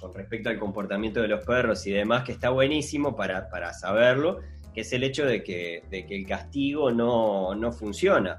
con 0.00 0.12
respecto 0.12 0.50
al 0.50 0.58
comportamiento 0.58 1.22
de 1.22 1.28
los 1.28 1.44
perros 1.46 1.86
y 1.86 1.92
demás, 1.92 2.24
que 2.24 2.32
está 2.32 2.50
buenísimo 2.50 3.16
para, 3.16 3.48
para 3.48 3.72
saberlo, 3.72 4.40
que 4.74 4.82
es 4.82 4.92
el 4.92 5.02
hecho 5.04 5.24
de 5.24 5.42
que, 5.42 5.82
de 5.90 6.04
que 6.04 6.16
el 6.16 6.26
castigo 6.26 6.90
no, 6.90 7.54
no 7.54 7.72
funciona. 7.72 8.38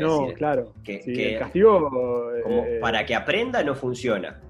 No, 0.00 0.20
decir, 0.20 0.34
claro. 0.36 0.72
que- 0.84 1.02
Sí, 1.02 1.12
que- 1.12 1.32
el 1.34 1.38
castigo. 1.38 1.90
como 2.42 2.62
eh, 2.64 2.78
para 2.80 3.04
que 3.06 3.14
aprenda 3.14 3.62
no 3.62 3.74
funciona. 3.74 4.40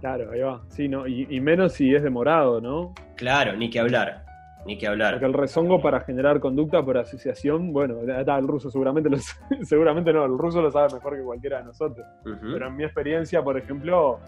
Claro, 0.00 0.30
ahí 0.32 0.40
va. 0.40 0.62
Sí, 0.68 0.88
no, 0.88 1.06
y, 1.06 1.26
y 1.30 1.40
menos 1.40 1.72
si 1.72 1.94
es 1.94 2.02
demorado, 2.02 2.60
¿no? 2.60 2.94
Claro, 3.16 3.54
ni 3.56 3.70
que 3.70 3.80
hablar, 3.80 4.24
ni 4.66 4.76
que 4.76 4.86
hablar. 4.86 5.14
Porque 5.14 5.26
el 5.26 5.32
rezongo 5.32 5.80
para 5.80 6.00
generar 6.00 6.38
conducta 6.38 6.84
por 6.84 6.98
asociación, 6.98 7.72
bueno, 7.72 8.00
está, 8.02 8.38
el 8.38 8.46
ruso 8.46 8.70
seguramente 8.70 9.08
lo, 9.08 9.16
seguramente 9.64 10.12
no, 10.12 10.24
el 10.26 10.36
ruso 10.38 10.60
lo 10.60 10.70
sabe 10.70 10.94
mejor 10.94 11.16
que 11.16 11.22
cualquiera 11.22 11.58
de 11.58 11.64
nosotros. 11.64 12.06
Pero 12.22 12.66
en 12.68 12.76
mi 12.76 12.84
experiencia, 12.84 13.42
por 13.42 13.56
ejemplo, 13.56 14.18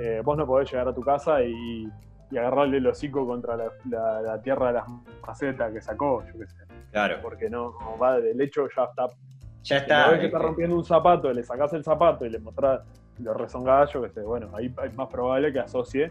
eh, 0.00 0.22
vos 0.24 0.36
no 0.36 0.46
podés 0.46 0.70
llegar 0.70 0.88
a 0.88 0.94
tu 0.94 1.02
casa 1.02 1.42
y, 1.42 1.86
y 2.30 2.36
agarrarle 2.38 2.78
el 2.78 2.86
hocico 2.86 3.26
contra 3.26 3.54
la, 3.56 3.64
la- 3.90 4.22
la 4.22 4.42
tierra 4.42 4.68
de 4.68 4.72
las 4.72 4.84
macetas 5.26 5.70
que 5.72 5.80
sacó, 5.82 6.24
yo 6.32 6.38
qué 6.40 6.46
sé. 6.46 6.56
Claro, 6.90 7.16
Porque 7.22 7.48
no, 7.50 7.72
no 7.80 7.98
va 7.98 8.18
del 8.18 8.40
hecho, 8.40 8.66
ya 8.74 8.84
está. 8.84 9.06
Ya 9.62 9.76
Está, 9.78 9.98
está. 10.00 10.10
ves 10.10 10.20
que 10.20 10.26
está 10.26 10.38
eh, 10.38 10.42
rompiendo 10.42 10.76
un 10.76 10.84
zapato, 10.84 11.32
le 11.32 11.42
sacás 11.42 11.72
el 11.72 11.84
zapato 11.84 12.26
y 12.26 12.30
le 12.30 12.38
mostrás, 12.38 12.80
lo 13.18 13.34
rezongás, 13.34 13.92
yo 13.92 14.02
qué 14.02 14.10
sé. 14.10 14.20
Bueno, 14.22 14.48
ahí 14.54 14.74
es 14.84 14.94
más 14.96 15.08
probable 15.08 15.52
que 15.52 15.60
asocie. 15.60 16.10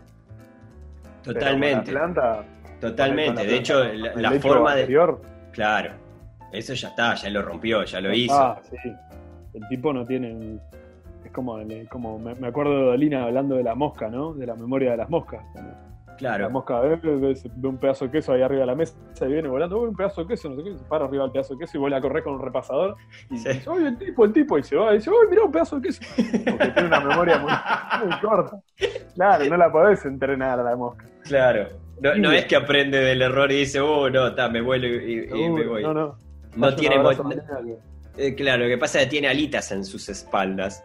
Con 1.24 1.34
Totalmente, 1.34 1.92
la 1.92 2.00
planta, 2.00 2.44
totalmente. 2.80 3.42
con 3.42 3.48
De 3.48 3.56
hecho, 3.58 3.84
la, 3.84 4.16
la 4.16 4.32
forma 4.40 4.74
de. 4.76 4.82
anterior, 4.82 5.22
Claro, 5.52 5.92
eso 6.52 6.74
ya 6.74 6.88
está, 6.90 7.16
ya 7.16 7.30
lo 7.30 7.42
rompió, 7.42 7.84
ya 7.84 8.02
lo 8.02 8.14
hizo. 8.14 8.34
Ah, 8.34 8.60
sí. 8.64 8.78
El 9.54 9.68
tipo 9.68 9.92
no 9.94 10.06
tiene. 10.06 10.58
Es 11.26 11.32
como, 11.32 11.58
como 11.90 12.18
me 12.20 12.48
acuerdo 12.48 12.78
de 12.78 12.86
Dolina 12.86 13.24
hablando 13.24 13.56
de 13.56 13.64
la 13.64 13.76
mosca, 13.76 14.10
¿no? 14.10 14.34
De 14.34 14.46
la 14.48 14.56
memoria 14.56 14.92
de 14.92 14.98
las 14.98 15.10
moscas. 15.10 15.44
La 15.56 15.62
Claro, 16.18 16.50
mosca 16.52 16.80
ve, 16.82 16.96
ve- 16.98 17.36
ve 17.56 17.68
un 17.68 17.78
pedazo 17.78 18.06
de 18.06 18.12
queso 18.12 18.34
ahí 18.34 18.42
arriba 18.42 18.62
de 18.62 18.68
la 18.68 18.76
mesa 18.76 18.94
y 19.22 19.26
viene 19.26 19.48
volando, 19.48 19.80
uy, 19.80 19.90
un 19.90 19.96
pedazo 19.96 20.22
de 20.22 20.28
queso, 20.28 20.50
no 20.50 20.56
sé 20.58 20.64
qué, 20.64 20.78
se 20.78 20.84
para 20.86 21.06
arriba 21.06 21.24
del 21.24 21.32
pedazo 21.32 21.54
de 21.56 21.60
queso 21.62 21.78
y 21.78 21.80
vuelve 21.80 21.98
a 21.98 22.02
correr 22.02 22.24
con 22.24 22.34
un 22.34 22.42
repasador 22.42 22.96
y 23.30 23.38
Sí. 23.38 23.50
dice, 23.50 23.70
uy, 23.70 23.86
el 23.86 23.98
tipo, 23.98 24.26
el 24.26 24.34
tipo, 24.34 24.58
y 24.58 24.64
se 24.64 24.76
va 24.76 24.92
y 24.94 24.98
dice, 24.98 25.10
uy, 25.10 25.28
mirá 25.30 25.44
un 25.44 25.52
pedazo 25.52 25.80
de 25.80 25.88
queso. 25.88 26.02
Porque 26.16 26.68
tiene 26.68 26.88
una 26.88 27.00
memoria 27.00 27.38
muy, 27.40 27.52
muy 28.08 28.20
corta. 28.20 28.58
Claro, 29.16 29.46
no 29.46 29.58
la 29.58 29.72
podés 29.72 30.06
entrenar 30.06 30.60
a 30.60 30.64
la 30.64 30.76
mosca. 30.76 31.06
claro. 31.24 31.68
No, 32.02 32.32
es 32.32 32.46
que 32.46 32.56
aprende 32.56 32.98
del 32.98 33.22
error 33.22 33.52
y 33.52 33.58
dice, 33.60 33.80
oh, 33.80 34.10
no, 34.10 34.28
está, 34.30 34.50
me 34.50 34.60
vuelo 34.62 34.88
y, 34.88 35.20
y 35.32 35.50
me 35.50 35.68
voy. 35.68 35.84
No, 35.84 35.94
No, 35.94 36.02
no. 36.08 36.16
Vaya 36.56 36.76
tiene. 36.76 36.96
la 36.98 37.12
eh, 38.18 38.34
claro, 38.36 38.64
lo 38.64 38.70
que 38.70 38.78
pasa 38.80 39.00
es 39.00 39.06
que 39.06 39.12
tiene 39.12 39.28
alitas 39.28 39.72
en 39.72 39.86
sus 39.86 40.10
espaldas. 40.10 40.84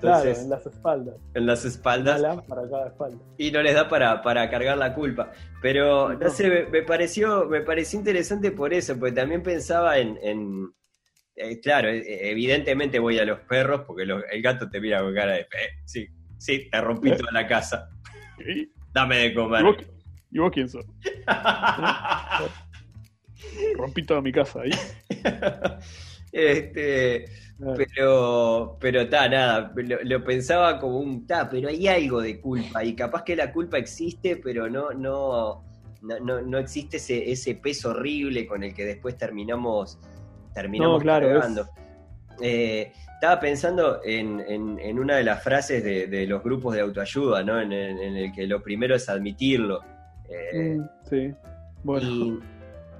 Claro, 0.00 0.30
en 0.30 0.50
las 0.50 0.66
espaldas. 0.66 1.16
en 1.34 1.46
las 1.46 1.62
Una 1.64 1.70
espaldas. 1.72 2.20
lámpara 2.20 2.62
cada 2.70 2.86
espalda. 2.88 3.18
y 3.38 3.50
no 3.50 3.62
les 3.62 3.74
da 3.74 3.88
para, 3.88 4.22
para 4.22 4.48
cargar 4.50 4.76
la 4.78 4.94
culpa. 4.94 5.32
Pero 5.60 6.12
no 6.12 6.18
No. 6.18 6.30
sé, 6.30 6.48
me, 6.48 6.66
me 6.66 6.82
pareció, 6.82 7.46
me 7.46 7.60
pareció 7.62 7.98
interesante 7.98 8.50
por 8.52 8.72
eso, 8.74 8.96
porque 8.98 9.12
también 9.12 9.42
pensaba 9.42 9.98
en. 9.98 10.18
en- 10.22 10.72
eh, 11.34 11.60
claro, 11.60 11.88
eh, 11.88 12.30
evidentemente 12.30 12.98
voy 12.98 13.18
a 13.18 13.24
los 13.24 13.40
perros, 13.40 13.82
porque 13.86 14.04
lo- 14.04 14.24
el 14.26 14.42
gato 14.42 14.68
te 14.68 14.80
mira 14.80 15.00
con 15.00 15.14
cara 15.14 15.32
de. 15.32 15.40
"Eh, 15.40 15.46
sí, 15.84 16.06
sí, 16.38 16.68
te 16.70 16.80
rompí 16.80 17.10
¿Eh? 17.10 17.16
toda 17.16 17.32
la 17.32 17.46
casa. 17.46 17.88
¿Y, 18.38 18.70
Dame 18.92 19.16
de 19.16 19.26
y 19.26 19.34
comer. 19.34 19.62
vos, 19.64 19.76
¿Y 20.30 20.38
vos 20.38 20.50
quién 20.52 20.68
sos? 20.68 20.84
Rompí 23.76 24.02
toda 24.04 24.20
mi 24.20 24.32
casa 24.32 24.60
ahí. 24.62 24.70
este. 26.32 27.24
Pero, 27.76 28.76
pero 28.80 29.08
ta, 29.08 29.28
nada, 29.28 29.72
lo, 29.76 29.96
lo 30.02 30.24
pensaba 30.24 30.78
como 30.78 30.98
un 30.98 31.26
ta, 31.26 31.48
pero 31.48 31.68
hay 31.68 31.86
algo 31.88 32.20
de 32.20 32.40
culpa, 32.40 32.84
y 32.84 32.94
capaz 32.94 33.22
que 33.22 33.36
la 33.36 33.52
culpa 33.52 33.78
existe, 33.78 34.36
pero 34.36 34.68
no, 34.68 34.90
no, 34.92 35.62
no, 36.02 36.40
no, 36.42 36.58
existe 36.58 36.96
ese, 36.96 37.30
ese 37.30 37.54
peso 37.54 37.90
horrible 37.90 38.46
con 38.46 38.62
el 38.64 38.74
que 38.74 38.84
después 38.84 39.16
terminamos, 39.16 39.98
terminamos 40.54 40.98
No, 40.98 41.02
claro, 41.02 41.28
cargando. 41.28 41.68
Eh, 42.40 42.90
estaba 43.14 43.38
pensando 43.38 44.00
en, 44.02 44.40
en- 44.40 44.78
en 44.80 44.98
una 44.98 45.16
de 45.16 45.22
las 45.22 45.42
frases 45.44 45.84
de, 45.84 46.06
de 46.08 46.26
los 46.26 46.42
grupos 46.42 46.74
de 46.74 46.80
autoayuda, 46.80 47.44
¿no? 47.44 47.60
En 47.60 47.70
el, 47.72 47.98
en 48.00 48.16
el 48.16 48.32
que 48.32 48.46
lo 48.46 48.60
primero 48.62 48.96
es 48.96 49.08
admitirlo. 49.08 49.80
Eh, 50.28 50.76
Mm, 50.78 50.88
sí. 51.08 51.34
Bueno. 51.84 52.08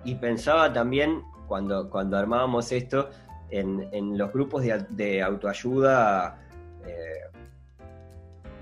y, 0.04 0.10
y 0.12 0.14
pensaba 0.16 0.72
también, 0.72 1.22
cuando, 1.48 1.88
cuando 1.90 2.16
armábamos 2.18 2.70
esto, 2.72 3.10
en, 3.52 3.88
en 3.92 4.16
los 4.18 4.32
grupos 4.32 4.64
de, 4.64 4.84
de 4.90 5.22
autoayuda 5.22 6.38
eh, 6.86 7.38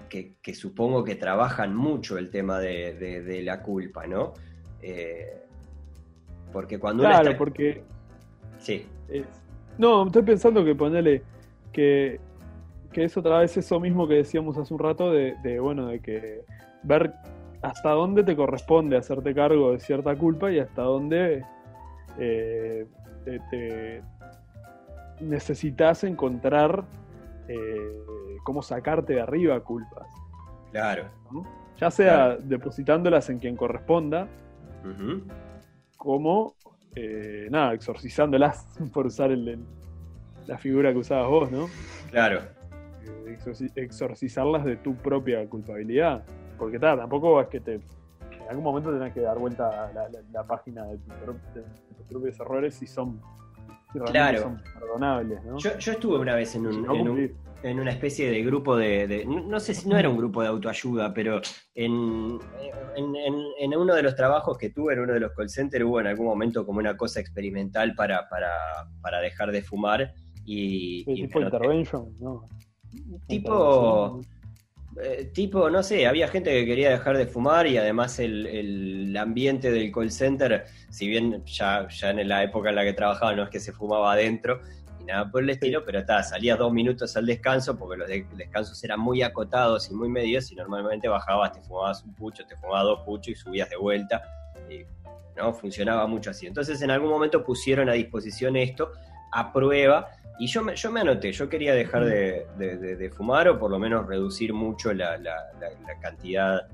que, 0.09 0.35
que 0.43 0.55
supongo 0.55 1.05
que 1.05 1.15
trabajan 1.15 1.75
mucho 1.75 2.19
el 2.19 2.31
tema 2.31 2.59
de, 2.59 2.95
de- 2.95 3.23
de 3.23 3.43
la 3.43 3.63
culpa, 3.63 4.07
¿no? 4.07 4.35
Eh, 4.83 5.43
porque 6.53 6.79
cuando 6.81 7.05
uno 7.05 7.11
Claro, 7.13 7.29
está- 7.29 7.39
porque 7.39 7.83
Sí, 8.59 8.87
es- 9.09 9.25
No, 9.79 10.05
estoy 10.07 10.23
pensando 10.23 10.65
que 10.65 10.75
ponele 10.75 11.23
que, 11.73 12.19
que 12.93 13.05
es 13.05 13.17
otra 13.17 13.39
vez 13.39 13.57
eso 13.57 13.79
mismo 13.79 14.07
que 14.09 14.15
decíamos 14.15 14.59
hace 14.59 14.75
un 14.75 14.81
rato 14.81 15.13
de, 15.13 15.37
de, 15.45 15.61
bueno, 15.61 15.87
de 15.87 16.01
que 16.01 16.43
ver 16.83 17.13
hasta 17.63 17.91
dónde 17.91 18.25
te 18.25 18.35
corresponde 18.35 18.97
hacerte 18.97 19.35
cargo 19.35 19.73
de 19.73 19.79
cierta 19.81 20.17
culpa 20.17 20.51
y 20.51 20.59
hasta 20.59 20.83
dónde 20.83 21.45
eh, 22.19 22.87
te, 23.25 23.39
te 23.51 24.03
necesitas 25.21 26.05
encontrar 26.05 26.85
eh, 27.49 28.39
cómo 28.45 28.63
sacarte 28.63 29.15
de 29.15 29.21
arriba 29.21 29.61
culpas. 29.61 30.09
claro. 30.73 31.05
¿no? 31.31 31.45
Ya 31.79 31.91
sea 31.91 32.37
depositándolas 32.37 33.31
en 33.31 33.39
quien 33.39 33.57
corresponda, 33.57 34.29
como 35.97 36.55
eh, 36.95 37.49
nada, 37.51 37.73
exorcizándolas, 37.75 38.67
por 38.93 39.07
usar 39.07 39.31
el- 39.31 39.49
el- 39.49 39.65
la 40.47 40.59
figura 40.59 40.93
que 40.93 40.99
usabas 40.99 41.29
vos, 41.29 41.51
¿no? 41.51 41.69
Claro. 42.11 42.41
Eh, 43.05 43.37
exorci- 43.39 43.71
exorcizarlas 43.77 44.65
de 44.65 44.77
tu 44.77 44.95
propia 44.97 45.47
culpabilidad. 45.49 46.25
Porque 46.59 46.79
tampoco 46.79 47.41
es 47.41 47.49
que 47.49 47.61
te. 47.61 47.75
En 47.75 48.49
algún 48.49 48.65
momento 48.65 48.93
tenés 48.93 49.15
que 49.15 49.21
dar 49.21 49.39
vuelta 49.39 49.85
a 49.87 49.93
la, 49.93 50.09
la- 50.09 50.21
la 50.33 50.45
página 50.45 50.85
de, 50.87 50.99
tu 50.99 51.11
de 51.55 51.63
tus 51.97 52.07
propios 52.09 52.41
errores 52.41 52.75
si 52.75 52.87
son. 52.87 53.21
Claro. 53.93 54.43
son 54.43 54.63
perdonables, 54.79 55.45
¿no? 55.45 55.59
Yo, 55.59 55.77
yo 55.79 55.93
estuve 55.93 56.19
una 56.19 56.35
vez 56.35 56.55
en 56.55 56.67
un, 56.67 56.73
Si 56.75 56.81
no 56.81 56.95
en 56.95 57.01
un- 57.01 57.07
cumplir. 57.07 57.35
en 57.63 57.81
una 57.81 57.91
especie 57.91 58.31
de 58.31 58.43
grupo 58.43 58.77
de, 58.77 59.07
de- 59.07 59.25
no 59.27 59.59
sé 59.61 59.75
si 59.75 59.89
no 59.89 59.99
era 59.99 60.09
un 60.09 60.17
grupo 60.17 60.43
de 60.43 60.49
autoayuda, 60.49 61.13
pero 61.13 61.41
en, 61.75 62.39
en- 62.97 63.17
en- 63.17 63.45
en 63.59 63.77
uno 63.77 63.95
de 63.95 64.03
los 64.03 64.15
trabajos 64.15 64.57
que 64.59 64.71
tuve, 64.71 64.95
en 64.95 65.01
uno 65.01 65.13
de 65.15 65.21
los 65.21 65.33
call 65.33 65.49
centers, 65.51 65.85
hubo 65.85 66.01
en 66.01 66.07
algún 66.07 66.27
momento 66.27 66.65
como 66.65 66.79
una 66.79 66.97
cosa 66.97 67.21
experimental 67.21 67.95
para, 67.95 68.29
para, 68.29 68.51
para 69.03 69.21
dejar 69.21 69.51
de 69.53 69.63
fumar 69.63 70.15
y, 70.45 71.05
Sí, 71.05 71.13
y 71.13 71.23
tipo 71.27 71.41
intervention, 71.41 72.17
¿no? 72.21 72.49
Tipo-. 73.29 74.21
Eh, 75.03 75.31
tipo, 75.33 75.71
no 75.71 75.83
sé, 75.83 76.07
había 76.07 76.27
gente 76.29 76.51
que 76.51 76.67
quería 76.67 76.91
dejar 76.91 77.17
de 77.17 77.27
fumar 77.27 77.67
y 77.67 77.79
además 77.79 78.19
el, 78.19 78.47
el 78.47 79.17
ambiente 79.17 79.71
del 79.71 79.93
call 79.93 80.11
center, 80.11 80.67
si 80.91 81.09
bien 81.09 81.45
ya, 81.45 81.87
ya 81.89 82.11
en 82.11 82.29
la 82.29 82.43
época 82.43 82.71
en 82.71 82.77
la 82.77 82.83
que 82.85 82.93
trabajaba 82.93 83.35
no 83.35 83.45
es 83.45 83.51
que 83.51 83.61
se 83.61 83.73
fumaba 83.73 84.13
adentro 84.13 84.61
y 85.01 85.05
nada 85.05 85.31
por 85.31 85.43
el 85.43 85.51
estilo, 85.51 85.85
pero 85.85 86.01
está, 86.01 86.23
salías 86.23 86.59
dos 86.59 86.73
minutos 86.73 87.17
al 87.17 87.27
descanso 87.27 87.79
porque 87.79 87.99
los 87.99 88.09
de- 88.09 88.27
descansos 88.37 88.83
eran 88.83 89.01
muy 89.01 89.23
acotados 89.23 89.91
y 89.91 89.95
muy 89.95 90.09
medios 90.09 90.51
y 90.51 90.57
normalmente 90.57 91.09
bajabas, 91.09 91.53
te 91.53 91.61
fumabas 91.61 92.03
un 92.05 92.15
pucho, 92.15 92.45
te 92.47 92.57
fumabas 92.57 92.85
dos 92.85 93.01
puchos 93.05 93.29
y 93.29 93.35
subías 93.37 93.71
de 93.71 93.77
vuelta. 93.77 94.23
Y, 94.69 94.85
¿no? 95.37 95.53
Funcionaba 95.55 96.07
mucho 96.07 96.31
así. 96.31 96.47
Entonces 96.47 96.83
en 96.83 96.91
algún 96.91 97.09
momento 97.09 97.45
pusieron 97.45 97.89
a 97.89 97.93
disposición 97.93 98.57
esto 98.57 98.91
a 99.33 99.53
prueba 99.53 100.09
y 100.39 100.47
yo 100.47 100.63
me, 100.63 100.75
yo 100.77 100.91
me 100.91 101.01
anoté, 101.01 101.33
yo 101.33 101.49
quería 101.49 101.75
dejar 101.75 102.05
de, 102.05 102.47
de- 102.57 102.77
de- 102.79 102.97
de 102.97 103.11
fumar 103.11 103.49
o 103.49 103.59
por 103.59 103.71
lo 103.71 103.79
menos 103.79 104.07
reducir 104.07 104.53
mucho 104.55 104.93
la, 104.95 105.19
la- 105.19 105.53
la- 105.61 105.71
la 105.87 106.01
cantidad 106.01 106.67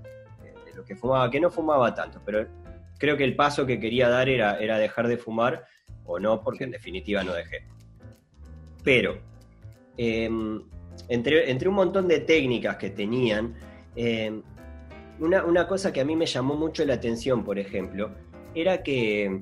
de, 0.42 0.50
de 0.52 0.74
lo 0.74 0.84
que 0.84 0.94
fumaba, 0.94 1.30
que 1.30 1.40
no 1.40 1.50
fumaba 1.50 1.92
tanto, 1.94 2.20
pero 2.24 2.46
creo 2.98 3.16
que 3.16 3.24
el 3.24 3.34
paso 3.34 3.66
que 3.66 3.80
quería 3.80 4.08
dar 4.08 4.28
era, 4.28 4.58
era 4.58 4.78
dejar 4.78 5.08
de 5.08 5.16
fumar 5.16 5.64
o 6.04 6.18
no, 6.20 6.40
porque 6.42 6.64
en 6.64 6.70
definitiva 6.70 7.24
no 7.24 7.32
dejé. 7.34 7.66
Pero, 8.84 9.18
em, 9.96 10.62
entre, 11.08 11.50
entre, 11.50 11.68
un 11.68 11.74
montón 11.74 12.06
de 12.06 12.20
técnicas 12.20 12.76
que 12.76 12.90
tenían, 12.90 13.54
em, 13.96 14.42
una, 15.18 15.44
una 15.44 15.66
cosa 15.66 15.92
que 15.92 16.00
a 16.00 16.04
mí 16.04 16.14
me 16.14 16.26
llamó 16.26 16.54
mucho 16.54 16.84
la 16.84 16.94
atención, 16.94 17.42
por 17.42 17.58
ejemplo, 17.58 18.10
era 18.54 18.82
que 18.82 19.40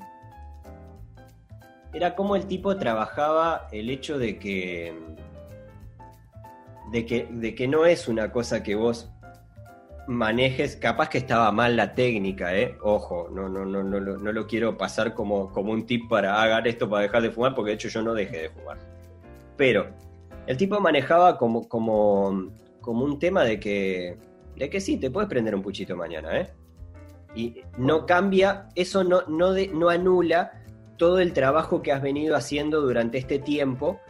era 1.94 2.16
como 2.16 2.34
el 2.34 2.46
tipo 2.46 2.76
trabajaba 2.76 3.68
el 3.70 3.88
hecho 3.88 4.18
de 4.18 4.38
que, 4.38 4.92
de 6.90 7.06
que, 7.06 7.28
de 7.30 7.54
que 7.54 7.68
no 7.68 7.86
es 7.86 8.08
una 8.08 8.32
cosa 8.32 8.64
que 8.64 8.74
vos 8.74 9.10
manejes, 10.08 10.76
capaz 10.76 11.08
que 11.08 11.18
estaba 11.18 11.50
mal 11.52 11.76
la 11.76 11.94
técnica, 11.94 12.54
¿eh? 12.54 12.76
Ojo, 12.82 13.28
no, 13.32 13.48
no, 13.48 13.64
no, 13.64 13.84
no, 13.84 14.00
no 14.00 14.32
lo 14.32 14.46
quiero 14.46 14.76
pasar 14.76 15.14
como, 15.14 15.50
como 15.52 15.72
un 15.72 15.86
tip 15.86 16.08
para 16.08 16.42
hagan 16.42 16.66
esto 16.66 16.90
para 16.90 17.02
dejar 17.02 17.22
de 17.22 17.30
fumar, 17.30 17.54
porque 17.54 17.70
de 17.70 17.74
hecho 17.76 17.88
yo 17.88 18.02
no 18.02 18.12
dejé 18.12 18.42
de 18.42 18.50
fumar. 18.50 18.76
Pero 19.56 19.86
el 20.48 20.56
tipo 20.56 20.80
manejaba 20.80 21.38
como, 21.38 21.68
como, 21.68 22.50
como 22.80 23.04
un 23.04 23.20
tema 23.20 23.44
de 23.44 23.60
que, 23.60 24.18
de 24.56 24.68
que 24.68 24.80
sí, 24.80 24.96
te 24.98 25.12
puedes 25.12 25.30
prender 25.30 25.54
un 25.54 25.62
puchito 25.62 25.96
mañana, 25.96 26.40
¿eh? 26.40 26.50
Y 27.36 27.62
no 27.78 28.04
cambia, 28.04 28.68
eso 28.74 29.04
no, 29.04 29.22
no, 29.28 29.54
no 29.72 29.88
anula 29.88 30.63
todo 30.96 31.18
el 31.18 31.32
trabajo 31.32 31.82
que 31.82 31.92
has 31.92 32.02
venido 32.02 32.36
haciendo 32.36 32.80
durante 32.80 33.18
este 33.18 33.38
tiempo 33.38 34.00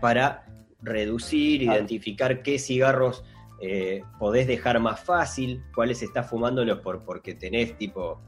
para 0.00 0.44
reducir, 0.82 1.62
identificar 1.62 2.42
qué 2.42 2.58
cigarros 2.58 3.24
eh, 3.60 4.02
podés 4.18 4.46
dejar 4.46 4.78
más 4.80 5.00
fácil, 5.00 5.62
cuáles 5.74 6.02
estás 6.02 6.28
fumándolos 6.28 6.80
por, 6.80 7.04
porque 7.04 7.34
tenés 7.34 7.78
tipo, 7.78 8.20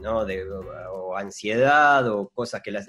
¿no? 0.00 0.24
De, 0.24 0.42
o, 0.50 1.16
ansiedad 1.16 2.08
o 2.08 2.28
cosas 2.28 2.62
que 2.62 2.70
las... 2.70 2.88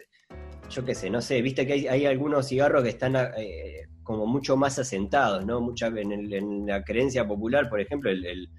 Yo 0.70 0.84
qué 0.84 0.96
sé, 0.96 1.10
no 1.10 1.22
sé, 1.22 1.42
viste 1.42 1.68
que 1.68 1.90
hay, 1.90 2.06
algunos 2.06 2.48
cigarros 2.48 2.82
que 2.84 2.90
están 2.90 3.16
eh, 3.38 3.84
como 4.02 4.26
mucho 4.26 4.58
más 4.58 4.80
asentados, 4.80 5.46
¿no? 5.46 5.62
Mucha, 5.62 5.88
en, 5.88 6.66
la 6.66 6.84
creencia 6.84 7.28
popular, 7.28 7.70
por 7.70 7.82
ejemplo, 7.82 8.10
el, 8.10 8.50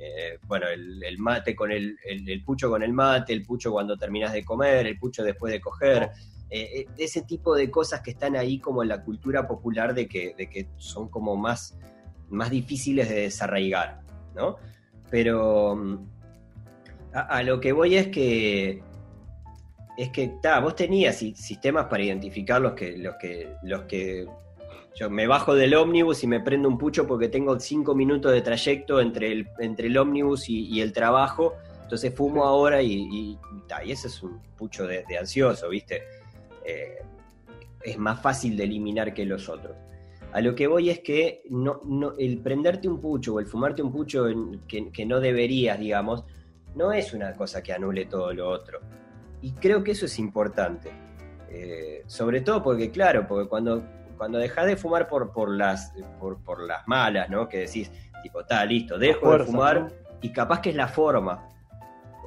eh, 0.00 0.38
bueno, 0.46 0.66
el, 0.68 1.18
mate 1.18 1.54
con 1.54 1.70
el, 1.70 1.96
el, 2.04 2.42
pucho 2.42 2.70
con 2.70 2.82
el 2.82 2.92
mate, 2.92 3.32
el 3.32 3.44
pucho 3.44 3.70
cuando 3.70 3.96
terminas 3.96 4.32
de 4.32 4.44
comer, 4.44 4.86
el 4.86 4.98
pucho 4.98 5.22
después 5.22 5.52
de 5.52 5.60
coger. 5.60 6.10
ese 6.50 7.22
tipo 7.22 7.54
de 7.54 7.70
cosas 7.70 8.00
que 8.00 8.10
están 8.10 8.34
ahí 8.34 8.58
como 8.58 8.82
en 8.82 8.88
la 8.88 9.04
cultura 9.04 9.46
popular 9.46 9.94
de 9.94 10.08
que, 10.08 10.34
de 10.36 10.48
que 10.48 10.68
son 10.78 11.08
como 11.08 11.36
más 11.36 11.78
más 12.30 12.50
difíciles 12.50 13.08
de 13.08 13.22
desarraigar, 13.22 14.00
¿no? 14.34 14.56
Pero 15.10 15.76
mm, 15.76 15.98
a, 17.12 17.42
lo 17.42 17.60
que 17.60 17.72
voy 17.72 17.96
es 17.96 18.08
que 18.08 18.82
es 19.98 20.08
que 20.10 20.28
ta, 20.40 20.60
vos 20.60 20.76
tenías 20.76 21.16
sistemas 21.16 21.86
para 21.86 22.02
identificar 22.02 22.60
los 22.60 22.72
que 22.72 22.96
los 22.96 23.16
que 23.16 23.54
los 23.62 23.82
que 23.82 24.26
yo 24.94 25.10
me 25.10 25.26
bajo 25.26 25.54
del 25.54 25.74
ómnibus 25.74 26.22
y 26.24 26.26
me 26.26 26.40
prendo 26.40 26.68
un 26.68 26.78
pucho 26.78 27.06
porque 27.06 27.28
tengo 27.28 27.58
cinco 27.58 27.94
minutos 27.94 28.32
de 28.32 28.42
trayecto 28.42 29.00
entre 29.00 29.32
el, 29.32 29.48
entre 29.58 29.86
el 29.86 29.96
ómnibus 29.96 30.48
y, 30.48 30.80
el 30.80 30.92
trabajo, 30.92 31.54
entonces 31.82 32.14
fumo 32.14 32.44
ahora 32.44 32.82
y, 32.82 32.92
y, 32.92 33.38
y, 33.84 33.90
ese 33.90 34.08
es 34.08 34.22
un 34.22 34.40
pucho 34.56 34.86
de, 34.86 35.04
ansioso, 35.18 35.68
¿viste? 35.68 36.02
Eh, 36.64 36.98
es 37.82 37.98
más 37.98 38.20
fácil 38.20 38.56
de 38.56 38.64
eliminar 38.64 39.14
que 39.14 39.24
los 39.24 39.48
otros. 39.48 39.76
A 40.32 40.40
lo 40.40 40.54
que 40.54 40.66
voy 40.66 40.90
es 40.90 41.00
que 41.00 41.42
no, 41.50 41.80
el 42.18 42.38
prenderte 42.38 42.88
un 42.88 43.00
pucho 43.00 43.34
o 43.34 43.40
el 43.40 43.46
fumarte 43.46 43.82
un 43.82 43.90
pucho 43.90 44.26
que, 44.68 45.06
no 45.06 45.18
deberías, 45.18 45.78
digamos, 45.78 46.24
no 46.76 46.92
es 46.92 47.12
una 47.12 47.34
cosa 47.34 47.62
que 47.62 47.72
anule 47.72 48.06
todo 48.06 48.32
lo 48.32 48.48
otro. 48.48 48.80
Y 49.42 49.52
creo 49.52 49.82
que 49.82 49.92
eso 49.92 50.06
es 50.06 50.18
importante. 50.18 50.90
Eh, 51.48 52.04
sobre 52.06 52.42
todo 52.42 52.62
porque, 52.62 52.92
claro, 52.92 53.26
porque 53.26 53.48
cuando, 53.48 53.82
cuando 54.20 54.36
dejas 54.36 54.66
de 54.66 54.76
fumar 54.76 55.08
por, 55.08 55.32
por, 55.32 55.50
las, 55.50 55.94
por, 56.18 56.60
las 56.60 56.86
malas, 56.86 57.30
¿no? 57.30 57.48
Que 57.48 57.60
decís, 57.60 57.90
tipo, 58.22 58.42
está, 58.42 58.62
listo, 58.66 58.98
dejo 58.98 59.38
de 59.38 59.44
fumar 59.46 59.88
y 60.20 60.30
capaz 60.30 60.60
que 60.60 60.68
es 60.68 60.76
la 60.76 60.88
forma. 60.88 61.48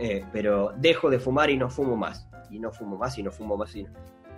Eh, 0.02 0.26
pero 0.34 0.74
dejo 0.76 1.12
de 1.12 1.20
fumar 1.20 1.52
y 1.52 1.58
no 1.58 1.70
fumo 1.70 1.96
más. 1.96 2.28
Y 2.50 2.58
no 2.58 2.72
fumo 2.72 2.98
más 2.98 3.16
y 3.20 3.22
no 3.22 3.32
fumo 3.32 3.58
más. 3.58 3.76
Y 3.76 3.86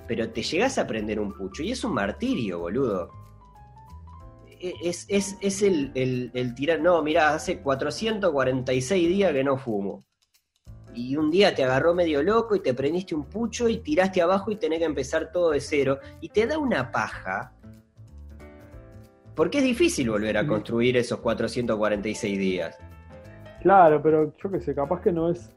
Pero 0.06 0.30
te 0.32 0.44
llegas 0.44 0.78
a 0.78 0.86
prender 0.86 1.18
un 1.18 1.32
pucho 1.32 1.64
y 1.64 1.72
es 1.72 1.82
un 1.86 1.94
martirio, 1.94 2.60
boludo 2.60 3.10
es, 4.60 5.08
es, 5.10 5.62
el, 5.62 5.94
el, 5.96 6.56
tirar, 6.56 6.82
no, 6.82 7.02
mira, 7.02 7.34
hace 7.34 7.62
446 7.62 9.08
días 9.08 9.32
que 9.32 9.46
no 9.46 9.58
fumo. 9.58 10.04
Y 10.96 11.16
un 11.18 11.30
día 11.30 11.54
te 11.54 11.64
agarró 11.64 11.94
medio 11.94 12.24
loco 12.24 12.56
y 12.56 12.62
te 12.62 12.74
prendiste 12.74 13.14
un 13.14 13.26
pucho 13.26 13.68
y 13.68 13.78
tiraste 13.78 14.22
abajo 14.22 14.52
y 14.52 14.56
tenés 14.56 14.80
que 14.80 14.86
empezar 14.86 15.32
todo 15.32 15.52
de 15.52 15.60
cero. 15.60 16.00
Y 16.22 16.30
te 16.30 16.48
da 16.48 16.58
una 16.58 16.92
paja. 16.92 17.54
Porque 19.36 19.58
es 19.58 19.64
difícil 19.66 20.10
volver 20.10 20.38
a 20.38 20.48
construir 20.48 20.96
esos 20.96 21.20
446 21.20 22.40
días. 22.40 22.78
Claro, 23.62 24.02
pero 24.02 24.34
yo 24.42 24.50
qué 24.50 24.62
sé, 24.62 24.74
capaz 24.74 25.02
que 25.02 25.12
no 25.12 25.30
es. 25.30 25.52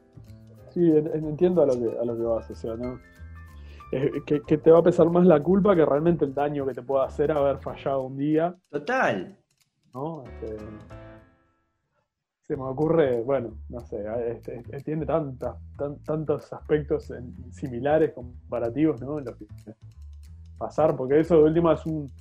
Sí, 0.73 0.91
entiendo 1.13 1.63
a 1.63 1.65
lo 1.65 1.73
que, 1.73 1.97
a 1.99 2.05
lo 2.05 2.15
que 2.15 2.23
vas, 2.23 2.49
o 2.51 2.55
sea, 2.55 2.75
¿no? 2.75 2.99
que, 3.91 4.57
te 4.57 4.71
va 4.71 4.79
a 4.79 4.83
pesar 4.83 5.09
más 5.09 5.25
la 5.25 5.41
culpa 5.41 5.75
que 5.75 5.85
realmente 5.85 6.25
el 6.25 6.33
daño 6.33 6.65
que 6.65 6.73
te 6.73 6.81
pueda 6.81 7.05
hacer 7.05 7.31
haber 7.31 7.57
fallado 7.57 8.03
un 8.03 8.17
día. 8.17 8.55
Total. 8.69 9.35
¿No? 9.93 10.23
Este, 10.25 10.57
se 12.49 12.57
me 12.57 12.63
ocurre, 12.63 13.21
bueno, 13.21 13.59
no 13.69 13.79
sé, 13.81 14.03
este, 14.27 14.57
este, 14.57 14.79
tiene 14.79 15.05
tantas, 15.05 15.55
tantos 16.03 16.51
aspectos 16.51 17.13
similares, 17.51 18.11
comparativos, 18.11 18.99
¿no? 19.01 19.19
Los 19.19 19.35
que 19.37 19.45
pasar, 20.57 20.95
porque 20.95 21.19
eso 21.19 21.37
de 21.37 21.43
última 21.43 21.75
es 21.75 21.85
un, 21.85 22.11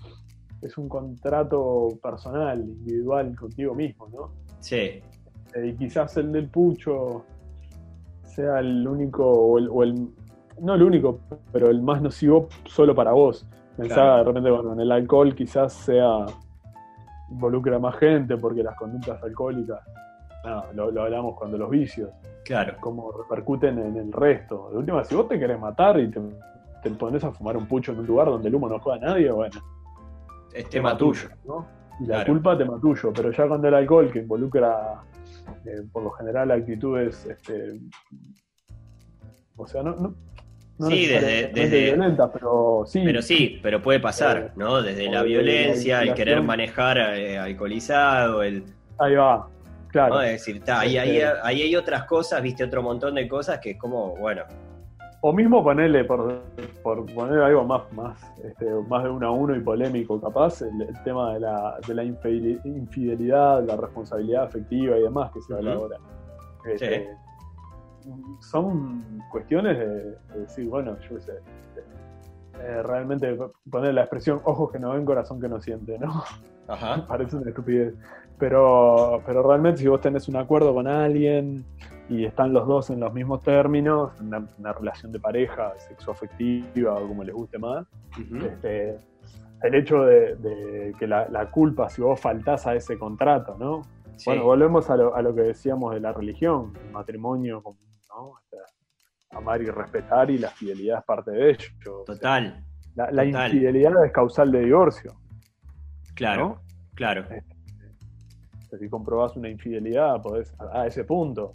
es 0.61 0.76
un 0.76 0.87
contrato 0.87 1.89
personal, 2.03 2.61
individual 2.61 3.35
contigo 3.35 3.74
mismo, 3.74 4.07
¿no? 4.09 4.33
Sí. 4.61 5.01
Eh, 5.55 5.66
y 5.66 5.74
quizás 5.76 6.14
el 6.18 6.31
del 6.31 6.51
pucho 6.51 7.24
sea 8.22 8.59
el 8.61 8.87
único 8.87 9.24
o 9.26 9.83
el 9.83 10.11
no 10.61 10.74
el 10.74 10.83
único, 10.83 11.20
pero 11.51 11.70
el 11.70 11.81
más 11.81 12.03
nocivo 12.03 12.49
solo 12.66 12.95
para 12.95 13.12
vos. 13.12 13.47
Pensaba 13.79 14.18
de 14.18 14.24
repente, 14.24 14.51
bueno, 14.51 14.74
en 14.74 14.81
el 14.81 14.93
alcohol 14.93 15.35
quizás 15.35 15.72
sea 15.72 16.26
involucra 17.31 17.79
más 17.79 17.97
gente 17.97 18.37
porque 18.37 18.62
las 18.62 18.76
conductas 18.76 19.22
alcohólicas, 19.22 19.81
lo, 20.74 21.03
hablamos 21.03 21.36
cuando 21.36 21.59
los 21.59 21.70
vicios, 21.70 22.11
claro. 22.44 22.76
como 22.80 23.12
repercuten 23.12 23.78
en 23.78 23.96
el 23.96 24.12
resto. 24.12 24.68
De 24.70 24.78
última, 24.78 25.05
si 25.05 25.14
vos 25.14 25.28
te 25.28 25.38
querés 25.38 25.59
matar 25.59 25.99
y 26.01 26.11
te, 26.11 26.20
te 26.82 26.90
pones 26.90 27.22
a 27.24 27.32
fumar 27.32 27.57
un 27.57 27.66
pucho 27.66 27.92
en 27.92 28.01
un 28.01 28.07
lugar 28.07 28.26
donde 28.28 28.49
el 28.49 28.55
humo 28.55 28.68
no 28.68 28.78
juega 28.78 29.07
a 29.07 29.11
nadie, 29.11 29.30
bueno. 29.30 29.61
Es 30.53 30.68
tema 30.68 30.96
tuyo. 30.96 31.28
¿no? 31.46 31.66
Y 32.01 32.07
la 32.07 32.24
culpa 32.24 32.57
tema 32.57 32.80
tuyo, 32.80 33.12
pero 33.12 33.30
ya 33.32 33.46
cuando 33.46 33.68
el 33.68 33.74
alcohol 33.74 34.11
que 34.11 34.20
involucra 34.20 35.03
eh, 35.64 35.82
por 35.92 36.03
lo 36.03 36.11
general 36.11 36.51
actitudes 36.51 37.26
este, 37.26 37.80
o 39.59 39.66
sea, 39.66 39.82
no, 39.82 40.14
sí, 40.88 41.07
desde, 41.07 41.84
violenta, 41.86 42.30
pero 42.32 42.84
sí. 42.86 43.03
Pero 43.05 43.22
sí, 43.22 43.59
pero 43.61 43.82
puede 43.82 43.99
pasar, 43.99 44.38
eh, 44.38 44.51
¿no? 44.57 44.80
Desde 44.80 45.11
la 45.11 45.22
violencia, 45.24 46.03
el 46.03 46.14
querer 46.14 46.42
manejar 46.42 46.99
eh, 46.99 47.36
alcoholizado, 47.38 48.42
el... 48.44 48.62
Ahí 48.99 49.16
va, 49.16 49.49
claro. 49.89 50.20
Es 50.20 50.45
decir, 50.45 50.62
ahí, 50.68 50.97
ahí, 50.97 51.20
hay 51.62 51.76
otras 51.76 52.05
cosas, 52.05 52.43
viste, 52.43 52.64
otro 52.64 52.82
montón 52.82 53.14
de 53.14 53.28
cosas 53.28 53.59
que 53.59 53.70
es 53.70 53.78
como, 53.78 54.16
bueno... 54.16 54.43
O 55.20 55.32
mismo 55.32 55.64
ponerle, 55.64 56.05
por, 56.05 56.43
por 56.82 57.05
poner 57.12 57.41
algo 57.41 57.64
más, 57.64 57.93
más, 57.93 58.22
este, 58.45 58.66
más 58.89 59.03
de 59.03 59.11
uno 59.11 59.26
a 59.26 59.30
uno 59.32 59.57
y 59.57 59.61
polémico 59.61 60.20
capaz, 60.20 60.62
el, 60.62 61.03
tema 61.03 61.34
de 61.34 61.41
la, 61.41 61.76
de 61.89 61.95
la 61.95 62.05
infidelidad, 62.05 63.64
la 63.64 63.76
responsabilidad 63.76 64.45
afectiva 64.45 64.97
y 64.97 65.03
demás 65.03 65.32
que 65.32 65.43
se 65.43 65.55
habla 65.55 65.72
ahora. 65.74 65.97
Este, 66.64 67.09
son 68.41 69.22
cuestiones 69.30 69.78
de, 69.78 70.39
decir, 70.39 70.68
bueno, 70.68 70.97
yo 71.11 71.18
sé, 71.18 71.32
eh, 72.61 72.82
realmente 72.82 73.36
poner 73.70 73.95
la 73.95 74.03
expresión 74.03 74.41
ojos 74.45 74.70
que 74.72 74.78
no 74.78 74.93
ven, 74.93 75.05
corazón 75.05 75.41
que 75.41 75.49
no 75.49 75.61
siente, 75.61 75.99
¿no? 75.99 76.22
Ajá. 76.69 77.05
Parece 77.09 77.37
una 77.37 77.49
estupidez. 77.51 77.95
Pero, 78.39 79.21
pero 79.27 79.43
realmente 79.43 79.81
si 79.81 79.89
vos 79.89 80.01
tenés 80.01 80.29
un 80.29 80.37
acuerdo 80.37 80.73
con 80.73 80.87
alguien 80.87 81.64
y 82.09 82.25
están 82.25 82.53
los 82.53 82.69
dos 82.69 82.91
en 82.91 83.01
los 83.01 83.12
mismos 83.12 83.43
términos, 83.43 84.12
una, 84.21 84.47
una 84.59 84.73
relación 84.73 85.11
de 85.11 85.19
pareja, 85.19 85.73
sexoafectiva 85.79 86.95
o 86.95 87.09
como 87.09 87.25
les 87.25 87.35
guste 87.35 87.59
más, 87.59 87.85
este, 88.16 88.97
el 89.64 89.75
hecho 89.75 90.05
de, 90.05 90.95
que 90.97 91.07
la, 91.09 91.29
la, 91.29 91.51
culpa, 91.51 91.89
si 91.89 92.01
vos 92.01 92.21
faltás 92.21 92.69
a 92.69 92.77
ese 92.77 92.97
contrato, 92.97 93.57
¿no? 93.59 93.83
Bueno, 94.25 94.45
volvemos 94.45 94.89
a 94.89 94.97
lo, 94.97 95.16
a 95.16 95.23
lo, 95.23 95.35
que 95.35 95.43
decíamos 95.43 95.95
de 95.95 96.01
la 96.01 96.12
religión, 96.12 96.73
el 96.85 96.93
matrimonio 96.93 97.61
como 97.61 97.79
amar 99.31 99.62
y 99.62 99.66
respetar 99.66 100.31
y 100.31 100.39
la 100.39 100.51
fidelidad 100.51 100.99
es 100.99 101.05
parte 101.05 101.31
de 101.31 101.51
ello. 101.51 102.05
Total. 102.07 102.64
La, 102.95 103.25
infidelidad 103.25 104.05
es 104.05 104.12
causal 104.12 104.51
de 104.51 104.64
divorcio. 104.64 105.14
Claro, 106.19 106.61
claro. 106.97 107.25
Este, 107.31 108.77
si 108.77 108.89
comprobás 108.89 109.37
una 109.37 109.49
infidelidad, 109.49 110.21
podés 110.21 110.53
a, 110.59 110.85
ese 110.85 111.05
punto. 111.05 111.53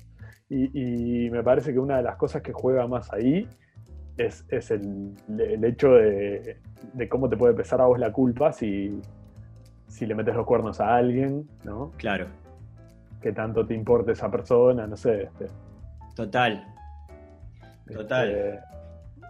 Y, 0.50 1.30
me 1.32 1.44
parece 1.44 1.74
que 1.74 1.80
una 1.80 1.98
de 1.98 2.04
las 2.04 2.16
cosas 2.16 2.42
que 2.42 2.54
juega 2.54 2.88
más 2.88 3.12
ahí 3.12 3.46
es, 4.18 4.46
es 4.50 4.72
el, 4.72 5.14
el, 5.28 5.66
hecho 5.66 5.94
de, 5.96 6.60
de, 6.94 7.10
cómo 7.10 7.28
te 7.28 7.36
puede 7.36 7.54
pesar 7.56 7.82
a 7.82 7.86
vos 7.88 8.00
la 8.00 8.14
culpa 8.14 8.54
si, 8.54 9.02
si 9.88 10.06
le 10.06 10.16
metes 10.16 10.34
los 10.34 10.46
cuernos 10.46 10.80
a 10.80 10.96
alguien, 10.96 11.46
¿no? 11.66 11.92
Claro. 11.98 12.28
Que 13.20 13.34
tanto 13.34 13.66
te 13.66 13.74
importa 13.74 14.14
esa 14.14 14.32
persona, 14.32 14.88
no 14.88 14.96
sé. 14.96 15.24
Este, 15.24 15.48
Total. 16.16 16.66
Total. 17.92 18.30
Este, 18.30 18.60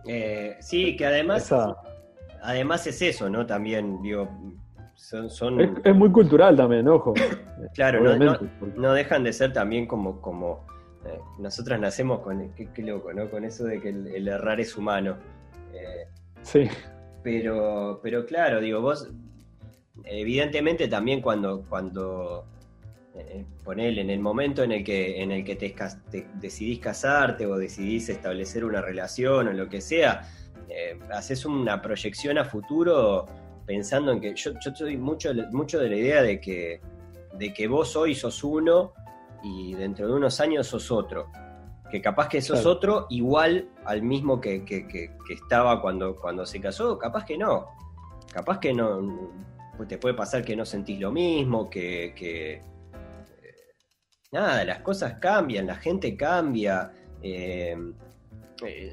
eh, 0.06 0.58
sí, 0.60 0.96
que 0.96 1.08
además. 1.08 1.44
esa- 1.46 1.76
Además 2.46 2.86
es 2.88 3.02
eso, 3.02 3.30
¿no? 3.30 3.46
También, 3.46 4.02
digo, 4.02 4.28
son. 5.04 5.30
son- 5.30 5.60
es, 5.62 5.70
es 5.84 5.96
muy 5.96 6.12
cultural 6.12 6.56
también, 6.56 6.88
ojo. 6.88 7.14
claro, 7.74 8.02
no, 8.76 8.94
dejan 8.94 9.24
de 9.24 9.34
ser 9.34 9.54
también 9.54 9.86
como. 9.86 10.22
como 10.22 10.66
eh, 11.06 11.20
nosotros 11.40 11.80
nacemos 11.80 12.20
con. 12.22 12.54
Qué, 12.54 12.70
qué 12.74 12.82
loco, 12.84 13.14
¿no? 13.14 13.30
Con 13.30 13.44
eso 13.44 13.66
de 13.66 13.82
que 13.82 13.90
el, 13.90 14.08
el 14.08 14.28
errar 14.28 14.60
es 14.60 14.78
humano. 14.78 15.18
Eh, 15.74 16.08
Sí, 16.42 16.68
Pero, 17.24 18.02
pero 18.04 18.26
claro, 18.26 18.60
digo, 18.60 18.82
vos, 18.82 19.10
evidentemente 20.04 20.90
también 20.90 21.22
cuando, 21.22 21.64
cuando 21.70 22.46
eh, 23.16 23.46
ponele, 23.64 24.02
en 24.02 24.10
el 24.10 24.20
momento 24.20 24.62
en 24.64 24.74
el 24.74 24.84
que, 24.84 25.22
en 25.22 25.32
el 25.32 25.46
que 25.46 25.56
te 25.56 25.74
decidís 26.36 26.80
casarte 26.80 27.46
o 27.46 27.56
decidís 27.58 28.10
establecer 28.10 28.66
una 28.66 28.82
relación 28.82 29.48
o 29.48 29.54
lo 29.54 29.70
que 29.70 29.80
sea, 29.80 30.24
eh, 30.68 31.00
haces 31.14 31.46
una 31.46 31.82
proyección 31.82 32.38
a 32.38 32.44
futuro 32.46 33.26
pensando 33.66 34.12
en 34.12 34.20
que 34.22 34.36
yo, 34.36 34.52
yo 34.64 34.76
soy 34.76 34.98
mucho, 34.98 35.32
mucho 35.52 35.80
de 35.80 35.90
la 35.90 35.96
idea 35.96 36.22
de 36.22 36.40
que, 36.40 36.82
de 37.38 37.54
que 37.54 37.68
vos 37.68 37.96
hoy 37.96 38.14
sos 38.16 38.44
uno 38.44 38.94
y 39.44 39.74
dentro 39.76 40.08
de 40.08 40.14
unos 40.14 40.40
años 40.40 40.68
sos 40.68 40.92
otro. 40.92 41.32
Que 41.92 42.02
capaz 42.02 42.28
que 42.28 42.42
sos 42.42 42.62
Claro. 42.62 42.72
otro 42.78 43.08
igual 43.10 43.70
al 43.86 44.02
mismo 44.02 44.42
que, 44.42 44.66
que- 44.66 44.88
que- 44.88 45.16
que 45.28 45.34
estaba 45.36 45.82
cuando, 45.82 46.16
cuando 46.16 46.46
se 46.46 46.60
casó, 46.60 46.98
capaz 46.98 47.24
que 47.26 47.38
no. 47.38 47.68
Capaz 48.32 48.60
que 48.60 48.74
no. 48.74 49.32
pues 49.78 49.90
te 49.90 49.98
puede 49.98 50.14
pasar 50.16 50.44
que 50.46 50.56
no 50.56 50.66
sentís 50.66 51.00
lo 51.00 51.12
mismo, 51.12 51.68
que. 51.70 52.14
eh, 52.20 52.62
nada, 54.32 54.64
las 54.66 54.80
cosas 54.80 55.16
cambian, 55.20 55.68
la 55.68 55.76
gente 55.76 56.16
cambia. 56.16 56.92
eh, 57.22 57.76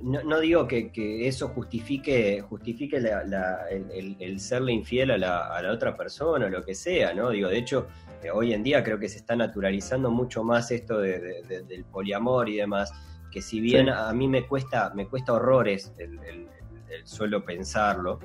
no, 0.03 0.23
no 0.23 0.41
digo 0.41 0.67
que, 0.67 0.91
que 0.93 1.27
eso 1.29 1.49
justifique, 1.49 2.41
justifique 2.41 3.01
la- 3.01 3.25
la- 3.25 3.69
el, 3.69 4.41
serle 4.41 4.73
infiel 4.73 5.11
a 5.13 5.19
la, 5.19 5.47
a 5.57 5.63
la 5.63 5.73
otra 5.73 5.97
persona 5.97 6.47
o 6.47 6.49
lo 6.49 6.63
que 6.65 6.75
sea, 6.75 7.13
¿no? 7.15 7.31
Digo, 7.31 7.49
de 7.49 7.59
hecho, 7.59 7.87
eh, 8.23 8.31
hoy 8.31 8.53
en 8.53 8.63
día 8.63 8.83
creo 8.83 8.99
que 8.99 9.09
se 9.09 9.19
está 9.19 9.37
naturalizando 9.37 10.11
mucho 10.11 10.43
más 10.45 10.71
esto 10.71 10.99
de- 10.99 11.19
de- 11.21 11.43
de- 11.43 11.63
del 11.63 11.85
poliamor 11.85 12.49
y 12.49 12.57
demás, 12.57 12.93
que 13.31 13.41
si 13.43 13.61
bien 13.61 13.87
Sí. 13.87 13.93
a 13.95 14.13
mí 14.13 14.29
me 14.29 14.47
cuesta, 14.47 14.93
me 14.95 15.07
cuesta 15.09 15.33
horrores 15.35 15.93
el, 15.99 16.19
el- 16.25 16.49
el 16.91 17.07
solo 17.07 17.45
pensarlo, 17.45 18.19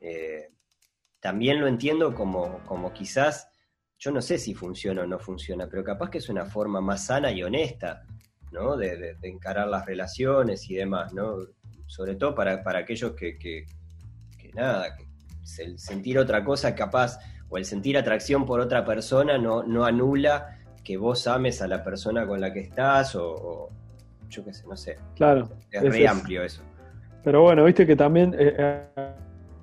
eh, 0.00 0.48
también 1.20 1.60
lo 1.60 1.66
entiendo 1.66 2.14
como, 2.14 2.60
como 2.66 2.92
quizás, 2.92 3.48
yo 3.98 4.10
no 4.10 4.20
sé 4.22 4.38
si 4.38 4.54
funciona 4.54 5.02
o 5.02 5.06
no 5.06 5.18
funciona, 5.18 5.68
pero 5.68 5.84
capaz 5.84 6.10
que 6.10 6.18
es 6.18 6.28
una 6.28 6.44
forma 6.46 6.80
más 6.80 7.06
sana 7.06 7.30
y 7.32 7.42
honesta, 7.42 8.04
¿no? 8.52 8.76
De, 8.76 8.96
de- 8.96 9.14
de 9.14 9.28
encarar 9.28 9.68
las 9.68 9.86
relaciones 9.86 10.68
y 10.70 10.74
demás, 10.76 11.12
¿no? 11.12 11.36
Sobre 11.86 12.14
todo 12.14 12.34
para, 12.34 12.62
para 12.62 12.80
aquellos 12.80 13.12
que, 13.12 13.38
que- 13.38 13.66
que 14.38 14.50
nada, 14.54 14.96
que 14.96 15.04
el 15.62 15.78
sentir 15.78 16.18
otra 16.18 16.44
cosa 16.44 16.74
capaz, 16.74 17.18
o 17.48 17.58
el 17.58 17.64
sentir 17.64 17.98
atracción 17.98 18.46
por 18.46 18.60
otra 18.60 18.84
persona 18.84 19.36
no, 19.38 19.62
no 19.62 19.84
anula 19.84 20.58
que 20.84 20.96
vos 20.96 21.26
ames 21.26 21.60
a 21.62 21.68
la 21.68 21.82
persona 21.84 22.26
con 22.26 22.40
la 22.40 22.52
que 22.52 22.60
estás, 22.60 23.14
o, 23.14 23.34
o 23.34 23.68
yo 24.28 24.44
qué 24.44 24.52
sé, 24.54 24.66
no 24.66 24.76
sé. 24.76 24.96
claro. 25.16 25.48
Es 25.70 25.82
Ese 25.82 25.90
re 25.90 26.04
es- 26.04 26.10
amplio 26.10 26.42
eso. 26.42 26.62
Pero 27.24 27.42
bueno, 27.42 27.64
viste 27.64 27.86
que 27.86 27.94
también 27.94 28.34
eh, 28.38 28.54
eh, 28.58 28.82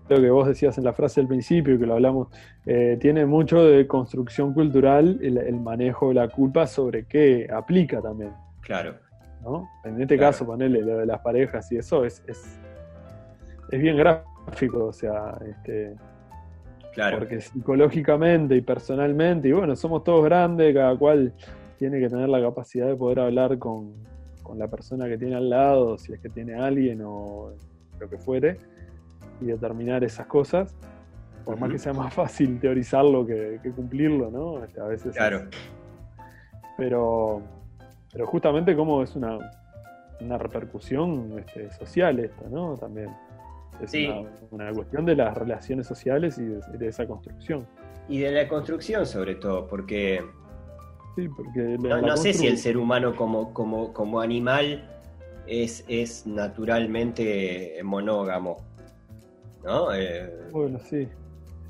lo 0.07 0.15
que 0.21 0.29
vos 0.29 0.47
decías 0.47 0.77
en 0.77 0.83
la 0.85 0.93
frase 0.93 1.19
del 1.19 1.27
principio, 1.27 1.77
que 1.77 1.85
lo 1.85 1.95
hablamos, 1.95 2.29
eh, 2.65 2.97
tiene 3.01 3.25
mucho 3.25 3.63
de 3.65 3.85
construcción 3.87 4.53
cultural 4.53 5.19
el, 5.21 5.37
el 5.39 5.59
manejo 5.59 6.09
de 6.09 6.13
la 6.15 6.29
culpa 6.29 6.67
sobre 6.67 7.05
qué 7.05 7.47
aplica 7.51 8.01
también, 8.01 8.31
Claro, 8.69 8.93
¿no? 9.41 9.67
En 9.83 9.99
este 9.99 10.15
Claro. 10.15 10.31
caso, 10.31 10.45
ponerle 10.45 10.81
lo 10.83 10.99
de 10.99 11.07
las 11.07 11.19
parejas 11.21 11.71
y 11.71 11.77
eso 11.77 12.05
es, 12.05 12.23
es, 12.27 12.59
es 13.71 13.81
bien 13.81 13.97
gráfico, 13.97 14.85
o 14.85 14.93
sea, 14.93 15.35
este, 15.49 15.95
claro. 16.93 17.17
porque 17.17 17.41
psicológicamente 17.41 18.55
y 18.55 18.61
personalmente, 18.61 19.47
y 19.47 19.53
bueno, 19.53 19.75
somos 19.75 20.03
todos 20.03 20.23
grandes, 20.23 20.71
cada 20.75 20.95
cual 20.95 21.33
tiene 21.79 21.99
que 21.99 22.09
tener 22.09 22.29
la 22.29 22.39
capacidad 22.39 22.85
de 22.85 22.95
poder 22.95 23.21
hablar 23.21 23.57
con, 23.57 23.95
con 24.43 24.59
la 24.59 24.67
persona 24.67 25.07
que 25.07 25.17
tiene 25.17 25.35
al 25.35 25.49
lado, 25.49 25.97
si 25.97 26.13
es 26.13 26.19
que 26.19 26.29
tiene 26.29 26.53
alguien 26.53 27.01
o 27.03 27.51
lo 27.99 28.07
que 28.07 28.19
fuere, 28.19 28.59
y 29.41 29.45
determinar 29.45 30.03
esas 30.03 30.27
cosas, 30.27 30.75
por 31.43 31.59
más 31.59 31.71
que 31.71 31.79
sea 31.79 31.93
más 31.93 32.13
fácil 32.13 32.59
teorizarlo 32.59 33.25
que, 33.25 33.59
que 33.63 33.71
cumplirlo, 33.71 34.29
¿no? 34.29 34.57
A 34.79 34.87
veces 34.87 35.15
Claro. 35.15 35.37
es- 35.39 35.49
pero, 36.77 37.41
pero 38.11 38.25
justamente 38.27 38.75
como 38.75 39.03
es 39.03 39.15
una, 39.15 39.37
una 40.21 40.37
repercusión 40.37 41.37
este, 41.39 41.69
social 41.71 42.19
esto, 42.19 42.45
¿no? 42.49 42.75
También. 42.77 43.09
Es 43.81 43.91
Sí. 43.91 44.07
una, 44.07 44.29
una 44.65 44.73
cuestión 44.73 45.05
de 45.05 45.15
las 45.15 45.37
relaciones 45.37 45.87
sociales 45.87 46.37
y 46.37 46.43
de, 46.45 46.59
de 46.77 46.87
esa 46.87 47.07
construcción. 47.07 47.65
Y 48.09 48.19
de 48.19 48.31
la 48.31 48.47
construcción 48.47 49.05
sobre 49.05 49.35
todo, 49.35 49.67
porque 49.67 50.21
Sí, 51.15 51.27
porque 51.29 51.77
la- 51.81 51.95
no, 51.97 52.01
la 52.01 52.07
no 52.09 52.17
sé 52.17 52.33
si 52.33 52.47
el 52.47 52.57
ser 52.57 52.77
humano 52.77 53.15
como, 53.15 53.53
como, 53.53 53.93
como 53.93 54.19
animal 54.21 54.83
es, 55.47 55.83
es 55.87 56.25
naturalmente 56.27 57.79
monógamo. 57.83 58.57
¿No? 59.63 59.93
Eh, 59.93 60.31
Bueno, 60.51 60.79
sí. 60.79 61.07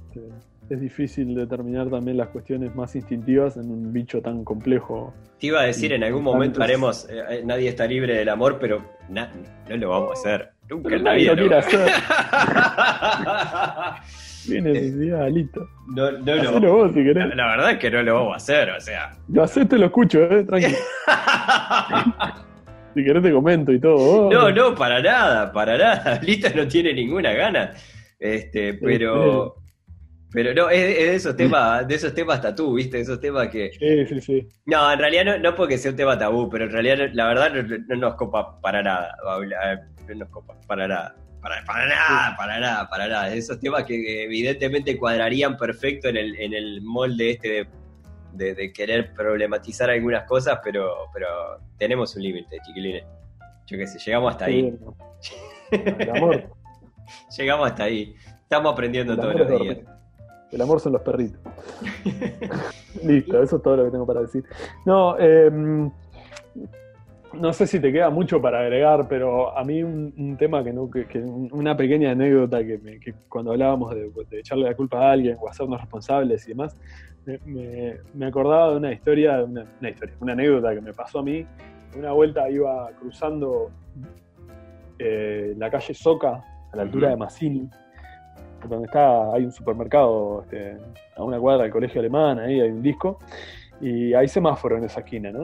Este, 0.07 0.29
es 0.75 0.81
difícil 0.81 1.33
determinar 1.35 1.89
también 1.89 2.17
las 2.17 2.27
cuestiones 2.29 2.75
más 2.75 2.95
instintivas 2.95 3.57
en 3.57 3.69
un 3.71 3.91
bicho 3.93 4.21
tan 4.21 4.43
complejo. 4.43 5.13
te 5.39 5.47
iba 5.47 5.61
a 5.61 5.63
decir, 5.63 5.91
en 5.93 6.03
algún 6.03 6.23
momento 6.23 6.61
haremos 6.63 7.07
eh, 7.09 7.21
eh, 7.29 7.41
Nadie 7.45 7.69
está 7.69 7.85
libre 7.87 8.13
del 8.15 8.29
amor, 8.29 8.57
pero 8.59 8.83
na- 9.09 9.31
no 9.69 9.77
lo 9.77 9.89
vamos 9.89 10.09
a 10.11 10.13
hacer. 10.13 10.49
Nunca 10.69 10.95
en 10.95 11.03
la 11.03 11.13
vida. 11.13 11.33
lo 11.35 11.57
hacer. 11.57 11.79
Qué 14.47 14.61
necesidad, 14.61 15.29
listo. 15.29 15.67
no, 15.95 16.11
no 16.11 16.35
lo- 16.35 16.49
Hacelo 16.49 16.73
vos 16.75 16.91
si 16.93 17.03
querés. 17.03 17.35
la 17.35 17.47
verdad 17.47 17.71
es 17.71 17.77
que 17.77 17.91
no 17.91 18.01
lo 18.03 18.13
vamos 18.15 18.33
a 18.33 18.37
hacer, 18.37 18.69
o 18.71 18.79
sea. 18.79 19.11
Lo 19.27 19.43
hacés, 19.43 19.67
te 19.67 19.77
lo 19.77 19.85
escucho, 19.87 20.21
eh, 20.23 20.43
tranquilo. 20.43 20.77
Si 22.95 23.03
querés 23.03 23.21
te 23.21 23.31
comento 23.31 23.71
y 23.71 23.79
todo. 23.79 23.95
Oh, 23.97 24.31
No, 24.33 24.51
no, 24.51 24.73
para 24.73 24.99
nada, 24.99 25.51
para 25.53 25.77
nada. 25.77 26.19
Lita 26.23 26.49
no 26.55 26.67
tiene 26.67 26.91
ninguna 26.91 27.31
gana. 27.33 27.71
Este, 28.19 28.73
pero. 28.73 29.57
Pero 30.31 30.53
no, 30.53 30.69
es, 30.69 30.79
es 30.79 30.95
de 31.09 31.15
esos 31.15 31.35
temas, 31.35 31.87
de 31.87 31.95
esos 31.95 32.13
temas 32.13 32.39
tatú, 32.41 32.73
¿viste? 32.75 32.99
Esos 32.99 33.19
temas 33.19 33.47
que. 33.47 33.71
Sí, 33.73 34.05
sí, 34.05 34.21
sí. 34.21 34.47
No, 34.65 34.91
en 34.93 34.99
realidad 34.99 35.25
no, 35.25 35.37
no 35.39 35.55
porque 35.55 35.77
sea 35.77 35.89
un 35.91 35.97
tema 35.97 36.17
tabú, 36.19 36.47
pero 36.49 36.65
en 36.65 36.71
realidad 36.71 37.09
la 37.13 37.27
verdad 37.27 37.51
no, 37.53 37.77
no 37.87 37.95
nos 37.95 38.15
copa 38.15 38.59
para 38.61 38.83
nada, 38.83 39.15
eh, 39.65 39.77
No 40.07 40.15
nos 40.15 40.29
copa 40.29 40.55
para 40.67 40.87
nada. 40.87 41.15
Para, 41.41 41.63
para 41.65 41.87
nada, 41.87 42.35
para 42.37 42.59
nada, 42.59 42.89
para 42.89 43.07
nada. 43.07 43.33
Esos 43.33 43.59
temas 43.59 43.85
que 43.85 44.23
evidentemente 44.25 44.97
cuadrarían 44.97 45.55
perfecto 45.57 46.09
en 46.09 46.17
el, 46.17 46.35
en 46.39 46.53
el 46.53 46.81
molde 46.81 47.31
este 47.31 47.47
de, 47.49 47.67
de- 48.33 48.53
de 48.55 48.73
querer 48.73 49.13
problematizar 49.13 49.89
algunas 49.89 50.25
cosas, 50.25 50.59
pero, 50.63 50.93
pero 51.13 51.27
tenemos 51.77 52.15
un 52.15 52.21
límite, 52.23 52.57
chiquilines. 52.67 53.03
Yo 53.67 53.77
qué 53.77 53.87
sé, 53.87 53.97
llegamos 53.99 54.31
hasta 54.33 54.45
ahí. 54.45 54.77
El 55.71 56.09
amor, 56.11 56.43
Llegamos 57.37 57.67
hasta 57.69 57.83
ahí. 57.85 58.13
Estamos 58.43 58.73
aprendiendo 58.73 59.15
todos 59.15 59.35
los 59.35 59.47
días. 59.61 59.77
El 60.51 60.61
amor 60.61 60.79
son 60.79 60.93
los 60.93 61.01
perritos. 61.01 61.39
Listo, 63.03 63.41
eso 63.41 63.57
es 63.57 63.61
todo 63.61 63.77
lo 63.77 63.85
que 63.85 63.91
tengo 63.91 64.05
para 64.05 64.21
decir. 64.21 64.43
No, 64.85 65.15
eh, 65.19 65.49
no 67.33 67.53
sé 67.53 67.67
si 67.67 67.79
te 67.79 67.91
queda 67.91 68.09
mucho 68.09 68.41
para 68.41 68.59
agregar, 68.61 69.07
pero 69.07 69.55
a 69.55 69.63
mí 69.63 69.83
un, 69.83 70.11
un 70.17 70.35
tema 70.37 70.63
que 70.63 70.73
no, 70.73 70.89
que, 70.89 71.05
que 71.05 71.19
una 71.19 71.77
pequeña 71.77 72.11
anécdota 72.11 72.65
que, 72.65 72.79
me- 72.79 72.99
que 72.99 73.13
cuando 73.29 73.51
hablábamos 73.51 73.93
de, 73.93 74.09
de 74.29 74.39
echarle 74.39 74.65
la 74.65 74.75
culpa 74.75 74.97
a 74.99 75.11
alguien 75.11 75.37
o 75.39 75.47
hacernos 75.47 75.79
responsables 75.79 76.45
y 76.47 76.49
demás, 76.49 76.75
me, 77.25 77.37
me- 77.45 77.97
me 78.15 78.25
acordaba 78.25 78.71
de 78.71 78.77
una 78.77 78.91
historia, 78.91 79.43
una, 79.43 79.65
una 79.79 79.89
historia, 79.89 80.15
una 80.19 80.33
anécdota 80.33 80.73
que 80.73 80.81
me 80.81 80.93
pasó 80.93 81.19
a 81.19 81.23
mí. 81.23 81.45
Una 81.95 82.11
vuelta 82.11 82.49
iba 82.49 82.89
cruzando 82.99 83.69
eh, 84.97 85.53
la 85.57 85.69
calle 85.69 85.93
Soca, 85.93 86.43
a 86.71 86.75
la 86.75 86.81
altura 86.83 87.09
de 87.09 87.15
Massini, 87.17 87.69
donde 88.67 88.85
está, 88.85 89.33
hay 89.33 89.45
un 89.45 89.51
supermercado 89.51 90.41
este, 90.43 90.77
a 91.15 91.23
una 91.23 91.39
cuadra 91.39 91.63
del 91.63 91.71
colegio 91.71 91.99
alemán, 92.01 92.39
ahí 92.39 92.59
hay 92.59 92.69
un 92.69 92.81
disco, 92.81 93.19
y 93.81 94.13
hay 94.13 94.27
semáforo 94.27 94.77
en 94.77 94.83
esa 94.83 94.99
esquina, 95.01 95.31
¿no? 95.31 95.43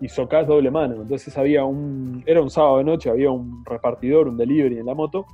Y 0.00 0.08
Soca 0.08 0.40
es 0.40 0.46
doble 0.46 0.70
mano, 0.70 0.96
entonces 0.96 1.36
había 1.38 1.64
un, 1.64 2.22
era 2.26 2.42
un 2.42 2.50
sábado 2.50 2.78
de 2.78 2.84
noche, 2.84 3.10
había 3.10 3.30
un 3.30 3.64
repartidor, 3.64 4.28
un 4.28 4.36
delivery 4.36 4.78
en 4.78 4.86
la 4.86 4.94
moto, 4.94 5.26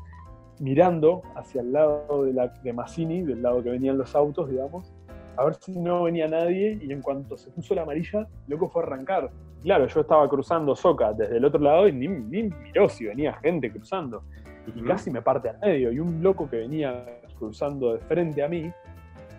mirando 0.60 1.22
hacia 1.34 1.60
el 1.60 1.72
lado 1.72 2.24
de, 2.24 2.32
la, 2.32 2.48
de 2.48 2.72
del 2.72 3.42
lado 3.42 3.62
que 3.62 3.70
venían 3.70 3.98
los 3.98 4.14
autos, 4.14 4.48
digamos, 4.50 4.92
a 5.36 5.44
ver 5.44 5.54
si 5.54 5.78
no 5.78 6.04
venía 6.04 6.28
nadie, 6.28 6.78
y 6.80 6.92
en 6.92 7.02
cuanto 7.02 7.36
se 7.36 7.50
puso 7.50 7.74
la 7.74 7.82
amarilla, 7.82 8.26
loco 8.48 8.68
fue 8.68 8.82
a 8.82 8.86
arrancar. 8.86 9.30
claro, 9.62 9.86
yo 9.86 10.00
estaba 10.00 10.28
cruzando 10.28 10.74
Soca 10.74 11.12
desde 11.12 11.36
el 11.36 11.44
otro 11.44 11.60
lado 11.60 11.88
y 11.88 11.92
ni, 11.92 12.08
ni 12.08 12.44
miró 12.44 12.88
si 12.88 13.04
venía 13.04 13.34
gente 13.34 13.70
cruzando. 13.70 14.22
Y 14.74 14.82
casi 14.82 15.10
me 15.10 15.22
parte 15.22 15.48
al 15.48 15.58
medio. 15.58 15.92
Y 15.92 16.00
un 16.00 16.22
loco 16.22 16.48
que 16.48 16.56
venía 16.56 17.20
cruzando 17.38 17.92
de 17.92 18.00
frente 18.00 18.42
a 18.42 18.48
mí, 18.48 18.70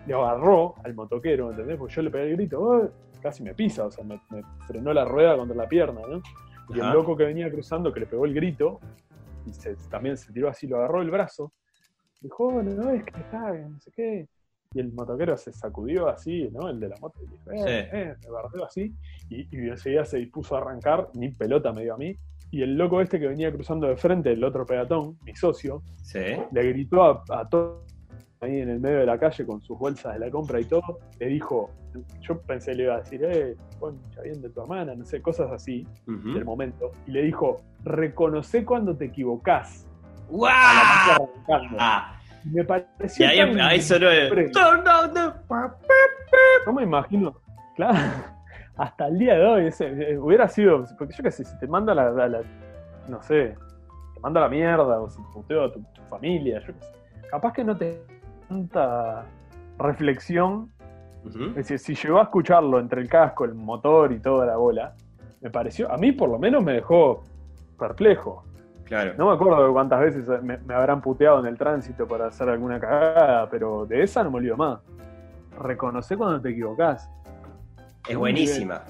le 0.06 0.14
agarró 0.14 0.74
al 0.84 0.94
motoquero, 0.94 1.50
¿entendés? 1.50 1.76
Porque 1.76 1.94
yo 1.94 2.02
le 2.02 2.10
pegué 2.10 2.30
el 2.30 2.36
grito, 2.36 2.90
casi 3.20 3.42
me 3.42 3.54
pisa, 3.54 3.86
o 3.86 3.90
sea, 3.90 4.04
me, 4.04 4.20
frenó 4.66 4.92
la 4.92 5.04
rueda 5.04 5.36
contra 5.36 5.56
la 5.56 5.68
pierna, 5.68 6.00
¿no? 6.08 6.22
Y 6.74 6.80
el 6.80 6.90
loco 6.92 7.16
que 7.16 7.24
venía 7.24 7.50
cruzando, 7.50 7.92
que 7.92 8.00
le 8.00 8.06
pegó 8.06 8.24
el 8.24 8.34
grito, 8.34 8.80
y 9.46 9.52
también 9.88 10.16
se 10.16 10.32
tiró 10.32 10.48
así, 10.48 10.66
lo 10.66 10.78
agarró 10.78 11.02
el 11.02 11.10
brazo, 11.10 11.52
dijo, 12.20 12.46
oh, 12.46 12.62
no, 12.62 12.74
no, 12.74 12.90
es 12.90 13.04
que 13.04 13.20
está, 13.20 13.52
no 13.52 13.78
sé 13.80 13.90
qué. 13.92 14.28
Y 14.74 14.80
el 14.80 14.92
motoquero 14.92 15.34
se 15.38 15.50
sacudió 15.50 16.08
así, 16.08 16.50
¿no? 16.52 16.68
El 16.68 16.78
de 16.78 16.88
la 16.88 16.96
moto, 16.98 17.20
y 17.22 17.26
dijo, 17.26 17.50
eh, 17.52 17.88
eh, 17.90 18.14
me 18.22 18.30
bardeó 18.30 18.64
así, 18.64 18.94
y, 19.30 19.48
y 19.50 19.68
enseguida 19.68 20.04
se 20.04 20.18
dispuso 20.18 20.56
a 20.56 20.60
arrancar, 20.60 21.08
ni 21.14 21.30
pelota 21.30 21.72
me 21.72 21.82
dio 21.82 21.94
a 21.94 21.98
mí, 21.98 22.14
y 22.50 22.62
el 22.62 22.76
loco 22.76 23.00
este 23.00 23.20
que 23.20 23.28
venía 23.28 23.52
cruzando 23.52 23.86
de 23.86 23.96
frente, 23.96 24.32
el 24.32 24.42
otro 24.42 24.64
peatón, 24.64 25.18
mi 25.22 25.34
socio, 25.34 25.82
le 26.14 26.68
gritó 26.68 27.04
a, 27.04 27.24
a 27.30 27.48
todos 27.48 27.84
ahí 28.40 28.60
en 28.60 28.70
el 28.70 28.80
medio 28.80 28.98
de 28.98 29.06
la 29.06 29.18
calle 29.18 29.44
con 29.44 29.60
sus 29.60 29.78
bolsas 29.78 30.14
de 30.14 30.20
la 30.20 30.30
compra 30.30 30.60
y 30.60 30.64
todo, 30.64 31.00
le 31.18 31.26
dijo, 31.26 31.70
yo 32.20 32.40
pensé 32.42 32.74
le 32.74 32.84
iba 32.84 32.94
a 32.94 32.98
decir, 32.98 33.20
eh, 33.24 33.56
concha 33.78 34.22
bien 34.22 34.40
de 34.40 34.48
tu 34.50 34.60
hermana, 34.60 34.94
no 34.94 35.04
sé, 35.04 35.20
cosas 35.20 35.50
así 35.50 35.86
del 36.06 36.44
momento, 36.44 36.92
y 37.06 37.12
le 37.12 37.22
dijo, 37.22 37.62
reconoce 37.84 38.64
cuando 38.64 38.96
te 38.96 39.06
equivocás. 39.06 39.86
¡Wow! 40.30 40.48
Me 42.44 42.64
pareció. 42.64 43.26
Y 43.26 43.28
ahí, 43.28 43.40
ahí 43.60 43.80
sonó 43.80 44.08
el... 44.10 44.28
No 46.66 46.72
me 46.72 46.82
imagino, 46.84 47.36
claro 47.74 48.37
hasta 48.78 49.08
el 49.08 49.18
día 49.18 49.34
de 49.34 49.44
hoy, 49.44 49.66
ese, 49.66 49.86
eh, 49.86 50.18
hubiera 50.18 50.48
sido, 50.48 50.84
porque 50.96 51.12
yo 51.12 51.24
qué 51.24 51.32
sé, 51.32 51.44
si 51.44 51.58
te 51.58 51.66
manda 51.66 51.94
la, 51.94 52.42
no 53.08 53.22
sé, 53.22 53.56
te 54.14 54.20
manda 54.20 54.40
la 54.40 54.48
mierda, 54.48 55.00
o 55.00 55.10
si 55.10 55.20
puteo 55.34 55.64
a 55.64 55.72
tu, 55.72 55.82
familia, 56.08 56.60
yo 56.60 56.72
qué 56.72 56.80
sé, 56.80 56.92
capaz 57.28 57.52
que 57.52 57.64
no 57.64 57.76
te 57.76 58.00
tanta 58.48 59.26
reflexión. 59.78 60.70
Es 61.50 61.68
decir, 61.68 61.78
si 61.78 61.94
llegó 61.94 62.20
a 62.20 62.22
escucharlo 62.22 62.78
entre 62.78 63.02
el 63.02 63.08
casco, 63.08 63.44
el 63.44 63.54
motor 63.54 64.12
y 64.12 64.20
toda 64.20 64.46
la 64.46 64.56
bola, 64.56 64.94
me 65.42 65.50
pareció, 65.50 65.92
a 65.92 65.98
mí 65.98 66.12
por 66.12 66.30
lo 66.30 66.38
menos 66.38 66.64
me 66.64 66.72
dejó 66.72 67.24
perplejo. 67.78 68.44
Claro. 68.84 69.12
No 69.18 69.26
me 69.26 69.34
acuerdo 69.34 69.66
de 69.66 69.72
cuántas 69.72 70.00
veces 70.00 70.26
me, 70.42 70.56
me, 70.56 70.74
habrán 70.74 71.02
puteado 71.02 71.40
en 71.40 71.46
el 71.46 71.58
tránsito 71.58 72.06
para 72.06 72.28
hacer 72.28 72.48
alguna 72.48 72.80
cagada, 72.80 73.50
pero 73.50 73.84
de 73.84 74.02
esa 74.02 74.24
no 74.24 74.30
me 74.30 74.38
olvido 74.38 74.56
más. 74.56 74.78
Reconoce 75.58 76.16
cuando 76.16 76.40
te 76.40 76.50
equivocás. 76.50 77.10
Es 78.08 78.16
buenísima. 78.16 78.84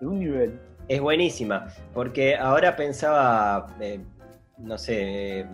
De 0.00 0.06
un 0.06 0.18
nivel. 0.18 0.60
Es 0.88 1.00
buenísima, 1.00 1.66
porque 1.92 2.36
ahora 2.36 2.76
pensaba, 2.76 3.76
eh, 3.80 3.98
no 4.58 4.78
sé, 4.78 5.40
eh, 5.40 5.46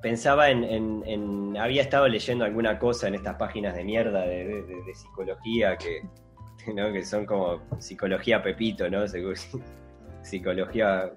pensaba 0.00 0.48
en, 0.50 1.56
Había 1.58 1.82
estado 1.82 2.08
leyendo 2.08 2.44
alguna 2.44 2.78
cosa 2.78 3.08
en 3.08 3.14
estas 3.14 3.36
páginas 3.36 3.74
de 3.74 3.84
mierda 3.84 4.22
de, 4.22 4.82
psicología 4.94 5.76
que, 5.76 6.02
que 6.92 7.04
son 7.04 7.26
como 7.26 7.60
psicología 7.78 8.42
Pepito, 8.42 8.88
¿no? 8.88 9.04
Psicología 10.22 11.12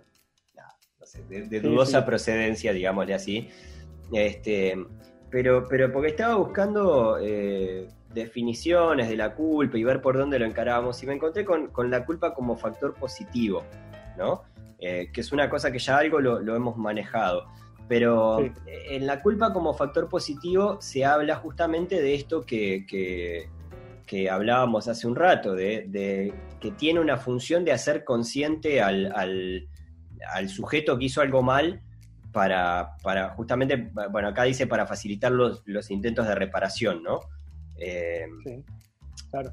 no 1.00 1.06
sé, 1.06 1.24
de, 1.24 1.62
dudosa 1.62 2.06
procedencia, 2.06 2.74
digámosle 2.74 3.14
así. 3.14 3.50
Este, 4.12 4.76
pero, 5.30 5.66
pero 5.70 5.92
porque 5.92 6.10
estaba 6.10 6.36
buscando 6.36 7.18
eh, 7.22 7.88
definiciones 8.18 9.10
de 9.10 9.16
la 9.16 9.34
culpa 9.34 9.78
y 9.78 9.84
ver 9.84 10.02
por 10.02 10.18
dónde 10.18 10.40
lo 10.40 10.46
encarábamos. 10.46 11.02
Y 11.04 11.06
me 11.06 11.14
encontré 11.14 11.46
con, 11.46 11.72
la 11.90 12.06
culpa 12.06 12.34
como 12.34 12.58
factor 12.58 12.94
positivo, 12.96 13.64
¿no? 14.18 14.44
Eh, 14.80 15.10
que 15.14 15.22
es 15.22 15.32
una 15.32 15.50
cosa 15.50 15.72
que 15.72 15.80
ya 15.80 15.98
algo 15.98 16.20
lo, 16.20 16.56
hemos 16.56 16.78
manejado. 16.78 17.46
Pero 17.88 18.40
en 18.66 19.08
la 19.08 19.22
culpa 19.22 19.54
como 19.54 19.74
factor 19.74 20.10
positivo 20.10 20.78
se 20.82 21.06
habla 21.06 21.38
justamente 21.38 22.02
de 22.02 22.16
esto 22.16 22.46
que, 22.46 22.86
que, 22.86 24.30
hablábamos 24.30 24.88
hace 24.88 25.08
un 25.08 25.16
rato, 25.16 25.54
de, 25.54 26.34
que 26.60 26.72
tiene 26.72 27.00
una 27.00 27.18
función 27.18 27.64
de 27.64 27.72
hacer 27.72 28.04
consciente 28.04 28.82
al, 28.82 29.14
al, 29.16 30.50
sujeto 30.50 30.98
que 30.98 31.06
hizo 31.06 31.22
algo 31.22 31.42
mal 31.44 31.82
para, 32.34 32.98
para, 33.04 33.30
justamente, 33.30 33.90
bueno, 34.12 34.28
acá 34.30 34.44
dice 34.44 34.68
para 34.68 34.86
facilitar 34.86 35.32
los, 35.32 35.64
los 35.66 35.90
intentos 35.90 36.28
de 36.28 36.36
reparación, 36.36 37.04
¿no? 37.04 37.22
Eh, 37.80 38.26
sí, 38.44 38.64
claro. 39.32 39.52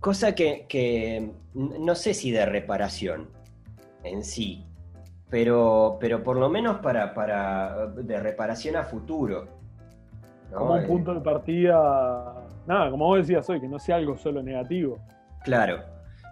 Cosa 0.00 0.34
que, 0.34 1.32
no 1.54 1.94
sé 1.94 2.14
si 2.14 2.30
de 2.30 2.44
reparación 2.44 3.28
en 4.02 4.24
sí, 4.24 4.66
pero, 5.28 5.96
pero 6.00 6.22
por 6.22 6.36
lo 6.36 6.50
menos 6.50 6.78
para, 6.78 7.14
para 7.14 7.86
de 7.86 8.20
reparación 8.20 8.76
a 8.76 8.84
futuro. 8.84 9.48
Como 10.52 10.72
un 10.72 10.80
eh, 10.82 10.86
punto 10.86 11.14
de 11.14 11.20
partida, 11.20 12.34
nada, 12.66 12.90
como 12.90 13.06
vos 13.06 13.18
decías 13.18 13.48
hoy, 13.48 13.60
que 13.60 13.68
no 13.68 13.78
sea 13.78 13.96
algo 13.96 14.18
solo 14.18 14.42
negativo. 14.42 14.98
Claro. 15.44 15.84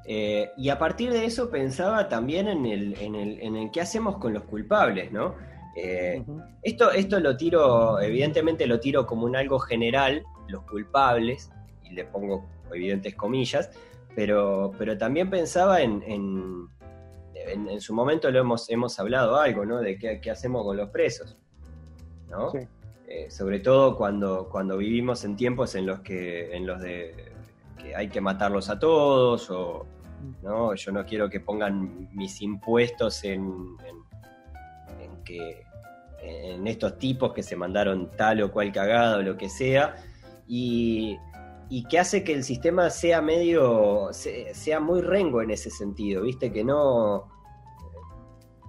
Eh, 0.05 0.51
y 0.57 0.70
a 0.70 0.78
partir 0.78 1.12
de 1.12 1.24
eso 1.24 1.51
pensaba 1.51 2.09
también 2.09 2.49
en 2.49 2.66
el, 2.66 3.01
en 3.01 3.14
el, 3.14 3.40
en 3.40 3.57
el 3.57 3.70
qué 3.70 3.80
hacemos 3.80 4.16
con 4.16 4.34
los 4.34 4.42
culpables, 4.44 5.12
¿no? 5.12 5.34
Eh, 5.80 6.24
esto, 6.62 6.90
esto 6.90 7.20
lo 7.20 7.36
tiro, 7.36 8.00
evidentemente 8.00 8.66
lo 8.66 8.80
tiro 8.80 9.06
como 9.06 9.26
un 9.26 9.36
algo 9.36 9.60
general, 9.60 10.24
los 10.48 10.64
culpables, 10.64 11.52
y 11.84 11.90
le 11.90 12.04
pongo 12.04 12.44
evidentes 12.72 13.14
comillas, 13.14 13.70
pero, 14.16 14.72
pero 14.76 14.98
también 14.98 15.30
pensaba 15.30 15.80
en, 15.80 16.02
en, 16.04 16.68
su 17.80 17.94
momento 17.94 18.30
lo 18.30 18.40
hemos, 18.40 18.68
hemos 18.70 18.98
hablado 18.98 19.38
algo, 19.38 19.64
¿no? 19.64 19.78
De 19.78 19.96
qué, 19.98 20.30
hacemos 20.30 20.64
con 20.64 20.76
los 20.76 20.90
presos, 20.90 21.38
¿no? 22.28 22.50
Eh, 23.06 23.30
sobre 23.30 23.60
todo 23.60 23.96
cuando, 23.96 24.48
cuando 24.50 24.76
vivimos 24.76 25.24
en 25.24 25.36
tiempos 25.36 25.76
en 25.76 25.86
los 25.86 26.00
que, 26.00 26.54
en 26.54 26.66
los 26.66 26.80
de 26.80 27.32
que 27.78 27.94
hay 27.94 28.08
que 28.08 28.20
matarlos 28.20 28.68
a 28.68 28.78
todos, 28.80 29.48
o 29.50 29.86
¿no? 30.42 30.74
yo 30.74 30.92
no 30.92 31.06
quiero 31.06 31.30
que 31.30 31.38
pongan 31.38 32.08
mis 32.12 32.42
impuestos 32.42 33.22
en, 33.22 33.76
en 35.00 35.24
que 35.24 35.67
en 36.22 36.66
estos 36.66 36.98
tipos 36.98 37.32
que 37.32 37.42
se 37.42 37.56
mandaron 37.56 38.10
tal 38.16 38.42
o 38.42 38.52
cual 38.52 38.72
cagada 38.72 39.18
o 39.18 39.22
lo 39.22 39.36
que 39.36 39.48
sea, 39.48 39.96
y, 40.46 41.18
que 41.88 41.98
hace 41.98 42.24
que 42.24 42.32
el 42.32 42.44
sistema 42.44 42.90
sea 42.90 43.20
medio, 43.20 44.10
sea 44.12 44.80
muy 44.80 45.00
rengo 45.02 45.42
en 45.42 45.50
ese 45.50 45.70
sentido, 45.70 46.22
¿viste? 46.22 46.52
Que 46.52 46.64
no... 46.64 47.28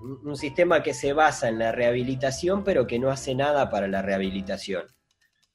Un 0.01 0.37
sistema 0.37 0.81
que 0.81 0.93
se 0.93 1.11
basa 1.11 1.49
en 1.49 1.59
la 1.59 1.73
rehabilitación, 1.73 2.63
pero 2.63 2.87
que 2.87 2.99
no 2.99 3.09
hace 3.09 3.35
nada 3.35 3.69
para 3.69 3.87
la 3.87 4.01
rehabilitación. 4.01 4.83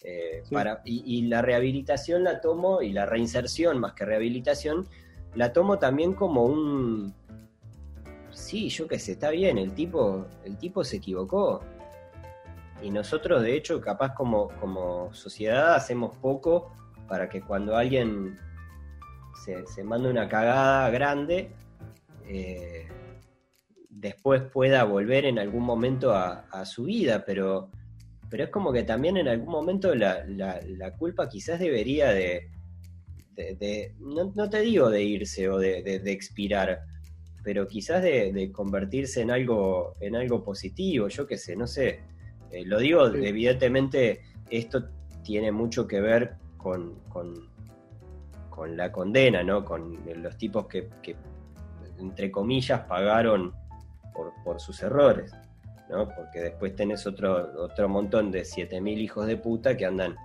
Eh, 0.03 0.43
para, 0.51 0.83
y, 0.85 1.23
la 1.29 1.41
rehabilitación 1.41 2.25
la 2.25 2.43
tomo, 2.43 2.83
y 2.83 2.93
la 2.93 3.07
reinserción 3.07 3.79
más 3.79 3.95
que 3.95 4.05
rehabilitación, 4.05 4.87
la 5.35 5.53
tomo 5.53 5.79
también 5.79 6.13
como 6.13 6.45
un... 6.45 7.15
Sí, 8.31 8.69
yo 8.69 8.87
qué 8.87 8.99
sé, 8.99 9.13
está 9.13 9.31
bien, 9.31 9.57
el 9.57 9.75
tipo, 9.75 10.27
el 10.45 10.59
tipo 10.59 10.85
se 10.85 10.97
equivocó 10.97 11.63
y 12.85 12.91
nosotros, 12.91 13.43
de 13.43 13.57
hecho, 13.57 13.81
capaz 13.81 14.15
como, 14.15 14.49
como 14.61 15.13
sociedad 15.15 15.75
hacemos 15.75 16.15
poco 16.19 16.71
para 17.09 17.31
que 17.31 17.41
cuando 17.41 17.77
alguien 17.77 18.39
se, 19.43 19.67
se 19.67 19.83
manda 19.83 20.11
una 20.11 20.29
cagada 20.29 20.91
grande, 20.91 21.51
eh, 22.29 22.87
después 23.89 24.43
pueda 24.43 24.85
volver 24.85 25.25
en 25.25 25.39
algún 25.39 25.63
momento 25.63 26.13
a, 26.13 26.65
su 26.67 26.85
vida, 26.85 27.25
pero, 27.25 27.71
pero 28.29 28.45
es 28.45 28.51
como 28.51 28.71
que 28.71 28.83
también 28.83 29.17
en 29.17 29.29
algún 29.29 29.51
momento 29.51 29.95
la, 29.95 30.95
culpa 30.99 31.27
quizás 31.27 31.59
debería 31.59 32.11
de, 32.11 32.51
no, 33.99 34.51
te 34.51 34.61
digo 34.61 34.91
de 34.91 35.03
irse 35.03 35.49
o 35.49 35.59
de, 35.59 36.03
expirar, 36.05 36.83
pero 37.43 37.67
quizás 37.67 38.03
de, 38.03 38.51
convertirse 38.53 39.23
en 39.23 39.31
algo, 39.31 39.97
en 40.01 40.17
algo 40.17 40.45
positivo, 40.45 41.09
yo 41.09 41.27
qué 41.27 41.39
sé, 41.39 41.57
no 41.57 41.67
sé. 41.67 42.14
Eh, 42.55 42.65
lo 42.65 42.79
digo, 42.79 43.07
evidentemente, 43.07 44.21
esto 44.49 44.85
tiene 45.25 45.51
mucho 45.51 45.89
que 45.89 46.01
ver 46.01 46.37
con, 46.57 47.01
con, 47.09 47.53
la 48.77 48.93
condena, 48.93 49.43
¿no? 49.43 49.65
Con 49.65 49.99
los 50.23 50.37
tipos 50.39 50.67
que, 50.69 50.89
entre 51.99 52.31
comillas, 52.31 52.83
pagaron 52.83 53.53
por, 54.45 54.61
sus 54.61 54.81
errores, 54.83 55.33
¿no? 55.91 56.09
Porque 56.09 56.41
después 56.41 56.77
tenés 56.77 57.07
otro, 57.09 57.51
otro 57.59 57.89
montón 57.89 58.31
de 58.31 58.43
7.000 58.43 58.99
hijos 58.99 59.27
de 59.27 59.37
puta 59.37 59.77
que 59.77 59.85
andan 59.85 60.17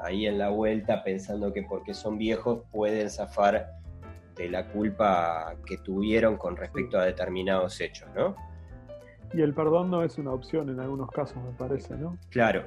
ahí 0.00 0.26
en 0.26 0.38
la 0.38 0.48
vuelta 0.48 1.04
pensando 1.04 1.52
que 1.52 1.62
porque 1.62 1.92
son 1.92 2.16
viejos 2.16 2.62
pueden 2.72 3.10
zafar 3.10 3.72
de 4.34 4.48
la 4.48 4.66
culpa 4.68 5.54
que 5.66 5.76
tuvieron 5.76 6.38
con 6.38 6.56
respecto 6.56 6.98
a 6.98 7.04
determinados 7.04 7.78
hechos, 7.82 8.08
¿no? 8.16 8.34
Y 9.32 9.42
el 9.42 9.54
perdón 9.54 9.90
no 9.90 10.02
es 10.02 10.18
una 10.18 10.32
opción 10.32 10.70
en 10.70 10.80
algunos 10.80 11.10
casos, 11.10 11.36
me 11.36 11.52
parece, 11.52 11.96
¿no? 11.96 12.16
Claro. 12.30 12.64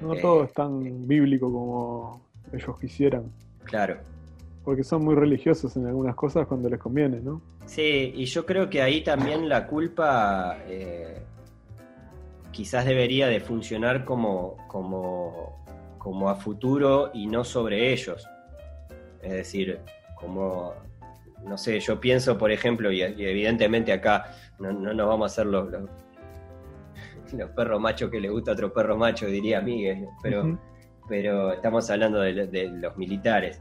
No 0.00 0.14
todo 0.16 0.44
es 0.44 0.52
tan 0.52 1.06
bíblico 1.06 1.50
como 1.50 2.20
ellos 2.52 2.78
quisieran. 2.78 3.32
Claro. 3.64 3.96
porque 4.62 4.84
son 4.84 5.04
muy 5.04 5.14
religiosos 5.14 5.76
en 5.76 5.86
algunas 5.86 6.14
cosas 6.14 6.46
cuando 6.46 6.68
les 6.68 6.78
conviene, 6.78 7.20
¿no? 7.20 7.40
Sí, 7.66 8.12
y 8.14 8.24
yo 8.26 8.44
creo 8.44 8.68
que 8.68 8.82
ahí 8.82 9.02
también 9.02 9.48
la 9.48 9.66
culpa 9.66 10.58
eh, 10.66 11.22
quizás 12.50 12.84
debería 12.84 13.26
de 13.26 13.40
funcionar 13.40 14.04
como, 14.04 14.56
como, 14.68 15.64
como 15.98 16.30
a 16.30 16.36
futuro 16.36 17.10
y 17.12 17.26
no 17.26 17.44
sobre 17.44 17.92
ellos. 17.92 18.26
Es 19.22 19.32
decir, 19.32 19.80
como, 20.14 20.72
no 21.44 21.58
sé, 21.58 21.80
yo 21.80 22.00
pienso, 22.00 22.38
por 22.38 22.52
ejemplo, 22.52 22.92
y, 22.92 23.02
evidentemente 23.02 23.92
acá 23.92 24.34
no, 24.58 24.72
nos 24.72 25.08
vamos 25.08 25.24
a 25.24 25.32
hacer 25.32 25.46
los, 25.46 25.70
los, 25.70 27.50
perros 27.50 27.80
machos 27.80 28.10
que 28.10 28.20
le 28.20 28.28
gusta 28.28 28.52
a 28.52 28.54
otro 28.54 28.72
perro 28.72 28.96
macho, 28.96 29.26
diría 29.26 29.60
Miguel, 29.60 30.06
pero, 30.22 30.58
pero 31.08 31.52
estamos 31.52 31.90
hablando 31.90 32.20
de 32.20 32.68
los 32.68 32.96
militares. 32.96 33.60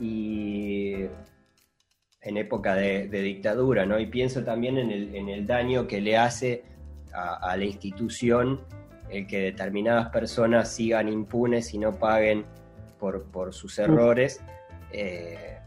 Y 0.00 1.06
en 2.24 2.38
época 2.38 2.74
de, 2.74 3.06
dictadura, 3.08 3.84
¿no? 3.84 3.98
Y 4.00 4.06
pienso 4.06 4.42
también 4.42 4.78
en 4.78 5.28
el, 5.28 5.46
daño 5.46 5.86
que 5.86 6.00
le 6.00 6.16
hace 6.16 6.64
a, 7.12 7.54
la 7.56 7.64
institución 7.64 8.60
el 9.10 9.26
que 9.26 9.40
determinadas 9.40 10.08
personas 10.08 10.70
sigan 10.70 11.08
impunes 11.08 11.74
y 11.74 11.78
no 11.78 11.92
paguen 11.92 12.46
por, 12.98 13.52
sus 13.52 13.78
errores 13.78 14.42
eh, 14.90 15.58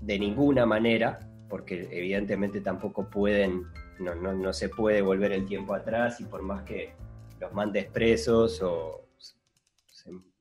de 0.00 0.18
ninguna 0.18 0.66
manera, 0.66 1.20
porque 1.50 1.88
evidentemente 1.90 2.60
tampoco 2.60 3.10
pueden, 3.10 3.66
no, 3.98 4.14
no, 4.14 4.52
se 4.52 4.68
puede 4.68 5.02
volver 5.02 5.32
el 5.32 5.44
tiempo 5.44 5.74
atrás 5.74 6.20
y 6.20 6.24
por 6.24 6.42
más 6.42 6.62
que 6.62 6.94
los 7.40 7.52
mandes 7.52 7.86
presos 7.86 8.62
o, 8.62 9.08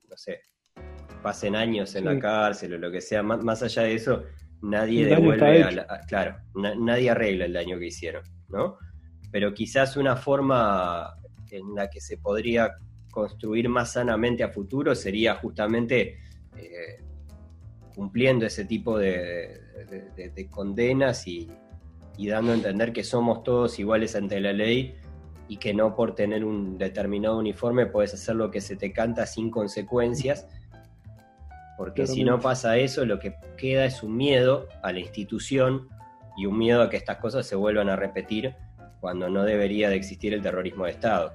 no 0.07 0.15
sé, 0.15 0.41
pasen 1.23 1.55
años 1.55 1.95
en 1.95 2.05
la 2.05 2.19
cárcel 2.19 2.75
o 2.75 2.77
lo 2.77 2.91
que 2.91 3.01
sea, 3.01 3.23
más, 3.23 3.63
allá 3.63 3.83
de 3.83 3.95
eso, 3.95 4.23
nadie 4.61 5.05
devuelve, 5.05 5.63
a 5.63 5.99
claro, 6.07 6.37
nadie 6.53 7.09
arregla 7.09 7.45
el 7.45 7.53
daño 7.53 7.79
que 7.79 7.87
hicieron, 7.87 8.23
¿no? 8.47 8.77
Pero 9.31 9.53
quizás 9.53 9.97
una 9.97 10.15
forma 10.15 11.15
en 11.49 11.73
la 11.73 11.89
que 11.89 11.99
se 11.99 12.17
podría 12.17 12.75
construir 13.09 13.67
más 13.67 13.93
sanamente 13.93 14.43
a 14.43 14.49
futuro 14.49 14.93
sería 14.93 15.35
justamente 15.35 16.19
eh, 16.55 17.03
cumpliendo 17.99 18.45
ese 18.45 18.63
tipo 18.63 18.97
de, 18.97 19.59
condenas 20.49 21.27
y, 21.27 21.51
y, 22.17 22.29
dando 22.29 22.53
a 22.53 22.55
entender 22.55 22.93
que 22.93 23.03
somos 23.03 23.43
todos 23.43 23.77
iguales 23.77 24.15
ante 24.15 24.39
la 24.39 24.53
ley 24.53 24.95
y 25.49 25.57
que 25.57 25.73
no 25.73 25.97
por 25.97 26.15
tener 26.15 26.45
un 26.45 26.77
determinado 26.77 27.37
uniforme 27.37 27.87
puedes 27.87 28.13
hacer 28.13 28.37
lo 28.37 28.51
que 28.51 28.61
se 28.61 28.77
te 28.77 28.93
canta 28.93 29.25
sin 29.25 29.51
consecuencias 29.51 30.47
porque 31.77 32.07
si 32.07 32.23
no 32.23 32.39
pasa 32.39 32.77
eso, 32.77 33.05
lo 33.05 33.19
que 33.19 33.35
queda 33.57 33.83
es 33.83 34.01
un 34.01 34.15
miedo 34.15 34.69
a 34.81 34.93
la 34.93 34.99
institución 34.99 35.89
y 36.37 36.45
un 36.45 36.57
miedo 36.57 36.81
a 36.81 36.89
que 36.89 36.95
estas 36.95 37.17
cosas 37.17 37.45
se 37.45 37.57
vuelvan 37.57 37.89
a 37.89 37.97
repetir 37.97 38.55
cuando 39.01 39.29
no 39.29 39.43
debería 39.43 39.89
de 39.89 39.97
existir 39.97 40.33
el 40.33 40.41
terrorismo 40.41 40.85
de 40.85 40.91
Estado. 40.91 41.33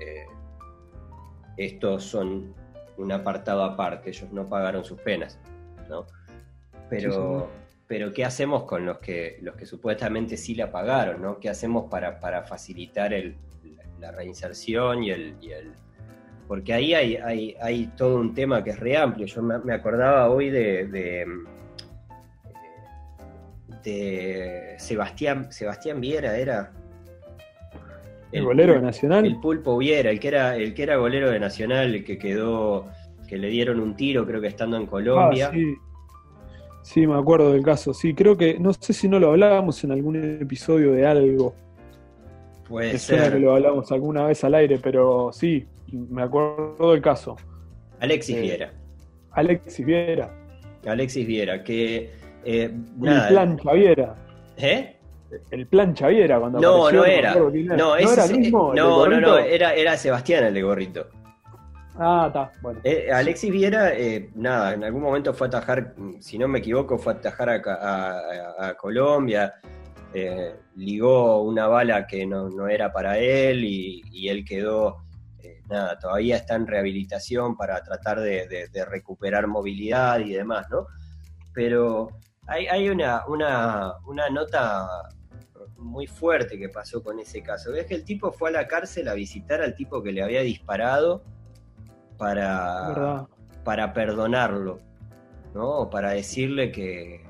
Eh, 0.00 0.26
estos 1.56 2.04
son 2.04 2.54
un 3.00 3.12
apartado 3.12 3.64
aparte, 3.64 4.10
ellos 4.10 4.30
no 4.32 4.48
pagaron 4.48 4.84
sus 4.84 5.00
penas, 5.00 5.38
¿no? 5.88 6.06
Pero, 6.88 7.48
pero 7.86 8.12
¿qué 8.12 8.24
hacemos 8.24 8.64
con 8.64 8.84
los 8.84 8.98
que, 8.98 9.38
los 9.42 9.56
que 9.56 9.66
supuestamente 9.66 10.36
sí 10.36 10.54
la 10.54 10.70
pagaron, 10.70 11.22
¿no? 11.22 11.38
¿Qué 11.38 11.48
hacemos 11.48 11.90
para, 11.90 12.42
facilitar 12.42 13.12
la 14.00 14.10
reinserción 14.12 15.04
y 15.04 15.10
el 15.10 15.36
porque 16.50 16.72
ahí 16.72 16.94
hay, 16.94 17.14
hay, 17.14 17.56
hay, 17.62 17.86
todo 17.96 18.16
un 18.16 18.34
tema 18.34 18.64
que 18.64 18.70
es 18.70 18.80
re 18.80 18.96
amplio. 18.96 19.24
Yo 19.24 19.40
me, 19.40 19.72
acordaba 19.72 20.28
hoy 20.28 20.50
de, 20.50 21.24
de, 23.84 24.74
Sebastián, 24.76 25.52
Sebastián 25.52 26.00
Viera, 26.00 26.36
era. 26.36 26.72
El, 28.32 28.44
golero 28.44 28.74
de 28.74 28.80
Nacional. 28.80 29.26
El 29.26 29.40
pulpo 29.40 29.76
Viera, 29.78 30.10
el 30.10 30.20
que 30.20 30.28
era, 30.28 30.56
el 30.56 30.74
que 30.74 30.82
era 30.82 30.96
golero 30.96 31.30
de 31.30 31.40
Nacional, 31.40 31.94
el 31.94 32.04
que 32.04 32.18
quedó, 32.18 32.88
que 33.28 33.36
le 33.36 33.48
dieron 33.48 33.80
un 33.80 33.96
tiro, 33.96 34.26
creo 34.26 34.40
que 34.40 34.46
estando 34.46 34.76
en 34.76 34.86
Colombia. 34.86 35.48
Ah, 35.48 35.54
sí. 35.54 35.74
sí, 36.82 37.06
me 37.06 37.18
acuerdo 37.18 37.52
del 37.52 37.62
caso. 37.62 37.92
Sí, 37.92 38.14
creo 38.14 38.36
que, 38.36 38.58
no 38.58 38.72
sé 38.72 38.92
si 38.92 39.08
no 39.08 39.18
lo 39.18 39.30
hablábamos 39.30 39.82
en 39.84 39.92
algún 39.92 40.16
episodio 40.40 40.92
de 40.92 41.06
algo. 41.06 41.54
Puede 42.68 42.98
ser. 42.98 43.32
que 43.32 43.40
lo 43.40 43.54
hablamos 43.54 43.90
alguna 43.90 44.26
vez 44.26 44.44
al 44.44 44.54
aire, 44.54 44.78
pero 44.80 45.30
sí, 45.32 45.66
me 45.92 46.22
acuerdo 46.22 46.92
del 46.92 47.02
caso. 47.02 47.36
Alexis 47.98 48.36
eh, 48.36 48.40
Viera. 48.40 48.72
Alexis 49.32 49.84
Viera. 49.84 50.30
Alexis 50.86 51.26
Viera, 51.26 51.64
que. 51.64 52.10
Eh, 52.44 52.70
el 52.72 53.28
plan 53.28 53.58
Chaviera. 53.58 54.16
¿Eh? 54.56 54.99
El 55.50 55.66
plan 55.66 55.94
Chaviera 55.94 56.38
cuando 56.38 56.60
No, 56.60 56.90
no 56.90 57.04
era. 57.04 57.34
No, 57.34 57.50
¿No 57.50 57.96
era 57.96 58.24
el 58.24 58.38
mismo. 58.38 58.74
No, 58.74 59.06
no, 59.06 59.20
no, 59.20 59.38
era, 59.38 59.74
era 59.74 59.96
Sebastián 59.96 60.44
el 60.44 60.54
de 60.54 60.62
gorrito. 60.62 61.08
Ah, 61.98 62.26
está, 62.28 62.52
bueno. 62.62 62.80
Eh, 62.84 63.10
Alexis 63.12 63.50
Viera, 63.50 63.92
nada, 64.34 64.74
en 64.74 64.84
algún 64.84 65.02
momento 65.02 65.34
fue 65.34 65.46
a 65.46 65.48
atajar, 65.48 65.94
si 66.20 66.38
no 66.38 66.48
me 66.48 66.60
equivoco, 66.60 66.98
fue 66.98 67.12
a 67.12 67.16
atajar 67.16 67.50
a, 67.50 68.74
Colombia, 68.78 69.54
ligó 70.76 71.42
una 71.42 71.66
bala 71.66 72.06
que 72.06 72.24
no, 72.24 72.68
era 72.68 72.90
para 72.90 73.18
él 73.18 73.64
y 73.64 74.28
él 74.28 74.44
quedó 74.44 75.02
nada, 75.70 75.98
todavía 75.98 76.36
está 76.36 76.56
en 76.56 76.66
rehabilitación 76.66 77.56
para 77.56 77.82
tratar 77.82 78.20
de, 78.20 78.68
recuperar 78.88 79.46
movilidad 79.46 80.20
y 80.20 80.32
demás, 80.32 80.66
¿no? 80.70 80.86
Pero 81.54 82.10
hay, 82.46 82.88
una, 82.88 83.24
una, 83.26 83.94
nota 84.30 84.86
muy 85.80 86.06
fuerte 86.06 86.58
que 86.58 86.68
pasó 86.68 87.02
con 87.02 87.18
ese 87.18 87.42
caso. 87.42 87.74
Es 87.74 87.86
que 87.86 87.94
el 87.94 88.04
tipo 88.04 88.32
fue 88.32 88.50
a 88.50 88.52
la 88.52 88.68
cárcel 88.68 89.08
a 89.08 89.14
visitar 89.14 89.60
al 89.62 89.74
tipo 89.74 90.02
que 90.02 90.12
le 90.12 90.22
había 90.22 90.42
disparado 90.42 91.22
para, 92.16 93.26
para 93.64 93.92
perdonarlo, 93.92 94.78
¿no? 95.54 95.88
Para 95.90 96.10
decirle 96.10 96.70
que, 96.70 97.24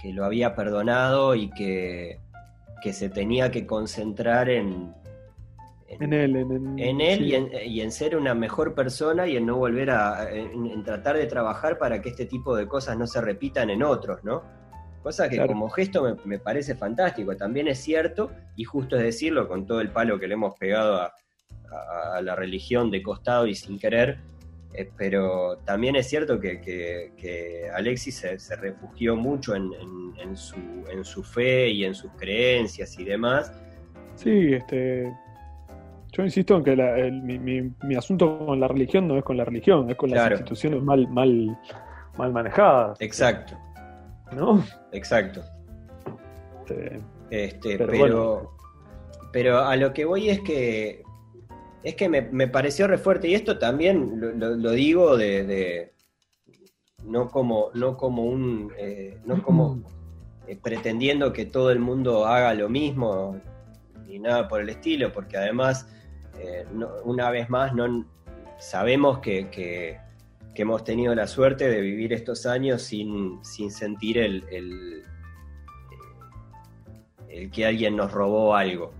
que 0.00 0.12
lo 0.12 0.24
había 0.24 0.54
perdonado 0.54 1.34
y 1.34 1.50
que, 1.50 2.20
que 2.82 2.92
se 2.92 3.08
tenía 3.08 3.50
que 3.50 3.66
concentrar 3.66 4.48
en, 4.48 4.94
en, 5.88 6.12
él, 6.12 6.36
en, 6.78 7.00
él 7.00 7.26
y, 7.64 7.80
en, 7.80 7.92
ser 7.92 8.16
una 8.16 8.34
mejor 8.34 8.74
persona 8.74 9.26
y 9.26 9.36
en 9.36 9.46
no 9.46 9.56
volver 9.56 9.90
a 9.90 10.30
en, 10.30 10.82
tratar 10.82 11.16
de 11.16 11.26
trabajar 11.26 11.78
para 11.78 12.00
que 12.00 12.08
este 12.08 12.26
tipo 12.26 12.56
de 12.56 12.66
cosas 12.66 12.96
no 12.96 13.06
se 13.06 13.20
repitan 13.20 13.70
en 13.70 13.82
otros, 13.82 14.24
¿no? 14.24 14.61
Cosa 15.02 15.28
que 15.28 15.44
como 15.46 15.68
gesto 15.68 16.16
me, 16.24 16.38
parece 16.38 16.76
fantástico. 16.76 17.36
También 17.36 17.66
es 17.66 17.78
cierto, 17.78 18.30
y 18.56 18.64
justo 18.64 18.96
es 18.96 19.02
decirlo, 19.02 19.48
con 19.48 19.66
todo 19.66 19.80
el 19.80 19.90
palo 19.90 20.18
que 20.20 20.28
le 20.28 20.34
hemos 20.34 20.56
pegado 20.56 21.00
a, 21.00 21.12
la 22.22 22.36
religión 22.36 22.90
de 22.90 23.02
costado 23.02 23.46
y 23.46 23.54
sin 23.54 23.78
querer, 23.78 24.18
eh, 24.74 24.90
pero 24.96 25.56
también 25.64 25.96
es 25.96 26.06
cierto 26.06 26.38
que, 26.38 27.70
Alexis 27.74 28.14
se, 28.16 28.38
se, 28.38 28.56
refugió 28.56 29.16
mucho 29.16 29.54
en, 29.54 29.70
su, 30.36 30.56
en 30.90 31.02
su 31.02 31.22
fe 31.22 31.70
y 31.70 31.84
en 31.84 31.94
sus 31.94 32.12
creencias 32.12 32.98
y 32.98 33.04
demás. 33.04 33.52
Sí, 34.16 34.52
este, 34.52 35.10
yo 36.12 36.22
insisto 36.22 36.56
en 36.58 36.64
que 36.64 37.74
mi, 37.82 37.96
asunto 37.96 38.38
con 38.44 38.60
la 38.60 38.68
religión 38.68 39.08
no 39.08 39.16
es 39.16 39.24
con 39.24 39.38
la 39.38 39.46
religión, 39.46 39.88
es 39.88 39.96
con 39.96 40.10
las 40.10 40.30
instituciones 40.30 40.82
mal, 40.82 41.08
mal, 41.08 41.58
mal 42.18 42.32
manejadas. 42.32 43.00
Exacto. 43.00 43.58
¿No? 44.36 44.62
Exacto. 44.92 45.42
Este, 47.30 47.78
pero, 47.78 48.56
pero, 49.32 49.60
a 49.60 49.76
lo 49.76 49.92
que 49.92 50.04
voy 50.04 50.28
es 50.28 50.40
que 50.40 51.02
es 51.82 51.96
que 51.96 52.08
me, 52.08 52.48
pareció 52.48 52.86
re 52.86 52.98
fuerte, 52.98 53.28
y 53.28 53.34
esto 53.34 53.58
también 53.58 54.20
lo, 54.38 54.70
digo 54.70 55.16
de, 55.16 55.92
no 57.04 57.28
como, 57.28 57.70
no 57.74 57.96
como 57.96 58.24
un 58.24 58.72
eh, 58.78 59.18
no 59.24 59.42
como 59.42 59.82
eh, 60.46 60.58
pretendiendo 60.62 61.32
que 61.32 61.46
todo 61.46 61.70
el 61.70 61.80
mundo 61.80 62.26
haga 62.26 62.54
lo 62.54 62.68
mismo 62.68 63.40
ni 64.06 64.18
nada 64.18 64.46
por 64.46 64.60
el 64.60 64.68
estilo, 64.68 65.12
porque 65.12 65.36
además 65.36 65.88
eh, 66.38 66.64
una 67.04 67.30
vez 67.30 67.50
más, 67.50 67.74
no, 67.74 68.04
sabemos 68.58 69.18
que, 69.18 69.98
hemos 70.54 70.84
tenido 70.84 71.14
la 71.14 71.26
suerte 71.26 71.68
de 71.68 71.80
vivir 71.80 72.12
estos 72.12 72.44
años 72.44 72.82
sin, 72.82 73.42
sentir 73.42 74.18
el, 74.18 74.44
el, 74.50 75.04
que 77.50 77.64
alguien 77.64 77.96
nos 77.96 78.12
robó 78.12 78.54
algo, 78.54 78.92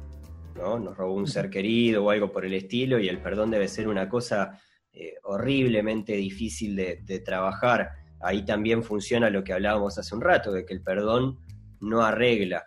¿no? 0.57 0.78
Nos 0.78 0.96
robó 0.96 1.14
un 1.14 1.26
ser 1.26 1.50
querido 1.50 2.05
o 2.05 2.11
algo 2.11 2.32
por 2.32 2.46
el 2.46 2.55
estilo, 2.55 2.98
y 2.98 3.09
el 3.09 3.20
perdón 3.20 3.50
debe 3.50 3.68
ser 3.68 3.88
una 3.88 4.09
cosa 4.09 4.59
eh, 4.94 5.14
horriblemente 5.24 6.14
difícil 6.14 6.74
de, 6.76 7.22
trabajar. 7.24 7.90
Ahí 8.20 8.44
también 8.44 8.82
funciona 8.82 9.30
lo 9.30 9.44
que 9.44 9.53
hablábamos 9.53 9.98
hace 9.98 10.14
un 10.14 10.20
rato, 10.22 10.53
de 10.53 10.64
que 10.64 10.74
el 10.74 10.82
perdón 10.82 11.38
no 11.80 12.03
arregla, 12.03 12.64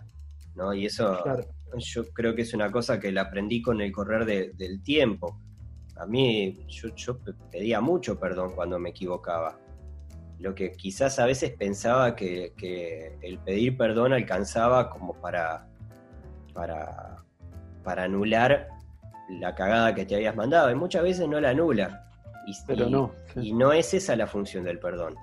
¿no? 0.56 0.74
Y 0.74 0.86
eso 0.86 1.24
yo 1.78 2.06
creo 2.14 2.36
que 2.36 2.44
es 2.44 2.54
una 2.54 2.72
cosa 2.72 3.00
que 3.00 3.12
la 3.12 3.22
aprendí 3.24 3.62
con 3.62 3.82
el 3.82 3.92
correr 3.92 4.26
del 4.26 4.82
tiempo. 4.84 5.42
A 5.98 6.06
mí, 6.06 6.66
yo, 6.68 6.90
pedía 7.52 7.80
mucho 7.82 8.20
perdón 8.20 8.54
cuando 8.56 8.78
me 8.80 8.90
equivocaba. 8.90 9.58
lo 10.40 10.54
que 10.54 10.74
quizás 10.74 11.18
a 11.20 11.26
veces 11.26 11.52
pensaba 11.52 12.16
que, 12.16 12.54
que 12.58 13.18
el 13.22 13.40
pedir 13.40 13.78
perdón 13.78 14.12
alcanzaba 14.12 14.90
como 14.90 15.14
para, 15.14 15.66
para, 16.54 17.24
para 17.84 18.04
anular 18.04 18.68
la 19.30 19.56
cagada 19.56 19.96
que 19.96 20.06
te 20.06 20.16
habías 20.16 20.36
mandado, 20.36 20.70
y 20.70 20.76
muchas 20.76 21.04
veces 21.04 21.28
no 21.30 21.40
la 21.40 21.52
anula. 21.52 22.06
Y, 22.48 22.54
Pero 22.68 22.88
y- 22.88 22.92
no, 22.92 23.12
sí. 23.34 23.40
y 23.48 23.54
no 23.54 23.72
es 23.72 23.94
esa 23.94 24.16
la 24.18 24.28
función 24.28 24.66
del 24.66 24.78
perdón, 24.78 25.16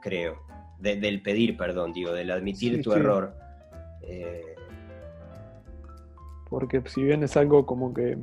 creo. 0.00 0.38
De- 0.78 0.96
del 0.96 1.20
pedir 1.22 1.56
perdón, 1.56 1.92
digo, 1.92 2.12
del 2.12 2.30
admitir 2.30 2.76
Sí, 2.76 2.82
tu 2.82 2.92
sí. 2.92 2.98
error. 2.98 3.34
Eh, 4.02 4.54
porque 6.48 6.82
si 6.86 7.02
bien 7.02 7.22
es 7.24 7.36
algo 7.36 7.66
como 7.66 7.92
que, 7.92 8.16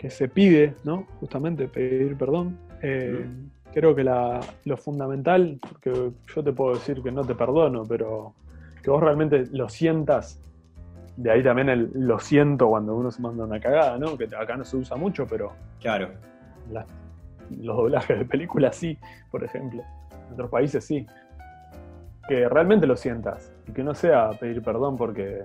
que 0.00 0.08
se 0.08 0.28
pide, 0.28 0.72
¿no? 0.82 1.04
Justamente 1.20 1.68
pedir 1.68 2.16
perdón, 2.16 2.56
eh, 2.80 3.26
creo 3.70 3.94
que 3.94 4.02
la, 4.02 4.40
lo 4.64 4.78
fundamental, 4.78 5.60
porque 5.60 6.12
yo 6.34 6.42
te 6.42 6.52
puedo 6.54 6.72
decir 6.72 7.02
que 7.02 7.12
no 7.12 7.22
te 7.22 7.34
perdono, 7.34 7.84
pero 7.86 8.32
que 8.82 8.88
vos 8.88 9.02
realmente 9.02 9.44
lo 9.52 9.68
sientas, 9.68 10.40
de 11.18 11.30
ahí 11.30 11.42
también 11.42 11.68
el 11.68 11.90
lo 11.92 12.18
siento 12.18 12.68
cuando 12.68 12.94
uno 12.94 13.10
se 13.10 13.20
manda 13.20 13.44
una 13.44 13.60
cagada, 13.60 13.98
¿no? 13.98 14.16
Que 14.16 14.24
acá 14.24 14.56
no 14.56 14.64
se 14.64 14.78
usa 14.78 14.96
mucho, 14.96 15.26
pero 15.26 15.52
claro, 15.82 16.08
los 16.70 17.76
doblajes 17.76 18.20
de 18.20 18.24
películas 18.24 18.76
sí, 18.76 18.96
por 19.30 19.44
ejemplo. 19.44 19.82
En 20.28 20.32
otros 20.32 20.48
países 20.48 20.82
sí. 20.82 21.06
Que 22.26 22.48
realmente 22.48 22.86
lo 22.86 22.96
sientas 22.96 23.52
y 23.68 23.72
que 23.72 23.84
no 23.84 23.94
sea 23.94 24.30
pedir 24.30 24.62
perdón 24.62 24.96
porque 24.96 25.44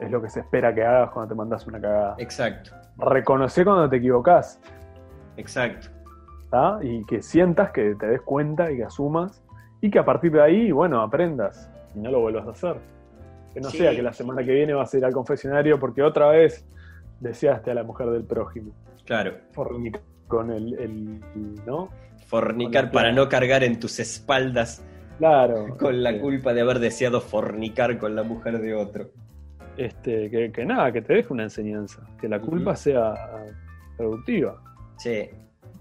es 0.00 0.10
lo 0.10 0.20
que 0.20 0.28
se 0.28 0.40
espera 0.40 0.74
que 0.74 0.82
hagas 0.84 1.10
cuando 1.10 1.28
te 1.30 1.34
mandas 1.36 1.66
una 1.66 1.80
cagada. 1.80 2.14
exacto, 2.18 2.72
Reconocer 2.98 3.64
cuando 3.64 3.88
te 3.88 3.96
equivocás 3.96 4.60
exacto. 5.36 5.88
y 6.82 7.04
que 7.06 7.22
sientas 7.22 7.70
que 7.70 7.94
te 7.94 8.06
des 8.06 8.20
cuenta 8.22 8.70
y 8.70 8.76
que 8.76 8.84
asumas 8.84 9.42
y 9.80 9.90
que 9.90 9.98
a 9.98 10.04
partir 10.04 10.32
de 10.32 10.42
ahí, 10.42 10.70
bueno, 10.70 11.00
aprendas 11.00 11.70
y 11.94 12.00
no 12.00 12.10
lo 12.10 12.20
vuelvas 12.20 12.46
a 12.46 12.50
hacer. 12.50 12.76
Que 13.54 13.60
no 13.60 13.68
Sí. 13.70 13.78
sea 13.78 13.94
que 13.94 14.02
la 14.02 14.12
semana 14.12 14.42
que 14.44 14.52
viene 14.52 14.72
vas 14.74 14.92
a 14.94 14.98
ir 14.98 15.04
al 15.04 15.12
confesionario 15.12 15.78
porque 15.78 16.02
otra 16.02 16.28
vez 16.28 16.64
deseaste 17.20 17.70
a 17.70 17.74
la 17.74 17.82
mujer 17.82 18.08
del 18.10 18.24
prójimo. 18.24 18.72
Claro, 19.04 19.32
Fornicar 19.52 20.00
con 20.28 20.50
el, 20.50 20.74
el- 20.78 21.20
¿no? 21.66 21.88
fornicar 22.26 22.90
para 22.90 23.12
no 23.12 23.28
cargar 23.28 23.62
en 23.64 23.78
tus 23.78 23.98
espaldas 24.00 24.82
Claro. 25.18 25.76
con 25.78 26.02
la 26.02 26.18
culpa 26.20 26.52
de 26.54 26.60
haber 26.62 26.78
deseado 26.78 27.20
fornicar 27.20 27.98
con 27.98 28.14
la 28.14 28.22
mujer 28.22 28.58
de 28.60 28.74
otro. 28.74 29.10
Este, 29.76 30.30
que, 30.30 30.52
que 30.52 30.64
nada, 30.64 30.92
que 30.92 31.02
te 31.02 31.14
deje 31.14 31.32
una 31.32 31.44
enseñanza, 31.44 32.06
que 32.20 32.28
la 32.28 32.40
culpa 32.40 32.76
sea 32.76 33.14
productiva. 33.96 34.60
Sí, 34.98 35.28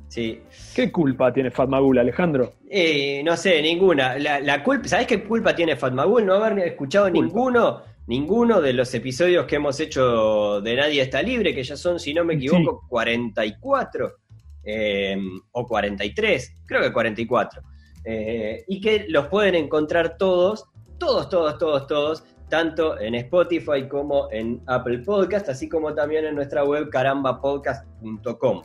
sí. 0.07 0.41
¿Qué 0.75 0.91
culpa 0.91 1.31
tiene 1.33 1.51
Fatmagul, 1.51 1.97
Alejandro? 1.97 2.53
Eh, 2.69 3.21
no 3.23 3.35
sé, 3.37 3.61
ninguna. 3.61 4.17
La, 4.17 4.39
la 4.39 4.63
culpa, 4.63 4.87
¿Sabés 4.87 5.07
qué 5.07 5.23
culpa 5.23 5.55
tiene 5.55 5.75
Fatmagul? 5.75 6.25
No 6.25 6.35
haber 6.35 6.59
escuchado 6.67 7.11
Culpa. 7.11 7.25
ninguno, 7.25 7.81
ninguno 8.07 8.61
de 8.61 8.73
los 8.73 8.93
episodios 8.93 9.45
que 9.45 9.57
hemos 9.57 9.79
hecho 9.79 10.61
de 10.61 10.75
Nadie 10.75 11.01
está 11.01 11.21
libre, 11.21 11.53
que 11.53 11.63
ya 11.63 11.75
son, 11.75 11.99
si 11.99 12.13
no 12.13 12.23
me 12.23 12.35
equivoco, 12.35 12.85
44 12.87 14.15
eh, 14.63 15.17
o 15.51 15.67
43, 15.67 16.57
creo 16.65 16.81
que 16.81 16.93
44. 16.93 17.61
Eh, 18.03 18.63
y 18.67 18.81
que 18.81 19.05
los 19.09 19.27
pueden 19.27 19.55
encontrar 19.55 20.17
todos, 20.17 20.65
todos, 20.97 21.29
todos, 21.29 21.57
todos, 21.57 21.87
todos, 21.87 22.23
tanto 22.51 22.99
en 22.99 23.15
Spotify 23.15 23.87
como 23.89 24.29
en 24.31 24.61
Apple 24.67 24.99
Podcast, 24.99 25.49
así 25.49 25.67
como 25.67 25.95
también 25.95 26.25
en 26.25 26.35
nuestra 26.35 26.63
web 26.63 26.89
carambapodcast.com. 26.91 28.61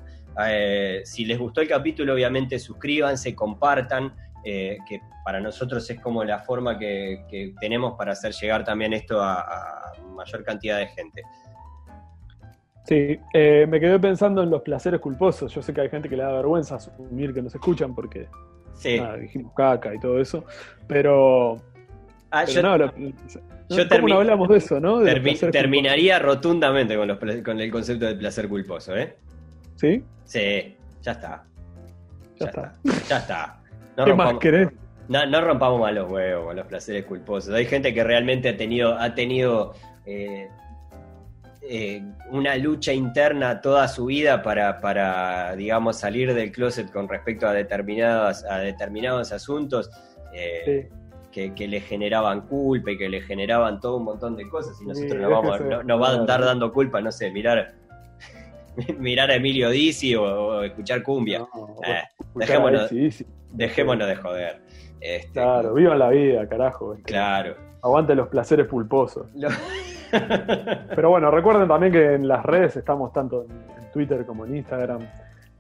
Eh, 0.47 1.01
si 1.05 1.25
les 1.25 1.39
gustó 1.39 1.63
el 1.63 1.69
capítulo, 1.69 2.13
obviamente 2.13 2.59
suscríbanse, 2.59 3.35
compartan, 3.35 4.13
eh, 4.45 4.77
que 4.87 5.01
para 5.25 5.41
nosotros 5.41 5.89
es 5.89 5.99
como 6.01 6.23
la 6.25 6.41
forma 6.41 6.79
que, 6.79 7.25
que 7.31 7.55
tenemos 7.59 7.95
para 7.97 8.13
hacer 8.13 8.33
llegar 8.33 8.65
también 8.65 8.93
esto 8.93 9.21
a, 9.23 9.41
a 9.41 9.93
mayor 10.15 10.45
cantidad 10.45 10.79
de 10.79 10.89
gente. 10.89 11.23
Sí, 12.85 13.19
eh, 13.33 13.67
me 13.69 13.81
quedé 13.81 13.99
pensando 13.99 14.43
en 14.43 14.51
los 14.51 14.63
placeres 14.63 15.01
culposos. 15.01 15.53
Yo 15.55 15.63
sé 15.63 15.73
que 15.73 15.81
hay 15.81 15.89
gente 15.89 16.09
que 16.09 16.17
le 16.17 16.23
da 16.23 16.33
vergüenza 16.33 16.77
asumir 16.77 17.33
que 17.35 17.43
nos 17.43 17.55
escuchan 17.55 17.95
porque 17.95 18.29
Sí. 18.75 19.01
nada, 19.01 19.17
dijimos 19.17 19.53
caca 19.57 19.95
y 19.95 19.99
todo 19.99 20.21
eso, 20.21 20.45
pero, 20.87 21.57
Ah, 22.31 22.43
pero 22.45 22.53
yo 22.53 22.63
no, 22.63 22.77
lo- 22.79 22.93
yo 23.69 23.89
¿cómo 23.89 24.01
termi- 24.07 24.09
no 24.11 24.19
hablamos 24.19 24.49
de 24.49 24.57
eso, 24.59 24.81
no? 24.81 24.99
De 25.01 25.13
termi- 25.15 25.51
terminaría 25.51 26.19
rotundamente 26.19 26.97
con, 26.97 27.09
los 27.09 27.19
con 27.45 27.61
el 27.61 27.71
concepto 27.71 28.07
del 28.07 28.19
placer 28.19 28.49
culposo, 28.49 28.97
¿eh? 28.97 29.17
¿Sí? 29.77 30.05
Sí, 30.25 30.77
ya 31.03 31.13
está. 31.13 31.45
Ya 32.39 32.47
está. 32.47 32.75
Ya 33.09 33.17
está. 33.19 33.61
No 33.97 34.05
¿Qué 34.05 34.11
más 34.13 34.19
rompamos, 34.27 34.41
querés? 34.43 34.69
no, 35.09 35.25
no 35.25 35.41
rompamos 35.41 35.81
más 35.81 35.95
los 35.95 36.11
huevos 36.13 36.45
con 36.49 36.57
los 36.57 36.67
placeres 36.67 37.07
culposos. 37.07 37.55
Hay 37.55 37.65
gente 37.65 37.95
que 37.95 38.05
realmente 38.05 38.51
ha 38.51 38.57
tenido, 38.59 38.93
ha 38.99 39.15
tenido 39.15 39.73
eh, 40.05 40.49
eh, 41.63 42.03
una 42.31 42.57
lucha 42.57 42.93
interna 42.93 43.63
toda 43.63 43.89
su 43.89 44.05
vida 44.05 44.43
para, 44.43 44.79
para, 44.83 45.57
digamos, 45.57 45.97
salir 45.99 46.35
del 46.35 46.53
closet 46.53 46.91
con 46.93 47.09
respecto 47.09 47.49
a 47.49 47.55
determinados, 47.55 48.45
a 48.45 48.59
determinados 48.59 49.33
asuntos 49.33 49.91
eh, 50.35 50.89
Sí. 50.91 50.95
Que, 51.37 51.53
que 51.55 51.69
le 51.69 51.83
generaban 51.83 52.41
culpa 52.49 52.93
y 52.93 52.97
que 52.97 53.11
le 53.11 53.21
generaban 53.21 53.79
todo 53.79 53.99
un 53.99 54.05
montón 54.05 54.37
de 54.37 54.49
cosas. 54.49 54.75
Y 54.81 54.85
Sí, 54.85 54.87
nosotros 54.87 55.21
nos, 55.21 55.31
vamos, 55.31 55.61
no- 55.61 55.83
nos 55.83 56.01
va 56.03 56.09
a 56.09 56.15
andar 56.15 56.43
dando 56.43 56.73
culpa, 56.73 57.03
no 57.03 57.13
sé, 57.13 57.31
mirar, 57.31 57.75
mirar 58.99 59.31
a 59.31 59.35
Emilio 59.35 59.69
Dizzi 59.69 60.15
o, 60.15 60.23
o 60.25 60.63
escuchar 60.63 61.03
cumbia. 61.03 61.41
No, 61.41 61.77
Eh, 61.87 62.03
dejémonos-. 62.37 62.91
Dejémonos 63.53 64.09
de 64.09 64.17
joder. 64.17 64.61
Este, 64.99 65.31
Claro, 65.33 65.75
vivan 65.75 65.99
la 65.99 66.09
vida, 66.09 66.49
carajo. 66.49 66.95
este. 66.95 67.03
Claro. 67.13 67.55
Aguante 67.83 68.15
los 68.15 68.29
placeres 68.29 68.67
pulposos. 68.67 69.27
Lo- 69.35 69.49
Pero 70.97 71.11
bueno, 71.11 71.31
recuerden 71.31 71.69
también 71.69 71.93
que 71.93 72.15
en 72.15 72.27
las 72.29 72.45
redes 72.47 72.77
estamos 72.77 73.13
tanto 73.13 73.43
en, 73.45 73.93
Twitter 73.93 74.25
como 74.25 74.47
en 74.47 74.57
Instagram 74.57 75.01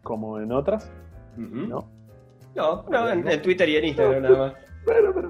como 0.03 0.39
en 0.41 0.53
otras. 0.53 0.91
¿no? 1.37 1.87
No, 2.55 2.85
no, 2.89 3.11
en, 3.11 3.29
en 3.29 3.43
Twitter 3.43 3.69
y 3.69 3.77
en 3.77 3.85
Instagram 3.87 4.23
nada 4.23 4.39
más. 4.39 4.53
Pero, 4.87 5.13
pero, 5.15 5.29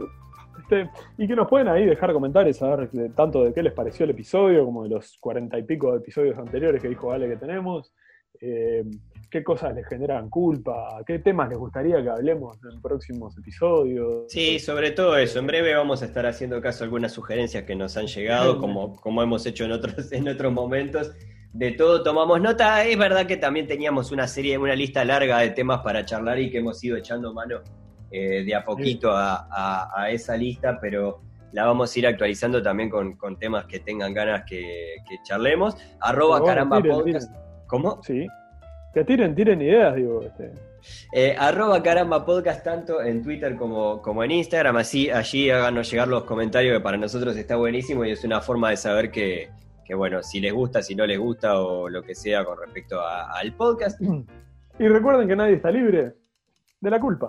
este, 0.69 0.91
y 1.19 1.27
que 1.29 1.37
nos 1.37 1.49
pueden 1.49 1.69
ahí 1.69 1.87
dejar 1.87 2.13
comentarios, 2.13 2.61
a 2.63 2.75
ver 2.77 2.91
de- 2.91 3.11
tanto 3.11 3.45
de 3.45 3.53
qué 3.53 3.63
les 3.63 3.73
pareció 3.73 4.05
el 4.05 4.11
episodio, 4.11 4.65
como 4.65 4.83
de 4.83 4.91
los 4.91 5.17
cuarenta 5.19 5.59
y 5.59 5.63
pico 5.63 5.93
de 5.93 5.99
episodios 5.99 6.37
anteriores 6.39 6.83
que 6.83 6.89
dijo 6.89 7.09
Vale 7.09 7.29
que 7.29 7.37
tenemos. 7.37 7.93
Eh, 8.41 8.85
qué 9.31 9.43
cosas 9.43 9.75
les 9.75 9.87
generan 9.89 10.29
culpa, 10.29 11.03
qué 11.07 11.19
temas 11.21 11.49
les 11.49 11.59
gustaría 11.59 12.03
que 12.03 12.11
hablemos 12.11 12.59
en 12.71 12.81
próximos 12.83 13.37
episodios. 13.39 14.25
Sí, 14.29 14.59
sobre 14.59 14.91
todo 14.91 15.17
eso. 15.17 15.39
En 15.39 15.47
breve 15.47 15.75
vamos 15.75 16.03
a 16.03 16.07
estar 16.07 16.27
haciendo 16.27 16.61
caso 16.61 16.83
a 16.83 16.87
algunas 16.87 17.13
sugerencias 17.13 17.65
que 17.65 17.75
nos 17.75 17.97
han 17.97 18.07
llegado, 18.07 18.59
como, 18.61 18.97
como 18.97 19.23
hemos 19.23 19.47
hecho 19.47 19.65
en 19.65 19.73
otros, 19.73 19.95
en 20.13 20.29
otros 20.29 20.53
momentos. 20.53 21.13
De 21.53 21.73
todo 21.73 22.03
tomamos 22.03 22.41
nota. 22.41 22.85
Es 22.85 22.99
verdad 22.99 23.27
que 23.27 23.39
también 23.39 23.67
teníamos 23.67 24.13
una 24.13 24.27
serie, 24.29 24.59
una 24.59 24.75
lista 24.77 25.05
larga 25.05 25.39
de 25.39 25.51
temas 25.51 25.81
para 25.81 26.05
charlar 26.05 26.39
y 26.39 26.51
que 26.51 26.59
hemos 26.59 26.83
ido 26.85 26.97
echando 26.99 27.33
mano 27.33 27.61
eh, 28.17 28.45
de 28.45 28.55
a 28.55 28.65
poquito 28.65 29.11
a, 29.11 29.47
a- 29.51 29.91
a 30.03 30.11
esa 30.11 30.37
lista, 30.37 30.79
pero 30.81 31.21
la 31.53 31.65
vamos 31.67 31.95
a 31.95 31.99
ir 31.99 32.07
actualizando 32.07 32.63
también 32.63 32.89
con, 32.91 33.17
con 33.17 33.39
temas 33.39 33.65
que 33.67 33.81
tengan 33.81 34.13
ganas 34.15 34.43
que, 34.49 34.97
que 35.09 35.17
charlemos. 35.25 35.77
Arroba 36.01 36.45
caramba 36.45 36.83
tiren, 36.83 36.97
podcast. 36.97 37.33
¿Cómo? 37.67 38.03
Sí. 38.03 38.27
Que 38.93 39.05
tiren, 39.05 39.35
tiren 39.35 39.61
ideas, 39.63 39.95
digo. 39.95 40.23
Este. 40.23 40.53
Eh, 41.13 41.35
arroba 41.39 41.83
caramba 41.83 42.25
podcast 42.25 42.63
tanto 42.63 43.03
en 43.03 43.23
Twitter 43.23 43.57
como, 43.57 44.01
como 44.03 44.23
en 44.23 44.31
Instagram, 44.31 44.77
así 44.77 45.11
allí 45.11 45.51
háganos 45.51 45.91
llegar 45.91 46.07
los 46.09 46.25
comentarios 46.25 46.77
que 46.77 46.81
para 46.81 46.97
nosotros 46.97 47.37
está 47.37 47.57
buenísimo 47.57 48.05
y 48.05 48.13
es 48.13 48.23
una 48.23 48.41
forma 48.41 48.71
de 48.71 48.77
saber 48.77 49.11
que, 49.11 49.51
que, 49.85 49.95
bueno, 49.97 50.23
si 50.23 50.41
les 50.41 50.53
gusta, 50.53 50.83
si 50.83 50.95
no 50.95 51.05
les 51.05 51.19
gusta 51.19 51.59
o 51.61 51.89
lo 51.89 52.03
que 52.03 52.15
sea 52.15 52.45
con 52.45 52.59
respecto 52.59 53.01
a- 53.01 53.33
al 53.39 53.53
podcast. 53.55 54.01
Y 54.79 54.87
recuerden 54.89 55.27
que 55.27 55.35
nadie 55.35 55.55
está 55.55 55.71
libre 55.71 56.13
de 56.83 56.91
la 56.91 57.01
culpa. 57.01 57.29